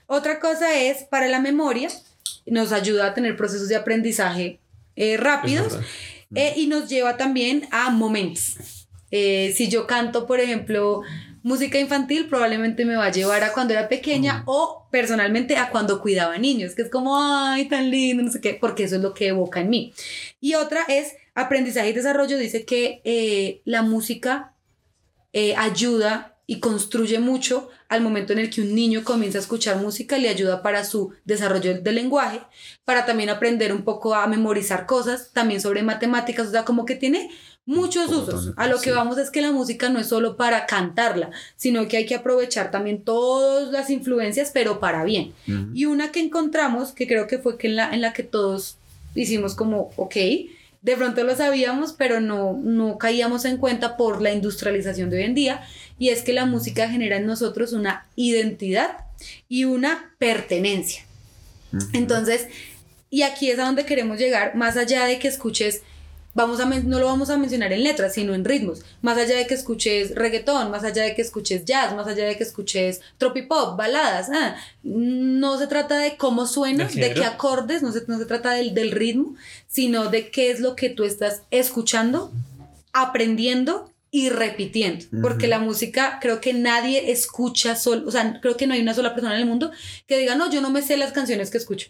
Otra 0.07 0.39
cosa 0.39 0.73
es 0.79 1.03
para 1.03 1.27
la 1.27 1.41
memoria, 1.41 1.89
nos 2.45 2.71
ayuda 2.71 3.07
a 3.07 3.13
tener 3.13 3.35
procesos 3.35 3.67
de 3.67 3.75
aprendizaje 3.75 4.59
eh, 4.95 5.17
rápidos. 5.17 5.77
Eh, 6.33 6.53
y 6.55 6.67
nos 6.67 6.87
lleva 6.87 7.17
también 7.17 7.67
a 7.71 7.89
momentos. 7.89 8.87
Eh, 9.11 9.53
si 9.57 9.67
yo 9.67 9.85
canto, 9.85 10.25
por 10.25 10.39
ejemplo, 10.39 11.01
música 11.43 11.77
infantil, 11.77 12.27
probablemente 12.29 12.85
me 12.85 12.95
va 12.95 13.07
a 13.07 13.11
llevar 13.11 13.43
a 13.43 13.51
cuando 13.51 13.73
era 13.73 13.89
pequeña 13.89 14.43
o 14.45 14.87
personalmente 14.89 15.57
a 15.57 15.69
cuando 15.69 16.01
cuidaba 16.01 16.37
niños, 16.37 16.75
que 16.75 16.83
es 16.83 16.89
como, 16.89 17.19
ay, 17.19 17.67
tan 17.67 17.91
lindo, 17.91 18.23
no 18.23 18.31
sé 18.31 18.39
qué, 18.39 18.57
porque 18.59 18.85
eso 18.85 18.95
es 18.95 19.01
lo 19.01 19.13
que 19.13 19.27
evoca 19.27 19.59
en 19.59 19.69
mí. 19.69 19.93
Y 20.39 20.53
otra 20.55 20.83
es 20.87 21.15
aprendizaje 21.35 21.89
y 21.89 21.93
desarrollo, 21.93 22.37
dice 22.37 22.65
que 22.65 23.01
eh, 23.03 23.61
la 23.65 23.81
música 23.81 24.53
eh, 25.33 25.55
ayuda 25.55 26.37
y 26.45 26.59
construye 26.59 27.19
mucho 27.19 27.69
al 27.87 28.01
momento 28.01 28.33
en 28.33 28.39
el 28.39 28.49
que 28.49 28.61
un 28.61 28.75
niño 28.75 29.05
comienza 29.05 29.37
a 29.37 29.41
escuchar 29.41 29.77
música, 29.77 30.17
le 30.17 30.27
ayuda 30.27 30.61
para 30.61 30.83
su 30.83 31.13
desarrollo 31.23 31.81
del 31.81 31.95
lenguaje, 31.95 32.41
para 32.83 33.05
también 33.05 33.29
aprender 33.29 33.71
un 33.71 33.83
poco 33.83 34.15
a 34.15 34.27
memorizar 34.27 34.85
cosas, 34.85 35.31
también 35.31 35.61
sobre 35.61 35.83
matemáticas, 35.83 36.47
o 36.47 36.51
sea, 36.51 36.65
como 36.65 36.85
que 36.85 36.95
tiene 36.95 37.29
muchos 37.65 38.11
usos. 38.11 38.53
A 38.57 38.67
lo 38.67 38.81
que 38.81 38.91
vamos 38.91 39.17
es 39.17 39.29
que 39.29 39.41
la 39.41 39.51
música 39.51 39.89
no 39.89 39.99
es 39.99 40.07
solo 40.07 40.35
para 40.35 40.65
cantarla, 40.65 41.31
sino 41.55 41.87
que 41.87 41.97
hay 41.97 42.05
que 42.05 42.15
aprovechar 42.15 42.71
también 42.71 43.03
todas 43.03 43.71
las 43.71 43.89
influencias, 43.89 44.51
pero 44.53 44.79
para 44.79 45.03
bien. 45.05 45.33
Y 45.73 45.85
una 45.85 46.11
que 46.11 46.19
encontramos, 46.19 46.91
que 46.91 47.07
creo 47.07 47.27
que 47.27 47.39
fue 47.39 47.57
que 47.57 47.67
en 47.67 47.77
la, 47.77 47.93
en 47.93 48.01
la 48.01 48.13
que 48.13 48.23
todos 48.23 48.77
hicimos 49.15 49.55
como, 49.55 49.91
ok, 49.95 50.15
de 50.81 50.97
pronto 50.97 51.23
lo 51.23 51.35
sabíamos, 51.35 51.93
pero 51.93 52.19
no, 52.19 52.53
no 52.53 52.97
caíamos 52.97 53.45
en 53.45 53.57
cuenta 53.57 53.97
por 53.97 54.21
la 54.21 54.31
industrialización 54.31 55.09
de 55.09 55.17
hoy 55.17 55.23
en 55.23 55.35
día, 55.35 55.61
y 55.99 56.09
es 56.09 56.23
que 56.23 56.33
la 56.33 56.45
música 56.45 56.89
genera 56.89 57.17
en 57.17 57.27
nosotros 57.27 57.73
una 57.73 58.07
identidad 58.15 59.05
y 59.47 59.65
una 59.65 60.15
pertenencia. 60.17 61.03
Entonces, 61.93 62.47
y 63.09 63.21
aquí 63.21 63.51
es 63.51 63.59
a 63.59 63.65
donde 63.65 63.85
queremos 63.85 64.17
llegar, 64.17 64.55
más 64.55 64.77
allá 64.77 65.05
de 65.05 65.19
que 65.19 65.27
escuches 65.27 65.83
vamos 66.33 66.59
a 66.59 66.65
no 66.65 66.99
lo 66.99 67.05
vamos 67.05 67.29
a 67.29 67.37
mencionar 67.37 67.73
en 67.73 67.83
letras, 67.83 68.13
sino 68.13 68.33
en 68.33 68.45
ritmos. 68.45 68.83
Más 69.01 69.17
allá 69.17 69.35
de 69.35 69.47
que 69.47 69.53
escuches 69.53 70.15
reggaetón, 70.15 70.71
más 70.71 70.83
allá 70.83 71.03
de 71.03 71.15
que 71.15 71.21
escuches 71.21 71.65
jazz, 71.65 71.95
más 71.95 72.07
allá 72.07 72.25
de 72.25 72.37
que 72.37 72.43
escuches 72.43 73.01
tropipop, 73.17 73.77
baladas, 73.77 74.29
ah, 74.33 74.55
no 74.83 75.57
se 75.57 75.67
trata 75.67 75.99
de 75.99 76.17
cómo 76.17 76.45
suena, 76.45 76.85
de 76.85 77.13
qué 77.13 77.25
acordes, 77.25 77.81
no 77.81 77.91
se, 77.91 78.03
no 78.07 78.17
se 78.17 78.25
trata 78.25 78.51
del, 78.53 78.73
del 78.73 78.91
ritmo, 78.91 79.35
sino 79.67 80.09
de 80.09 80.29
qué 80.29 80.51
es 80.51 80.59
lo 80.59 80.75
que 80.75 80.89
tú 80.89 81.03
estás 81.03 81.43
escuchando, 81.51 82.31
aprendiendo 82.93 83.91
y 84.13 84.27
repitiendo, 84.27 85.05
porque 85.21 85.47
la 85.47 85.59
música 85.59 86.19
creo 86.21 86.41
que 86.41 86.53
nadie 86.53 87.11
escucha 87.11 87.77
solo, 87.77 88.05
o 88.05 88.11
sea, 88.11 88.41
creo 88.41 88.57
que 88.57 88.67
no 88.67 88.73
hay 88.73 88.81
una 88.81 88.93
sola 88.93 89.15
persona 89.15 89.35
en 89.35 89.41
el 89.41 89.47
mundo 89.47 89.71
que 90.05 90.17
diga, 90.17 90.35
no, 90.35 90.51
yo 90.51 90.59
no 90.59 90.69
me 90.69 90.81
sé 90.81 90.97
las 90.97 91.13
canciones 91.13 91.49
que 91.49 91.57
escucho. 91.57 91.89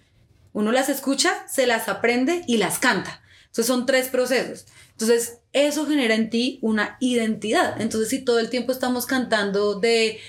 Uno 0.54 0.72
las 0.72 0.90
escucha, 0.90 1.48
se 1.48 1.66
las 1.66 1.88
aprende 1.88 2.44
y 2.46 2.58
las 2.58 2.78
canta. 2.78 3.22
Entonces 3.52 3.68
son 3.68 3.86
tres 3.86 4.08
procesos. 4.08 4.66
Entonces 4.92 5.40
eso 5.52 5.86
genera 5.86 6.16
en 6.16 6.30
ti 6.30 6.58
una 6.62 6.96
identidad. 7.02 7.82
Entonces 7.82 8.10
si 8.10 8.20
todo 8.20 8.40
el 8.40 8.50
tiempo 8.50 8.72
estamos 8.72 9.06
cantando 9.06 9.78
de 9.78 10.20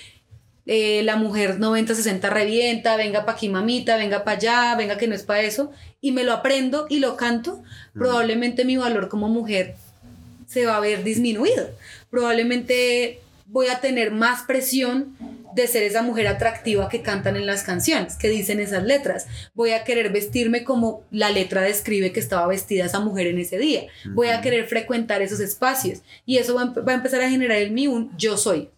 eh, 0.65 1.03
la 1.03 1.15
mujer 1.15 1.57
90-60 1.57 2.29
revienta, 2.29 2.97
venga 2.97 3.25
pa' 3.25 3.31
aquí 3.31 3.47
mamita, 3.47 3.95
venga 3.95 4.25
para 4.25 4.37
allá, 4.37 4.75
venga 4.75 4.97
que 4.97 5.07
no 5.07 5.15
es 5.15 5.23
para 5.23 5.41
eso, 5.41 5.71
y 6.01 6.11
me 6.11 6.23
lo 6.23 6.33
aprendo 6.33 6.85
y 6.89 6.99
lo 6.99 7.15
canto, 7.15 7.63
mm. 7.93 7.99
probablemente 7.99 8.65
mi 8.65 8.75
valor 8.75 9.07
como 9.07 9.29
mujer 9.29 9.75
se 10.47 10.65
va 10.65 10.77
a 10.77 10.81
ver 10.81 11.03
disminuido. 11.03 11.69
Probablemente 12.09 13.21
voy 13.45 13.67
a 13.67 13.79
tener 13.79 14.11
más 14.11 14.43
presión 14.43 15.15
de 15.55 15.67
ser 15.67 15.83
esa 15.83 16.01
mujer 16.01 16.27
atractiva 16.27 16.89
que 16.89 17.01
cantan 17.01 17.35
en 17.35 17.45
las 17.45 17.63
canciones, 17.63 18.15
que 18.15 18.29
dicen 18.29 18.59
esas 18.59 18.83
letras. 18.83 19.27
Voy 19.53 19.71
a 19.71 19.83
querer 19.83 20.11
vestirme 20.11 20.63
como 20.63 21.03
la 21.11 21.29
letra 21.29 21.61
describe 21.61 22.11
que 22.11 22.19
estaba 22.19 22.47
vestida 22.47 22.85
esa 22.85 22.99
mujer 22.99 23.27
en 23.27 23.39
ese 23.39 23.57
día. 23.57 23.87
Voy 24.11 24.27
a 24.27 24.41
querer 24.41 24.67
frecuentar 24.67 25.21
esos 25.21 25.39
espacios 25.39 25.99
y 26.25 26.37
eso 26.37 26.55
va, 26.55 26.73
a 26.91 26.93
empezar 26.93 27.21
a 27.21 27.29
generar 27.29 27.57
en 27.59 27.73
mí 27.73 27.87
un 27.87 28.15
yo 28.17 28.37
soy 28.37 28.69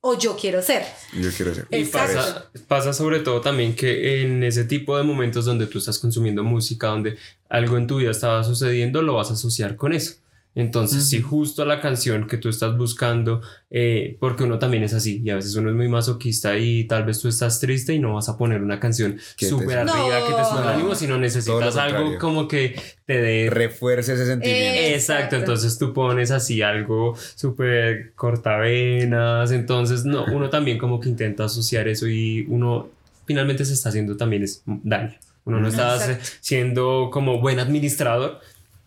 o 0.00 0.16
yo 0.16 0.36
quiero 0.36 0.62
ser. 0.62 0.84
Yo 1.20 1.30
quiero 1.36 1.54
ser. 1.54 1.66
Y 1.70 1.84
pasa, 1.84 2.50
pasa 2.68 2.92
sobre 2.92 3.20
todo 3.20 3.40
también 3.40 3.74
que 3.74 4.22
en 4.22 4.44
ese 4.44 4.64
tipo 4.64 4.96
de 4.96 5.02
momentos 5.02 5.44
donde 5.44 5.66
tú 5.66 5.78
estás 5.78 5.98
consumiendo 5.98 6.44
música, 6.44 6.88
donde 6.88 7.16
algo 7.48 7.76
en 7.76 7.86
tu 7.86 7.96
vida 7.96 8.12
estaba 8.12 8.44
sucediendo, 8.44 9.02
lo 9.02 9.14
vas 9.14 9.30
a 9.30 9.34
asociar 9.34 9.76
con 9.76 9.92
eso. 9.92 10.14
Entonces, 10.56 11.06
si 11.06 11.20
justo 11.20 11.66
la 11.66 11.82
canción 11.82 12.26
que 12.26 12.38
tú 12.38 12.48
estás 12.48 12.78
buscando, 12.78 13.42
eh, 13.68 14.16
porque 14.18 14.44
uno 14.44 14.58
también 14.58 14.82
es 14.84 14.94
así, 14.94 15.20
y 15.22 15.28
a 15.28 15.34
veces 15.34 15.54
uno 15.54 15.68
es 15.68 15.76
muy 15.76 15.86
masoquista 15.86 16.56
y 16.56 16.84
tal 16.84 17.04
vez 17.04 17.20
tú 17.20 17.28
estás 17.28 17.60
triste 17.60 17.92
y 17.92 17.98
no 17.98 18.14
vas 18.14 18.30
a 18.30 18.38
poner 18.38 18.62
una 18.62 18.80
canción 18.80 19.18
súper 19.36 19.80
arriba 19.80 20.26
que 20.26 20.32
te 20.32 20.44
suena 20.46 20.72
ánimo, 20.72 20.94
sino 20.94 21.18
necesitas 21.18 21.76
algo 21.76 22.16
como 22.18 22.48
que 22.48 22.74
te 23.04 23.20
dé... 23.20 23.50
Refuerce 23.50 24.14
ese 24.14 24.24
sentimiento. 24.24 24.80
Exacto, 24.80 25.36
entonces 25.36 25.76
tú 25.76 25.92
pones 25.92 26.30
así 26.30 26.62
algo 26.62 27.14
súper 27.34 28.14
cortavenas, 28.14 29.50
entonces 29.50 30.06
no, 30.06 30.24
uno 30.24 30.48
también 30.48 30.78
como 30.78 31.00
que 31.00 31.10
intenta 31.10 31.44
asociar 31.44 31.86
eso 31.86 32.08
y 32.08 32.46
uno 32.48 32.88
finalmente 33.26 33.66
se 33.66 33.74
está 33.74 33.90
haciendo 33.90 34.16
también 34.16 34.44
es 34.44 34.62
daño. 34.64 35.18
Uno 35.44 35.60
no 35.60 35.68
está 35.68 36.18
siendo 36.40 37.10
como 37.12 37.40
buen 37.40 37.60
administrador, 37.60 38.40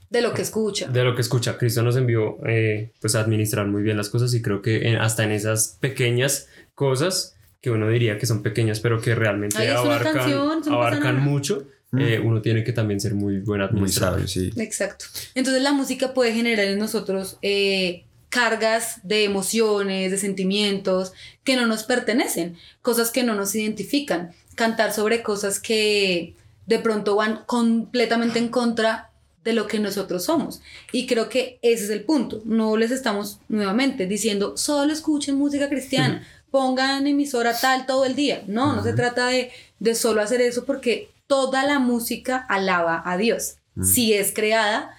de 0.10 0.22
lo 0.22 0.34
que 0.34 0.42
escucha. 0.42 0.88
De 0.88 1.04
lo 1.04 1.16
que 1.16 1.22
escucha. 1.22 1.58
Cristo 1.58 1.84
nos 1.84 1.96
envió 1.96 2.38
eh, 2.48 2.92
pues 3.00 3.16
a 3.16 3.22
administrar 3.22 3.68
muy 3.68 3.84
bien 3.84 3.98
las 3.98 4.10
cosas 4.10 4.34
y 4.34 4.42
creo 4.42 4.62
que 4.62 4.98
hasta 4.98 5.24
en 5.24 5.32
esas 5.32 5.78
pequeñas 5.80 6.48
cosas 6.74 7.36
que 7.62 7.72
uno 7.72 7.90
diría 7.90 8.18
que 8.18 8.26
son 8.26 8.42
pequeñas 8.42 8.80
pero 8.80 9.02
que 9.02 9.16
realmente 9.16 9.70
abarcan, 9.70 10.34
abarcan 10.70 11.20
mucho. 11.20 11.68
Mm. 11.92 12.00
Eh, 12.00 12.20
uno 12.20 12.42
tiene 12.42 12.64
que 12.64 12.72
también 12.72 13.00
ser 13.00 13.16
muy 13.16 13.40
buen 13.40 13.62
administrador. 13.62 14.28
sí. 14.28 14.52
Exacto. 14.58 15.06
Entonces 15.36 15.62
la 15.62 15.74
música 15.74 16.14
puede 16.14 16.34
generar 16.34 16.66
en 16.66 16.80
nosotros 16.80 17.38
eh, 17.42 18.06
cargas 18.30 19.00
de 19.04 19.24
emociones, 19.24 20.12
de 20.12 20.18
sentimientos 20.18 21.14
que 21.44 21.56
no 21.56 21.66
nos 21.66 21.84
pertenecen, 21.84 22.58
cosas 22.82 23.12
que 23.12 23.24
no 23.24 23.36
nos 23.36 23.56
identifican, 23.56 24.32
cantar 24.56 24.94
sobre 24.94 25.24
cosas 25.24 25.60
que 25.60 26.36
de 26.68 26.80
pronto 26.80 27.16
van 27.16 27.44
completamente 27.48 28.38
en 28.38 28.50
contra 28.50 29.09
de 29.50 29.56
lo 29.56 29.68
que 29.68 29.80
nosotros 29.80 30.26
somos. 30.26 30.62
Y 30.92 31.08
creo 31.08 31.28
que 31.28 31.60
ese 31.62 31.86
es 31.86 31.90
el 31.90 32.04
punto. 32.04 32.42
No 32.46 32.78
les 32.78 32.92
estamos 32.92 33.40
nuevamente 33.50 34.06
diciendo, 34.06 34.56
solo 34.58 34.94
escuchen 34.94 35.36
música 35.36 35.70
cristiana, 35.70 36.26
pongan 36.52 37.08
emisora 37.08 37.60
tal 37.60 37.86
todo 37.86 38.06
el 38.06 38.16
día. 38.16 38.44
No, 38.48 38.76
no 38.76 38.84
se 38.84 38.94
trata 38.94 39.28
de, 39.28 39.52
de 39.80 39.96
solo 39.96 40.22
hacer 40.22 40.42
eso 40.42 40.66
porque 40.66 41.12
toda 41.28 41.66
la 41.66 41.80
música 41.80 42.38
alaba 42.48 43.02
a 43.06 43.18
Dios. 43.18 43.56
Si 43.82 44.14
es 44.14 44.34
creada 44.34 44.98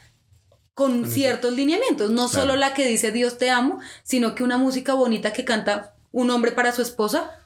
con 0.74 1.06
ciertos 1.10 1.52
lineamientos, 1.52 2.10
no 2.10 2.28
solo 2.28 2.56
la 2.56 2.72
que 2.72 2.86
dice 2.86 3.12
Dios 3.12 3.36
te 3.36 3.50
amo, 3.50 3.78
sino 4.02 4.34
que 4.34 4.42
una 4.42 4.56
música 4.56 4.94
bonita 4.94 5.34
que 5.34 5.44
canta 5.44 5.94
un 6.12 6.30
hombre 6.30 6.52
para 6.52 6.72
su 6.72 6.80
esposa, 6.80 7.38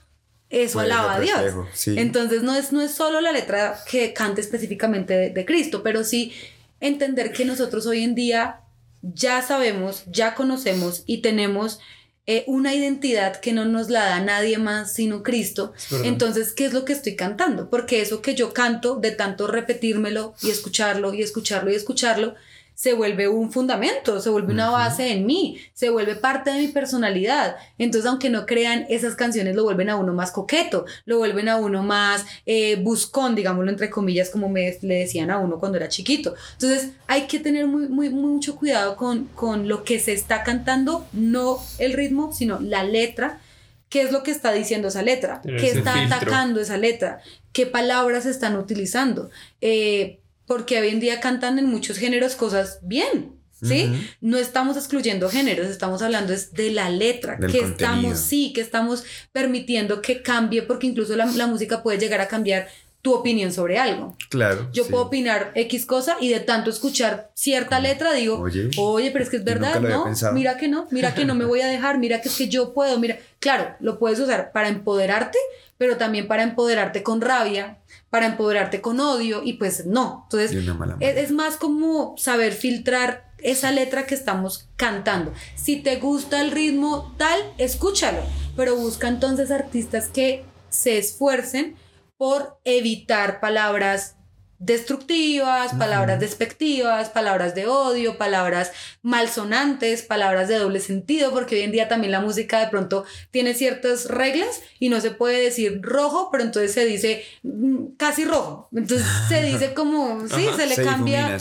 eso 0.50 0.78
alaba 0.78 1.14
a 1.16 1.20
Dios. 1.20 1.40
Entonces 1.86 2.44
no 2.44 2.54
es, 2.54 2.72
no 2.72 2.80
es 2.80 2.92
solo 2.92 3.20
la 3.20 3.32
letra 3.32 3.76
que 3.90 4.12
cante 4.12 4.40
específicamente 4.40 5.14
de, 5.14 5.30
de 5.30 5.44
Cristo, 5.44 5.82
pero 5.82 6.04
sí 6.04 6.32
entender 6.80 7.32
que 7.32 7.44
nosotros 7.44 7.86
hoy 7.86 8.02
en 8.02 8.14
día 8.14 8.60
ya 9.02 9.42
sabemos, 9.42 10.04
ya 10.06 10.34
conocemos 10.34 11.02
y 11.06 11.18
tenemos 11.18 11.80
eh, 12.26 12.44
una 12.46 12.74
identidad 12.74 13.38
que 13.38 13.52
no 13.52 13.66
nos 13.66 13.90
la 13.90 14.06
da 14.06 14.20
nadie 14.20 14.56
más 14.56 14.94
sino 14.94 15.22
Cristo. 15.22 15.74
Entonces, 16.04 16.52
¿qué 16.52 16.64
es 16.64 16.72
lo 16.72 16.86
que 16.86 16.94
estoy 16.94 17.16
cantando? 17.16 17.68
Porque 17.68 18.00
eso 18.00 18.22
que 18.22 18.34
yo 18.34 18.54
canto, 18.54 18.96
de 18.96 19.10
tanto 19.10 19.46
repetírmelo 19.46 20.34
y 20.42 20.48
escucharlo 20.48 21.12
y 21.12 21.22
escucharlo 21.22 21.70
y 21.70 21.74
escucharlo, 21.74 22.34
se 22.74 22.92
vuelve 22.92 23.28
un 23.28 23.52
fundamento, 23.52 24.20
se 24.20 24.30
vuelve 24.30 24.52
una 24.52 24.70
base 24.70 25.12
en 25.12 25.26
mí, 25.26 25.58
se 25.72 25.90
vuelve 25.90 26.16
parte 26.16 26.50
de 26.50 26.60
mi 26.60 26.68
personalidad. 26.68 27.56
Entonces, 27.78 28.08
aunque 28.08 28.30
no 28.30 28.46
crean, 28.46 28.86
esas 28.88 29.14
canciones 29.14 29.54
lo 29.54 29.64
vuelven 29.64 29.90
a 29.90 29.96
uno 29.96 30.12
más 30.12 30.32
coqueto, 30.32 30.84
lo 31.04 31.18
vuelven 31.18 31.48
a 31.48 31.56
uno 31.56 31.82
más 31.82 32.26
eh, 32.46 32.76
buscón, 32.76 33.34
digámoslo 33.34 33.70
entre 33.70 33.90
comillas, 33.90 34.30
como 34.30 34.48
me, 34.48 34.76
le 34.82 34.94
decían 34.96 35.30
a 35.30 35.38
uno 35.38 35.58
cuando 35.58 35.78
era 35.78 35.88
chiquito. 35.88 36.34
Entonces, 36.54 36.90
hay 37.06 37.22
que 37.22 37.38
tener 37.38 37.66
muy, 37.66 37.88
muy, 37.88 38.10
mucho 38.10 38.56
cuidado 38.56 38.96
con, 38.96 39.26
con 39.26 39.68
lo 39.68 39.84
que 39.84 40.00
se 40.00 40.12
está 40.12 40.42
cantando, 40.42 41.06
no 41.12 41.58
el 41.78 41.92
ritmo, 41.92 42.32
sino 42.32 42.58
la 42.60 42.82
letra. 42.82 43.40
¿Qué 43.88 44.02
es 44.02 44.10
lo 44.10 44.24
que 44.24 44.32
está 44.32 44.50
diciendo 44.50 44.88
esa 44.88 45.02
letra? 45.02 45.40
¿Qué 45.42 45.70
está 45.70 46.02
atacando 46.02 46.60
esa 46.60 46.76
letra? 46.76 47.20
¿Qué 47.52 47.66
palabras 47.66 48.26
están 48.26 48.56
utilizando? 48.56 49.30
Eh, 49.60 50.18
porque 50.46 50.80
hoy 50.80 50.88
en 50.88 51.00
día 51.00 51.20
cantan 51.20 51.58
en 51.58 51.66
muchos 51.66 51.98
géneros 51.98 52.34
cosas 52.36 52.78
bien, 52.82 53.32
¿sí? 53.62 53.90
No 54.20 54.36
estamos 54.36 54.76
excluyendo 54.76 55.28
géneros, 55.28 55.68
estamos 55.68 56.02
hablando 56.02 56.32
es 56.32 56.52
de 56.52 56.70
la 56.70 56.90
letra, 56.90 57.38
que 57.38 57.60
estamos, 57.60 58.18
sí, 58.18 58.52
que 58.52 58.60
estamos 58.60 59.04
permitiendo 59.32 60.02
que 60.02 60.22
cambie, 60.22 60.62
porque 60.62 60.86
incluso 60.86 61.16
la, 61.16 61.26
música 61.46 61.82
puede 61.82 61.98
llegar 61.98 62.20
a 62.20 62.28
cambiar 62.28 62.68
tu 63.04 63.12
opinión 63.12 63.52
sobre 63.52 63.78
algo. 63.78 64.16
Claro. 64.30 64.70
Yo 64.72 64.86
puedo 64.86 65.04
opinar 65.04 65.52
X 65.54 65.84
cosa 65.84 66.16
y 66.22 66.30
de 66.30 66.40
tanto 66.40 66.70
escuchar 66.70 67.30
cierta 67.34 67.78
letra 67.78 68.14
digo, 68.14 68.42
oye, 68.78 69.10
pero 69.10 69.22
es 69.22 69.28
que 69.28 69.36
es 69.36 69.44
verdad, 69.44 69.78
¿no? 69.78 70.06
Mira 70.32 70.56
que 70.56 70.68
no, 70.68 70.88
mira 70.90 71.12
que 71.12 71.26
no 71.26 71.34
me 71.34 71.44
voy 71.44 71.60
a 71.60 71.66
dejar, 71.66 71.98
mira 71.98 72.22
que 72.22 72.30
es 72.30 72.36
que 72.38 72.48
yo 72.48 72.72
puedo, 72.72 72.98
mira, 72.98 73.18
claro, 73.40 73.76
lo 73.80 73.98
puedes 73.98 74.18
usar 74.20 74.52
para 74.52 74.68
empoderarte, 74.68 75.36
pero 75.76 75.98
también 75.98 76.26
para 76.28 76.44
empoderarte 76.44 77.02
con 77.02 77.20
rabia, 77.20 77.76
para 78.08 78.24
empoderarte 78.24 78.80
con 78.80 78.98
odio 79.00 79.42
y 79.44 79.52
pues 79.54 79.84
no. 79.84 80.22
Entonces 80.30 80.56
es, 81.00 81.30
más 81.30 81.58
como 81.58 82.16
saber 82.16 82.54
filtrar 82.54 83.30
esa 83.36 83.70
letra 83.70 84.06
que 84.06 84.14
estamos 84.14 84.70
cantando. 84.76 85.34
Si 85.56 85.76
te 85.76 85.96
gusta 85.96 86.40
el 86.40 86.52
ritmo 86.52 87.14
tal, 87.18 87.38
escúchalo, 87.58 88.22
pero 88.56 88.76
busca 88.76 89.08
entonces 89.08 89.50
artistas 89.50 90.08
que 90.08 90.46
se 90.70 90.96
esfuercen 90.96 91.76
por 92.24 92.58
evitar 92.64 93.38
palabras 93.38 94.16
destructivas, 94.58 95.74
palabras 95.74 96.20
despectivas, 96.20 97.10
palabras 97.10 97.54
de 97.54 97.66
odio, 97.66 98.16
palabras 98.16 98.72
malsonantes, 99.02 100.00
palabras 100.00 100.48
de 100.48 100.56
doble 100.56 100.80
sentido, 100.80 101.32
porque 101.32 101.56
hoy 101.56 101.60
en 101.64 101.72
día 101.72 101.86
también 101.86 102.12
la 102.12 102.22
música 102.22 102.60
de 102.60 102.68
pronto 102.68 103.04
tiene 103.30 103.52
ciertas 103.52 104.06
reglas 104.06 104.62
y 104.78 104.88
no 104.88 105.02
se 105.02 105.10
puede 105.10 105.42
decir 105.42 105.80
rojo, 105.82 106.30
pero 106.32 106.44
entonces 106.44 106.72
se 106.72 106.86
dice 106.86 107.24
mm, 107.42 107.96
casi 107.98 108.24
rojo. 108.24 108.70
Entonces 108.74 109.06
se 109.28 109.42
dice 109.42 109.74
como, 109.74 110.26
sí, 110.26 110.46
se 110.56 110.66
le 110.66 110.76
cambia, 110.76 111.36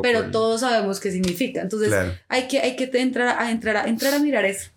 pero 0.00 0.30
todos 0.30 0.62
sabemos 0.62 0.98
qué 0.98 1.10
significa. 1.10 1.60
Entonces 1.60 1.92
hay 2.26 2.48
que, 2.48 2.60
hay 2.60 2.74
que 2.74 2.90
entrar 2.94 3.38
a, 3.38 3.50
entrar, 3.50 3.76
a, 3.76 3.84
entrar 3.84 4.14
a 4.14 4.18
mirar 4.18 4.46
eso. 4.46 4.70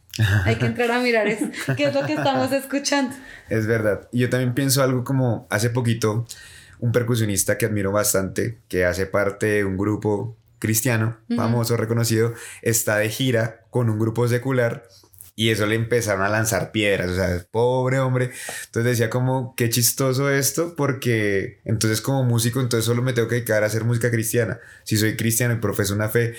Hay 0.46 0.58
que 0.58 0.68
entrar 0.68 0.92
a 0.92 1.00
mirar 1.00 1.28
eso. 1.28 1.46
¿Qué 1.78 1.86
es 1.86 1.94
lo 1.94 2.06
que 2.06 2.14
estamos 2.14 2.52
escuchando? 2.52 3.16
Es 3.50 3.66
verdad. 3.66 4.08
Yo 4.12 4.30
también 4.30 4.54
pienso 4.54 4.84
algo 4.84 5.04
como 5.04 5.48
hace 5.50 5.70
poquito 5.70 6.26
un 6.80 6.92
percusionista 6.92 7.58
que 7.58 7.66
admiro 7.66 7.92
bastante, 7.92 8.60
que 8.68 8.86
hace 8.86 9.06
parte 9.06 9.46
de 9.48 9.66
un 9.66 9.78
grupo 9.78 10.38
cristiano, 10.60 11.18
famoso, 11.36 11.76
reconocido, 11.76 12.34
está 12.62 12.98
de 12.98 13.10
gira 13.10 13.62
con 13.70 13.90
un 13.90 14.00
grupo 14.00 14.28
secular 14.28 14.88
y 15.36 15.50
eso 15.50 15.66
le 15.66 15.76
empezaron 15.76 16.22
a 16.22 16.30
lanzar 16.30 16.72
piedras, 16.72 17.10
o 17.10 17.16
sea, 17.16 17.46
pobre 17.50 18.00
hombre. 18.00 18.32
Entonces 18.66 18.92
decía 18.92 19.10
como, 19.10 19.56
qué 19.56 19.70
chistoso 19.70 20.30
esto, 20.30 20.76
porque 20.76 21.60
entonces 21.66 22.02
como 22.02 22.24
músico, 22.24 22.62
entonces 22.62 22.86
solo 22.86 23.02
me 23.02 23.14
tengo 23.14 23.28
que 23.28 23.36
dedicar 23.36 23.64
a 23.64 23.68
hacer 23.68 23.84
música 23.84 24.12
cristiana. 24.12 24.60
Si 24.84 24.96
soy 24.96 25.16
cristiano 25.16 25.54
y 25.56 25.58
profeso 25.58 25.96
una 25.96 26.10
fe. 26.10 26.36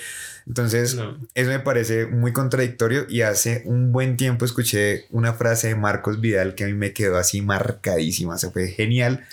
Entonces, 0.47 0.97
eso 1.33 1.49
me 1.49 1.59
parece 1.59 2.05
muy 2.05 2.31
contradictorio 2.31 3.05
y 3.09 3.21
hace 3.21 3.63
un 3.65 3.91
buen 3.91 4.15
tiempo 4.15 4.45
escuché 4.45 5.05
una 5.09 5.33
frase 5.33 5.69
de 5.69 5.75
Marcos 5.75 6.21
Vidal 6.21 6.53
que 6.53 6.65
a 6.65 6.67
mí 6.67 6.73
me 6.73 6.93
quedó 6.93 7.17
así 7.17 7.41
marcadísima, 7.41 8.37
se 8.37 8.51
fue 8.51 8.67
genial, 8.67 9.25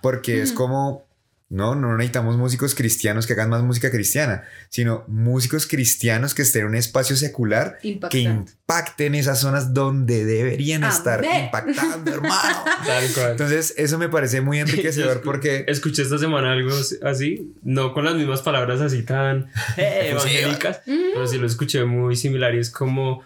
porque 0.00 0.42
es 0.42 0.52
como 0.52 1.04
no, 1.50 1.74
no 1.74 1.96
necesitamos 1.96 2.36
músicos 2.36 2.74
cristianos 2.74 3.26
que 3.26 3.34
hagan 3.34 3.50
más 3.50 3.62
música 3.62 3.90
cristiana, 3.90 4.44
sino 4.70 5.04
músicos 5.08 5.66
cristianos 5.66 6.34
que 6.34 6.42
estén 6.42 6.62
en 6.62 6.68
un 6.68 6.74
espacio 6.74 7.16
secular 7.16 7.78
que 8.10 8.20
impacten 8.20 9.14
esas 9.14 9.40
zonas 9.40 9.74
donde 9.74 10.24
deberían 10.24 10.84
estar 10.84 11.22
impactando, 11.24 12.12
hermano. 12.12 12.64
Entonces, 13.30 13.74
eso 13.76 13.98
me 13.98 14.08
parece 14.08 14.40
muy 14.40 14.58
enriquecedor 14.58 15.20
porque... 15.24 15.64
Escuché 15.68 16.02
esta 16.02 16.18
semana 16.18 16.52
algo 16.52 16.74
así, 17.02 17.54
no 17.62 17.92
con 17.92 18.04
las 18.06 18.14
mismas 18.14 18.40
palabras 18.42 18.80
así 18.80 19.02
tan 19.02 19.50
eh, 19.76 20.08
evangélicas, 20.12 20.80
pero 20.84 21.26
sí 21.26 21.38
lo 21.38 21.46
escuché 21.46 21.84
muy 21.84 22.16
similar 22.16 22.54
y 22.54 22.58
es 22.58 22.70
como 22.70 23.22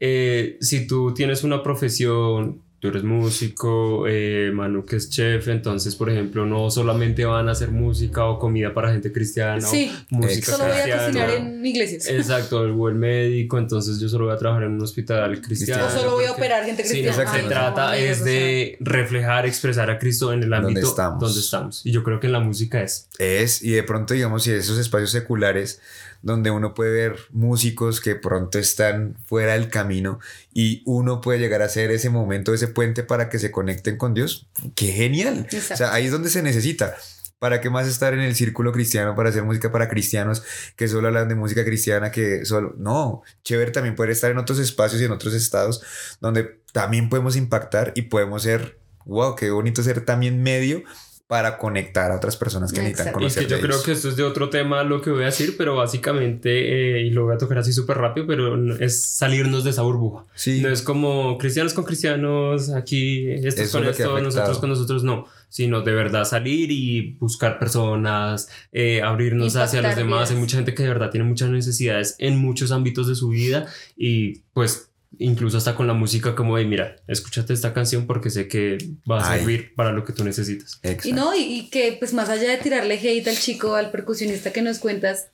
eh, 0.00 0.56
si 0.60 0.86
tú 0.86 1.12
tienes 1.12 1.44
una 1.44 1.62
profesión 1.62 2.62
tú 2.80 2.88
eres 2.88 3.02
músico, 3.02 4.06
eh, 4.06 4.50
Manu 4.54 4.84
que 4.84 4.96
es 4.96 5.10
chef, 5.10 5.48
entonces, 5.48 5.96
por 5.96 6.10
ejemplo, 6.10 6.46
no 6.46 6.70
solamente 6.70 7.24
van 7.24 7.48
a 7.48 7.52
hacer 7.52 7.70
música 7.70 8.24
o 8.26 8.38
comida 8.38 8.72
para 8.72 8.92
gente 8.92 9.10
cristiana 9.10 9.60
sí, 9.60 9.92
o 10.12 10.16
música 10.16 10.52
solo 10.52 10.64
voy 10.64 10.90
a 10.90 10.98
cocinar 10.98 11.30
en 11.30 11.66
iglesias. 11.66 12.06
Exacto, 12.08 12.64
el 12.64 12.94
médico, 12.94 13.58
entonces 13.58 13.98
yo 13.98 14.08
solo 14.08 14.26
voy 14.26 14.34
a 14.34 14.38
trabajar 14.38 14.64
en 14.64 14.72
un 14.72 14.82
hospital 14.82 15.40
cristiano. 15.40 15.86
O 15.86 15.90
solo 15.90 16.12
voy 16.12 16.26
a 16.26 16.32
operar 16.32 16.64
gente 16.64 16.82
cristiana. 16.82 17.32
Sí, 17.32 17.38
se 17.40 17.48
trata 17.48 17.96
es 17.96 18.24
de 18.24 18.76
reflejar, 18.80 19.46
expresar 19.46 19.90
a 19.90 19.98
Cristo 19.98 20.32
en 20.32 20.44
el 20.44 20.52
ámbito 20.52 20.80
donde 20.80 20.88
estamos. 20.88 21.20
donde 21.20 21.40
estamos. 21.40 21.84
Y 21.84 21.90
yo 21.90 22.04
creo 22.04 22.20
que 22.20 22.28
en 22.28 22.32
la 22.32 22.40
música 22.40 22.80
es. 22.80 23.08
Es, 23.18 23.62
y 23.62 23.72
de 23.72 23.82
pronto, 23.82 24.14
digamos, 24.14 24.44
si 24.44 24.52
esos 24.52 24.78
espacios 24.78 25.10
seculares 25.10 25.80
donde 26.22 26.50
uno 26.50 26.74
puede 26.74 26.92
ver 26.92 27.16
músicos 27.30 28.00
que 28.00 28.14
pronto 28.14 28.58
están 28.58 29.16
fuera 29.26 29.52
del 29.52 29.68
camino 29.68 30.18
y 30.52 30.82
uno 30.84 31.20
puede 31.20 31.38
llegar 31.38 31.62
a 31.62 31.68
ser 31.68 31.90
ese 31.90 32.10
momento, 32.10 32.54
ese 32.54 32.68
puente 32.68 33.02
para 33.02 33.28
que 33.28 33.38
se 33.38 33.50
conecten 33.50 33.96
con 33.96 34.14
Dios. 34.14 34.48
¡Qué 34.74 34.92
genial! 34.92 35.46
O 35.52 35.76
sea, 35.76 35.92
ahí 35.92 36.06
es 36.06 36.12
donde 36.12 36.30
se 36.30 36.42
necesita. 36.42 36.94
¿Para 37.38 37.60
qué 37.60 37.70
más 37.70 37.86
estar 37.86 38.14
en 38.14 38.20
el 38.20 38.34
círculo 38.34 38.72
cristiano 38.72 39.14
para 39.14 39.28
hacer 39.28 39.44
música 39.44 39.70
para 39.70 39.88
cristianos 39.88 40.42
que 40.74 40.88
solo 40.88 41.06
hablan 41.06 41.28
de 41.28 41.36
música 41.36 41.64
cristiana 41.64 42.10
que 42.10 42.44
solo... 42.44 42.74
No, 42.78 43.22
chévere 43.44 43.70
también 43.70 43.94
poder 43.94 44.10
estar 44.10 44.30
en 44.30 44.38
otros 44.38 44.58
espacios 44.58 45.00
y 45.00 45.04
en 45.04 45.12
otros 45.12 45.34
estados 45.34 45.82
donde 46.20 46.60
también 46.72 47.08
podemos 47.08 47.36
impactar 47.36 47.92
y 47.94 48.02
podemos 48.02 48.42
ser, 48.42 48.78
wow, 49.04 49.36
qué 49.36 49.50
bonito 49.50 49.84
ser 49.84 50.04
también 50.04 50.42
medio 50.42 50.82
para 51.28 51.58
conectar 51.58 52.10
a 52.10 52.16
otras 52.16 52.38
personas 52.38 52.72
que 52.72 52.80
necesitan 52.80 53.12
conocer. 53.12 53.42
Y 53.42 53.46
que 53.46 53.52
yo 53.52 53.60
creo 53.60 53.82
que 53.82 53.92
esto 53.92 54.08
es 54.08 54.16
de 54.16 54.24
otro 54.24 54.48
tema 54.48 54.82
lo 54.82 55.02
que 55.02 55.10
voy 55.10 55.24
a 55.24 55.26
decir, 55.26 55.56
pero 55.58 55.76
básicamente, 55.76 56.96
eh, 56.96 57.02
y 57.02 57.10
lo 57.10 57.26
voy 57.26 57.34
a 57.34 57.38
tocar 57.38 57.58
así 57.58 57.70
súper 57.70 57.98
rápido, 57.98 58.26
pero 58.26 58.78
es 58.78 59.02
salirnos 59.02 59.62
de 59.62 59.70
esa 59.70 59.82
burbuja. 59.82 60.24
Sí. 60.34 60.62
No 60.62 60.70
es 60.70 60.80
como 60.80 61.36
cristianos 61.36 61.74
con 61.74 61.84
cristianos, 61.84 62.70
aquí 62.70 63.30
estos 63.30 63.70
con 63.70 63.84
esto, 63.84 64.18
nosotros 64.22 64.58
con 64.58 64.70
nosotros, 64.70 65.04
no. 65.04 65.26
Sino 65.50 65.82
de 65.82 65.92
verdad 65.92 66.24
salir 66.24 66.70
y 66.70 67.12
buscar 67.20 67.58
personas, 67.58 68.48
eh, 68.72 69.02
abrirnos 69.02 69.54
hacia 69.56 69.82
los 69.82 69.96
demás. 69.96 70.30
Hay 70.30 70.38
mucha 70.38 70.56
gente 70.56 70.72
que 70.72 70.82
de 70.82 70.88
verdad 70.88 71.10
tiene 71.10 71.26
muchas 71.26 71.50
necesidades 71.50 72.16
en 72.18 72.38
muchos 72.38 72.72
ámbitos 72.72 73.06
de 73.06 73.14
su 73.14 73.28
vida 73.28 73.66
y 73.98 74.40
pues 74.54 74.87
incluso 75.16 75.56
hasta 75.56 75.74
con 75.74 75.86
la 75.86 75.94
música 75.94 76.34
como 76.34 76.56
de 76.56 76.64
mira, 76.64 76.96
escúchate 77.06 77.52
esta 77.52 77.72
canción 77.72 78.06
porque 78.06 78.30
sé 78.30 78.48
que 78.48 78.78
va 79.10 79.20
a 79.20 79.36
servir 79.36 79.74
para 79.74 79.92
lo 79.92 80.04
que 80.04 80.12
tú 80.12 80.24
necesitas. 80.24 80.80
Y 81.04 81.12
no, 81.12 81.34
y, 81.34 81.68
que 81.70 81.96
pues 81.98 82.12
más 82.12 82.28
allá 82.28 82.50
de 82.50 82.58
tirarle 82.58 82.98
hate 82.98 83.28
al 83.28 83.38
chico, 83.38 83.74
al 83.74 83.90
percusionista 83.90 84.52
que 84.52 84.62
nos 84.62 84.78
cuentas, 84.78 85.28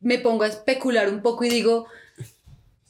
me 0.00 0.18
pongo 0.18 0.44
a 0.44 0.48
especular 0.48 1.08
un 1.08 1.22
poco 1.22 1.44
y 1.44 1.50
digo, 1.50 1.86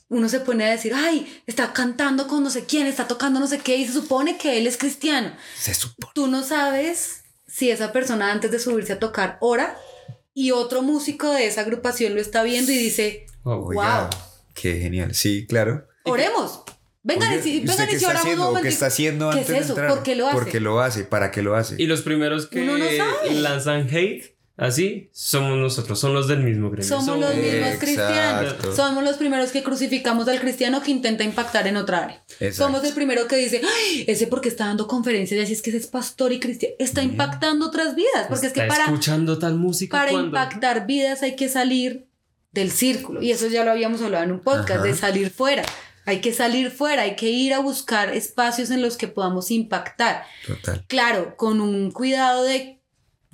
uno 0.09 0.29
se 0.29 0.41
pone 0.41 0.65
a 0.65 0.71
decir, 0.71 0.93
ay, 0.95 1.43
está 1.47 1.73
cantando 1.73 2.29
con 2.29 2.43
no 2.43 2.51
sé 2.51 2.67
quién, 2.67 2.87
está 2.87 3.09
tocando 3.09 3.41
no 3.41 3.49
sé 3.49 3.59
qué 3.59 3.77
y 3.77 3.87
se 3.87 3.93
supone 3.93 4.39
que 4.39 4.59
él 4.59 4.67
es 4.67 4.77
cristiano. 4.77 5.35
Se 5.59 5.75
supone. 5.75 6.13
Tú 6.15 6.29
no 6.29 6.43
sabes 6.43 7.23
si 7.47 7.71
esa 7.71 7.93
persona 7.93 8.31
antes 8.31 8.51
de 8.51 8.59
subirse 8.59 8.95
a 8.95 8.99
tocar 8.99 9.39
ora 9.41 9.77
y 10.35 10.53
otro 10.53 10.83
músico 10.83 11.31
de 11.31 11.47
esa 11.47 11.63
agrupación 11.63 12.15
lo 12.15 12.21
está 12.21 12.43
viendo 12.43 12.73
y 12.73 12.79
dice, 12.79 13.27
wow. 13.45 13.73
wow. 13.73 14.09
Qué 14.55 14.79
genial. 14.81 15.15
Sí, 15.15 15.47
claro. 15.47 15.87
Oremos. 16.05 16.63
Vengan 17.05 17.33
y, 17.33 17.61
vengan 17.61 17.91
y 17.91 17.99
si 17.99 18.05
oramos 18.05 18.61
¿Qué 18.61 18.69
está 18.69 18.87
haciendo 18.87 19.29
antes 19.29 19.47
¿Qué 19.49 19.57
es 19.59 19.65
eso? 19.65 19.75
¿Por 19.75 20.05
qué 20.05 20.15
lo 20.15 20.29
hace? 20.29 20.39
Porque 20.39 20.61
lo 20.61 20.81
hace, 20.81 21.03
¿para 21.03 21.33
qué 21.33 21.43
lo 21.43 21.57
hace? 21.57 21.75
Y 21.79 21.87
los 21.87 22.03
primeros 22.03 22.47
que 22.47 22.65
lanzan 23.33 23.89
hate 23.93 24.33
Así 24.57 25.09
somos 25.13 25.59
nosotros, 25.59 25.99
son 25.99 26.13
los 26.13 26.29
del 26.29 26.41
mismo 26.41 26.71
gremio. 26.71 26.87
Somos, 26.87 27.19
los 27.19 27.35
mismos 27.35 27.77
cristianos. 27.81 28.55
Somos 28.77 29.03
los 29.03 29.17
primeros 29.17 29.51
que 29.51 29.63
crucificamos 29.63 30.29
al 30.29 30.41
cristiano 30.41 30.83
que 30.83 30.91
intenta 30.91 31.25
impactar 31.25 31.67
en 31.67 31.79
otra 31.79 32.05
área. 32.05 32.25
Somos 32.53 32.85
el 32.85 32.93
primero 32.93 33.27
que 33.27 33.37
dice, 33.37 33.63
Ay, 33.65 34.05
ese 34.07 34.27
porque 34.27 34.51
está 34.51 34.67
dando 34.67 34.87
conferencias 34.87 35.41
y 35.41 35.43
así 35.43 35.55
es 35.55 35.63
que 35.63 35.71
ese 35.71 35.79
es 35.79 35.87
pastor 35.87 36.33
y 36.33 36.39
cristiano. 36.39 36.75
Está 36.79 37.03
impactando 37.03 37.67
otras 37.67 37.97
vidas. 37.97 38.27
Porque 38.29 38.49
es 38.49 38.53
que 38.53 38.63
para, 38.63 38.85
escuchando 38.85 39.39
tal 39.39 39.55
música. 39.57 39.97
Para 39.97 40.13
impactar 40.13 40.87
vidas 40.87 41.23
hay 41.23 41.35
que 41.35 41.49
salir 41.49 42.07
del 42.53 42.71
círculo. 42.71 43.23
Y 43.23 43.33
eso 43.33 43.47
ya 43.49 43.65
lo 43.65 43.71
habíamos 43.71 44.03
hablado 44.03 44.25
en 44.25 44.33
un 44.33 44.41
podcast, 44.41 44.85
de 44.85 44.95
salir 44.95 45.31
fuera. 45.31 45.65
Hay 46.05 46.21
que 46.21 46.33
salir 46.33 46.71
fuera, 46.71 47.03
hay 47.03 47.17
que 47.17 47.31
ir 47.31 47.55
a 47.55 47.61
buscar 47.61 48.15
espacios 48.15 48.71
en 48.71 48.83
los 48.83 48.97
que 48.97 49.09
podamos 49.09 49.51
impactar. 49.51 50.25
Total. 50.47 50.85
Claro, 50.89 51.37
con 51.37 51.61
un 51.61 51.91
cuidado 51.91 52.45
de 52.45 52.83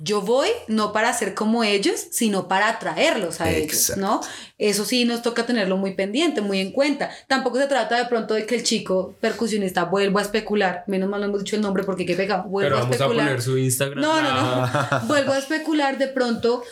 yo 0.01 0.21
voy 0.21 0.47
no 0.69 0.93
para 0.93 1.11
ser 1.13 1.33
como 1.33 1.65
ellos, 1.65 2.07
sino 2.11 2.47
para 2.47 2.69
atraerlos 2.69 3.41
a 3.41 3.51
ellos, 3.51 3.97
¿no? 3.97 4.21
Eso 4.57 4.85
sí 4.85 5.03
nos 5.03 5.21
toca 5.21 5.45
tenerlo 5.45 5.75
muy 5.75 5.93
pendiente, 5.93 6.39
muy 6.39 6.61
en 6.61 6.71
cuenta. 6.71 7.09
Tampoco 7.27 7.59
se 7.59 7.67
trata 7.67 7.97
de 7.97 8.05
pronto 8.05 8.33
de 8.33 8.45
que 8.45 8.55
el 8.55 8.63
chico 8.63 9.15
percusionista 9.19 9.83
vuelva 9.83 10.21
a 10.21 10.23
especular, 10.23 10.85
menos 10.87 11.09
mal 11.09 11.19
no 11.19 11.27
hemos 11.27 11.43
dicho 11.43 11.57
el 11.57 11.61
nombre 11.61 11.83
porque 11.83 12.05
qué 12.05 12.15
pega, 12.15 12.43
vuelva 12.43 12.69
Pero 12.69 12.81
vamos 12.81 13.01
a, 13.01 13.07
poner 13.07 13.41
su 13.41 13.57
Instagram. 13.57 13.99
No, 14.01 14.21
no, 14.21 14.31
no. 14.31 14.99
vuelvo 15.07 15.33
a 15.33 15.37
especular 15.37 15.97
de 15.97 16.07
pronto 16.07 16.63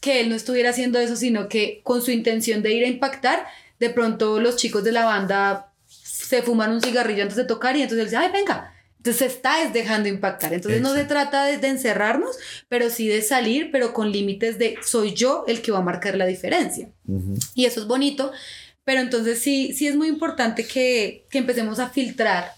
que 0.00 0.20
él 0.20 0.28
no 0.28 0.34
estuviera 0.34 0.70
haciendo 0.70 0.98
eso, 0.98 1.14
sino 1.14 1.48
que 1.48 1.80
con 1.84 2.02
su 2.02 2.10
intención 2.10 2.62
de 2.62 2.72
ir 2.72 2.84
a 2.84 2.88
impactar, 2.88 3.46
de 3.82 3.90
pronto 3.90 4.38
los 4.38 4.54
chicos 4.54 4.84
de 4.84 4.92
la 4.92 5.04
banda 5.04 5.72
se 5.88 6.40
fuman 6.40 6.70
un 6.70 6.80
cigarrillo 6.80 7.24
antes 7.24 7.36
de 7.36 7.44
tocar 7.44 7.76
y 7.76 7.82
entonces 7.82 7.98
él 7.98 8.10
dice, 8.10 8.16
ay, 8.16 8.30
venga. 8.32 8.72
Entonces 8.98 9.18
se 9.18 9.26
está 9.26 9.68
dejando 9.72 10.08
impactar. 10.08 10.52
Entonces 10.52 10.80
no 10.80 10.94
se 10.94 11.02
trata 11.02 11.46
de, 11.46 11.66
encerrarnos, 11.66 12.36
pero 12.68 12.90
sí 12.90 13.08
de 13.08 13.22
salir, 13.22 13.72
pero 13.72 13.92
con 13.92 14.12
límites 14.12 14.56
de 14.56 14.76
soy 14.86 15.14
yo 15.14 15.44
el 15.48 15.62
que 15.62 15.72
va 15.72 15.78
a 15.78 15.82
marcar 15.82 16.16
la 16.16 16.26
diferencia. 16.26 16.90
Y 17.56 17.64
eso 17.64 17.80
es 17.80 17.88
bonito, 17.88 18.30
pero 18.84 19.00
entonces 19.00 19.40
sí, 19.40 19.74
sí 19.74 19.88
es 19.88 19.96
muy 19.96 20.06
importante 20.06 20.64
que, 20.64 21.26
que 21.28 21.38
empecemos 21.38 21.80
a 21.80 21.88
filtrar 21.88 22.52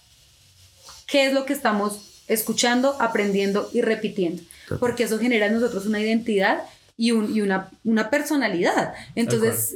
qué 1.07 1.29
es 1.29 1.33
lo 1.33 1.47
que 1.47 1.55
estamos 1.55 2.23
escuchando, 2.29 3.01
aprendiendo 3.01 3.71
y 3.73 3.81
repitiendo, 3.81 4.43
porque 4.79 5.05
eso 5.05 5.19
genera 5.19 5.47
en 5.47 5.55
nosotros 5.55 5.87
una 5.87 6.01
identidad 6.03 6.65
y, 6.99 7.13
un, 7.13 7.35
y 7.35 7.41
una, 7.41 7.71
una, 7.83 8.11
personalidad. 8.11 8.93
Entonces, 9.15 9.75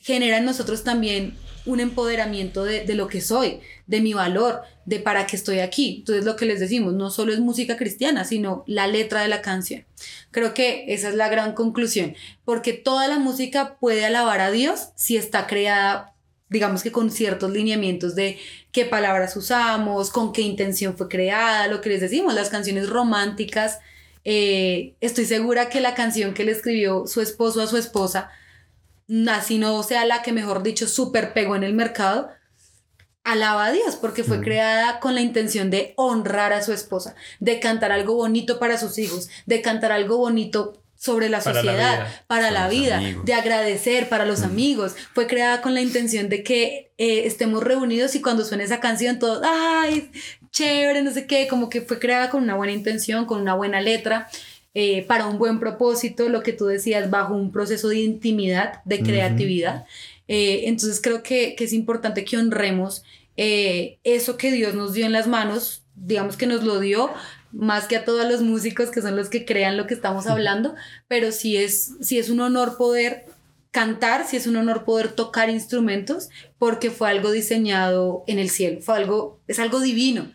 genera 0.00 0.38
en 0.38 0.44
nosotros 0.44 0.84
también 0.84 1.34
un 1.66 1.80
empoderamiento 1.80 2.64
de, 2.64 2.84
de, 2.84 2.94
lo 2.94 3.06
que 3.06 3.20
soy, 3.20 3.60
de 3.86 4.00
mi 4.00 4.14
valor, 4.14 4.62
de 4.86 4.98
para 4.98 5.26
qué 5.26 5.36
estoy 5.36 5.60
aquí. 5.60 5.96
Entonces 5.98 6.24
lo 6.24 6.36
que 6.36 6.46
les 6.46 6.58
decimos, 6.60 6.94
no 6.94 7.10
solo 7.10 7.32
es 7.32 7.40
música 7.40 7.76
cristiana, 7.76 8.24
sino 8.24 8.64
la 8.66 8.86
letra 8.86 9.22
de 9.22 9.28
la 9.28 9.42
canción. 9.42 9.84
Creo 10.30 10.54
que 10.54 10.86
esa 10.88 11.08
es 11.08 11.14
la 11.14 11.28
gran 11.28 11.54
conclusión, 11.54 12.14
porque 12.44 12.72
toda 12.72 13.08
la 13.08 13.18
música 13.18 13.76
puede 13.78 14.04
alabar 14.04 14.40
a 14.40 14.50
Dios 14.50 14.88
si 14.94 15.16
está 15.16 15.46
creada, 15.46 16.14
digamos 16.48 16.82
que 16.82 16.92
con 16.92 17.10
ciertos 17.10 17.50
lineamientos 17.50 18.14
de 18.14 18.38
qué 18.72 18.84
palabras 18.84 19.36
usamos, 19.36 20.10
con 20.10 20.32
qué 20.32 20.42
intención 20.42 20.96
fue 20.96 21.08
creada, 21.08 21.68
lo 21.68 21.80
que 21.80 21.90
les 21.90 22.00
decimos, 22.00 22.34
las 22.34 22.48
canciones 22.48 22.88
románticas. 22.88 23.78
Eh, 24.24 24.94
estoy 25.00 25.24
segura 25.24 25.68
que 25.68 25.80
la 25.80 25.94
canción 25.94 26.34
que 26.34 26.44
le 26.44 26.52
escribió 26.52 27.06
su 27.06 27.20
esposo 27.20 27.62
a 27.62 27.66
su 27.66 27.76
esposa, 27.76 28.30
así 29.28 29.58
no 29.58 29.82
sea 29.82 30.04
la 30.04 30.22
que 30.22 30.32
mejor 30.32 30.62
dicho 30.62 30.88
super 30.88 31.32
pegó 31.32 31.56
en 31.56 31.64
el 31.64 31.74
mercado, 31.74 32.30
alaba 33.24 33.66
a 33.66 33.72
Dios 33.72 33.96
porque 33.96 34.24
fue 34.24 34.38
mm. 34.38 34.42
creada 34.42 35.00
con 35.00 35.14
la 35.14 35.20
intención 35.20 35.70
de 35.70 35.94
honrar 35.96 36.52
a 36.52 36.62
su 36.62 36.72
esposa, 36.72 37.14
de 37.38 37.60
cantar 37.60 37.92
algo 37.92 38.14
bonito 38.14 38.58
para 38.58 38.78
sus 38.78 38.98
hijos, 38.98 39.28
de 39.46 39.62
cantar 39.62 39.92
algo 39.92 40.16
bonito 40.16 40.82
sobre 40.96 41.30
la 41.30 41.40
sociedad, 41.40 42.06
para 42.26 42.50
la 42.50 42.68
vida, 42.68 43.00
de 43.24 43.32
agradecer 43.32 44.10
para 44.10 44.26
los 44.26 44.40
mm. 44.40 44.44
amigos. 44.44 44.94
Fue 45.14 45.26
creada 45.26 45.62
con 45.62 45.74
la 45.74 45.80
intención 45.80 46.28
de 46.28 46.42
que 46.42 46.92
eh, 46.98 47.22
estemos 47.24 47.62
reunidos 47.62 48.14
y 48.14 48.20
cuando 48.20 48.44
suene 48.44 48.64
esa 48.64 48.80
canción 48.80 49.18
todos, 49.18 49.40
ay, 49.42 50.10
chévere, 50.50 51.02
no 51.02 51.10
sé 51.10 51.26
qué, 51.26 51.48
como 51.48 51.70
que 51.70 51.80
fue 51.80 51.98
creada 51.98 52.28
con 52.28 52.42
una 52.42 52.54
buena 52.54 52.72
intención, 52.72 53.24
con 53.24 53.40
una 53.40 53.54
buena 53.54 53.80
letra. 53.80 54.28
Eh, 54.74 55.04
para 55.06 55.26
un 55.26 55.38
buen 55.38 55.58
propósito, 55.58 56.28
lo 56.28 56.42
que 56.42 56.52
tú 56.52 56.66
decías, 56.66 57.10
bajo 57.10 57.34
un 57.34 57.50
proceso 57.50 57.88
de 57.88 57.98
intimidad, 58.00 58.82
de 58.84 59.00
creatividad. 59.00 59.84
Eh, 60.28 60.68
entonces 60.68 61.00
creo 61.02 61.22
que, 61.22 61.56
que, 61.56 61.64
es 61.64 61.72
importante 61.72 62.24
que 62.24 62.36
honremos 62.36 63.02
eh, 63.36 63.98
eso 64.04 64.36
que 64.36 64.52
Dios 64.52 64.74
nos 64.74 64.92
dio 64.92 65.06
en 65.06 65.12
las 65.12 65.26
manos, 65.26 65.82
digamos 65.96 66.36
que 66.36 66.46
nos 66.46 66.62
lo 66.62 66.78
dio 66.78 67.10
más 67.52 67.86
que 67.86 67.96
a 67.96 68.04
todos 68.04 68.30
los 68.30 68.42
músicos 68.42 68.90
que 68.90 69.02
son 69.02 69.16
los 69.16 69.28
que 69.28 69.44
crean 69.44 69.76
lo 69.76 69.86
que 69.86 69.94
estamos 69.94 70.26
hablando, 70.26 70.74
pero 71.08 71.32
sí 71.32 71.56
es, 71.56 71.94
sí 72.00 72.18
es 72.18 72.30
un 72.30 72.40
honor 72.40 72.76
poder 72.76 73.24
cantar, 73.70 74.26
sí 74.26 74.36
es 74.36 74.46
un 74.46 74.56
honor 74.56 74.84
poder 74.84 75.12
tocar 75.12 75.48
instrumentos, 75.50 76.28
porque 76.58 76.90
fue 76.90 77.08
algo 77.08 77.30
diseñado 77.30 78.24
en 78.26 78.38
el 78.38 78.50
cielo, 78.50 78.80
fue 78.80 78.96
algo, 78.96 79.40
es 79.48 79.58
algo 79.58 79.80
divino. 79.80 80.30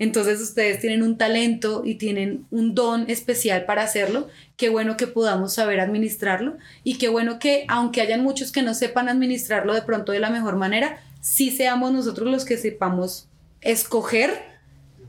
Entonces 0.00 0.40
ustedes 0.40 0.80
tienen 0.80 1.02
un 1.02 1.18
talento 1.18 1.82
y 1.84 1.96
tienen 1.96 2.46
un 2.50 2.74
don 2.74 3.04
especial 3.10 3.66
para 3.66 3.82
hacerlo. 3.82 4.28
Qué 4.56 4.70
bueno 4.70 4.96
que 4.96 5.06
podamos 5.06 5.52
saber 5.52 5.78
administrarlo 5.78 6.56
y 6.82 6.96
qué 6.96 7.10
bueno 7.10 7.38
que 7.38 7.66
aunque 7.68 8.00
hayan 8.00 8.22
muchos 8.22 8.50
que 8.50 8.62
no 8.62 8.72
sepan 8.72 9.10
administrarlo 9.10 9.74
de 9.74 9.82
pronto 9.82 10.12
de 10.12 10.20
la 10.20 10.30
mejor 10.30 10.56
manera, 10.56 11.02
sí 11.20 11.50
seamos 11.50 11.92
nosotros 11.92 12.30
los 12.30 12.46
que 12.46 12.56
sepamos 12.56 13.28
escoger 13.60 14.42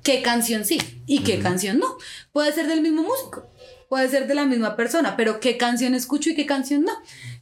qué 0.03 0.21
canción 0.21 0.65
sí 0.65 0.77
y 1.07 1.19
qué 1.19 1.39
canción 1.39 1.79
no. 1.79 1.97
Puede 2.33 2.51
ser 2.51 2.67
del 2.67 2.81
mismo 2.81 3.03
músico, 3.03 3.49
puede 3.87 4.09
ser 4.09 4.27
de 4.27 4.35
la 4.35 4.43
misma 4.43 4.75
persona, 4.75 5.15
pero 5.15 5.39
qué 5.39 5.55
canción 5.55 5.95
escucho 5.95 6.31
y 6.31 6.35
qué 6.35 6.45
canción 6.45 6.83
no. 6.83 6.91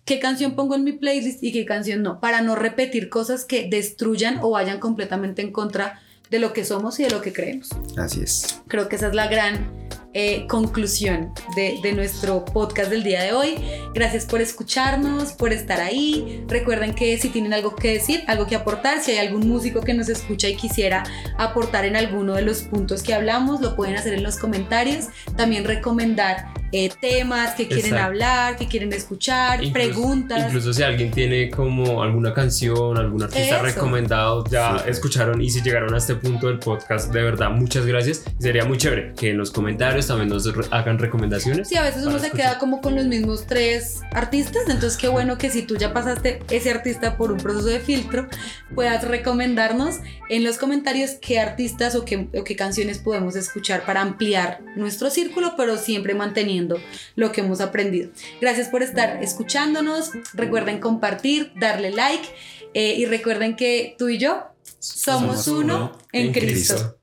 Qué 0.06 0.20
canción 0.20 0.56
pongo 0.56 0.76
en 0.76 0.84
mi 0.84 0.92
playlist 0.92 1.44
y 1.44 1.52
qué 1.52 1.66
canción 1.66 2.04
no, 2.04 2.20
para 2.20 2.42
no 2.42 2.56
repetir 2.56 3.10
cosas 3.10 3.44
que 3.44 3.68
destruyan 3.68 4.38
o 4.44 4.52
vayan 4.52 4.80
completamente 4.80 5.42
en 5.42 5.52
contra 5.52 6.04
de 6.30 6.40
lo 6.40 6.54
que 6.54 6.66
somos 6.66 7.00
y 7.00 7.04
de 7.04 7.10
lo 7.10 7.22
que 7.22 7.34
creemos. 7.34 7.70
Así 7.98 8.22
es. 8.22 8.62
Creo 8.68 8.88
que 8.88 8.96
esa 8.96 9.08
es 9.08 9.16
la 9.16 9.28
gran 9.28 9.90
eh, 10.14 10.48
conclusión 10.48 11.34
de, 11.56 11.80
de, 11.84 11.94
nuestro 11.94 12.44
podcast 12.44 12.90
del 12.90 13.04
día 13.04 13.22
de 13.22 13.34
hoy. 13.34 13.58
Gracias 13.94 14.26
por 14.26 14.42
escucharnos, 14.42 15.34
por 15.34 15.54
estar 15.54 15.80
ahí. 15.80 16.44
Recuerden 16.48 16.96
que 16.96 17.16
si 17.20 17.30
tienen 17.30 17.54
algo 17.54 17.76
que 17.76 17.94
decir, 17.94 18.24
algo 18.28 18.48
que 18.48 18.56
aportar, 18.56 19.04
si 19.04 19.12
hay 19.12 19.28
algún 19.28 19.48
músico 19.48 19.82
que 19.82 19.94
nos 19.94 20.10
escucha 20.10 20.50
y 20.50 20.56
quisiera 20.56 21.04
aportar 21.38 21.86
en 21.86 21.96
alguno 21.96 22.34
de 22.34 22.42
los 22.42 22.64
puntos 22.64 23.04
que 23.04 23.14
hablamos, 23.14 23.62
lo 23.62 23.76
pueden 23.76 23.98
hacer 23.98 24.14
en 24.14 24.24
los 24.24 24.38
comentarios. 24.38 25.10
También 25.36 25.64
recomendar 25.64 26.48
eh, 26.72 26.90
temas 27.02 27.56
que 27.56 27.68
quieren 27.68 27.96
hablar, 27.96 28.56
que 28.58 28.68
quieren 28.68 28.94
escuchar, 28.94 29.60
preguntas. 29.72 30.46
Incluso 30.48 30.74
si 30.74 30.84
alguien 30.84 31.12
tiene 31.12 31.50
como 31.50 32.04
alguna 32.04 32.34
canción, 32.34 32.98
algún 32.98 33.24
artista 33.24 33.60
recomendado, 33.62 34.44
ya 34.50 34.84
escucharon 34.88 35.42
y 35.42 35.50
si 35.50 35.62
llegaron 35.62 35.94
a 35.94 35.98
este 35.98 36.16
punto 36.16 36.48
del 36.48 36.60
podcast, 36.60 37.12
de 37.12 37.24
verdad, 37.24 37.50
muchas 37.50 37.86
gracias. 37.86 38.24
Sería 38.40 38.66
muy 38.66 38.78
chévere 38.78 39.14
que 39.18 39.32
en 39.32 39.38
los 39.38 39.52
comentarios 39.52 40.08
también 40.08 40.30
nos 40.30 40.48
hagan 40.70 41.00
recomendaciones. 41.00 41.68
Sí, 41.68 41.76
a 41.76 41.82
veces 41.82 42.06
uno 42.06 42.20
se 42.20 42.32
queda 42.32 42.60
como 42.60 42.82
con 42.82 42.96
los 42.96 43.06
mismos 43.06 43.46
tres 43.48 44.02
artistas, 44.12 44.64
entonces 44.68 44.98
qué 44.98 45.08
bueno 45.08 45.38
que 45.38 45.50
si 45.50 45.64
tú 45.64 45.76
ya 45.76 45.94
pasaste 45.94 46.40
ese 46.50 46.70
artista 46.70 47.18
por 47.18 47.32
un 47.32 47.40
proceso 47.40 47.68
de 47.68 47.80
filtro, 47.80 48.28
puedas 48.76 49.08
recomendarnos 49.08 49.98
en 50.30 50.44
los 50.44 50.58
comentarios 50.58 51.12
qué 51.22 51.40
artistas 51.40 51.96
o 51.96 52.06
qué, 52.06 52.28
o 52.36 52.44
qué 52.44 52.56
canciones 52.56 53.00
podemos 53.00 53.36
escuchar 53.36 53.86
para 53.86 54.02
ampliar 54.02 54.62
nuestro 54.76 55.10
círculo, 55.10 55.56
pero 55.58 55.78
siempre 55.78 56.14
manteniendo 56.14 56.59
lo 57.16 57.32
que 57.32 57.42
hemos 57.42 57.62
aprendido. 57.62 58.10
Gracias 58.42 58.68
por 58.68 58.84
estar 58.84 59.24
escuchándonos. 59.24 60.12
Recuerden 60.34 60.80
compartir, 60.80 61.52
darle 61.56 61.92
like 61.92 62.28
eh, 62.74 62.96
y 62.98 63.06
recuerden 63.06 63.56
que 63.56 63.96
tú 63.98 64.10
y 64.10 64.18
yo 64.18 64.44
somos, 64.80 65.48
uno, 65.48 65.98
en, 66.12 66.32
Cristo. 66.32 66.99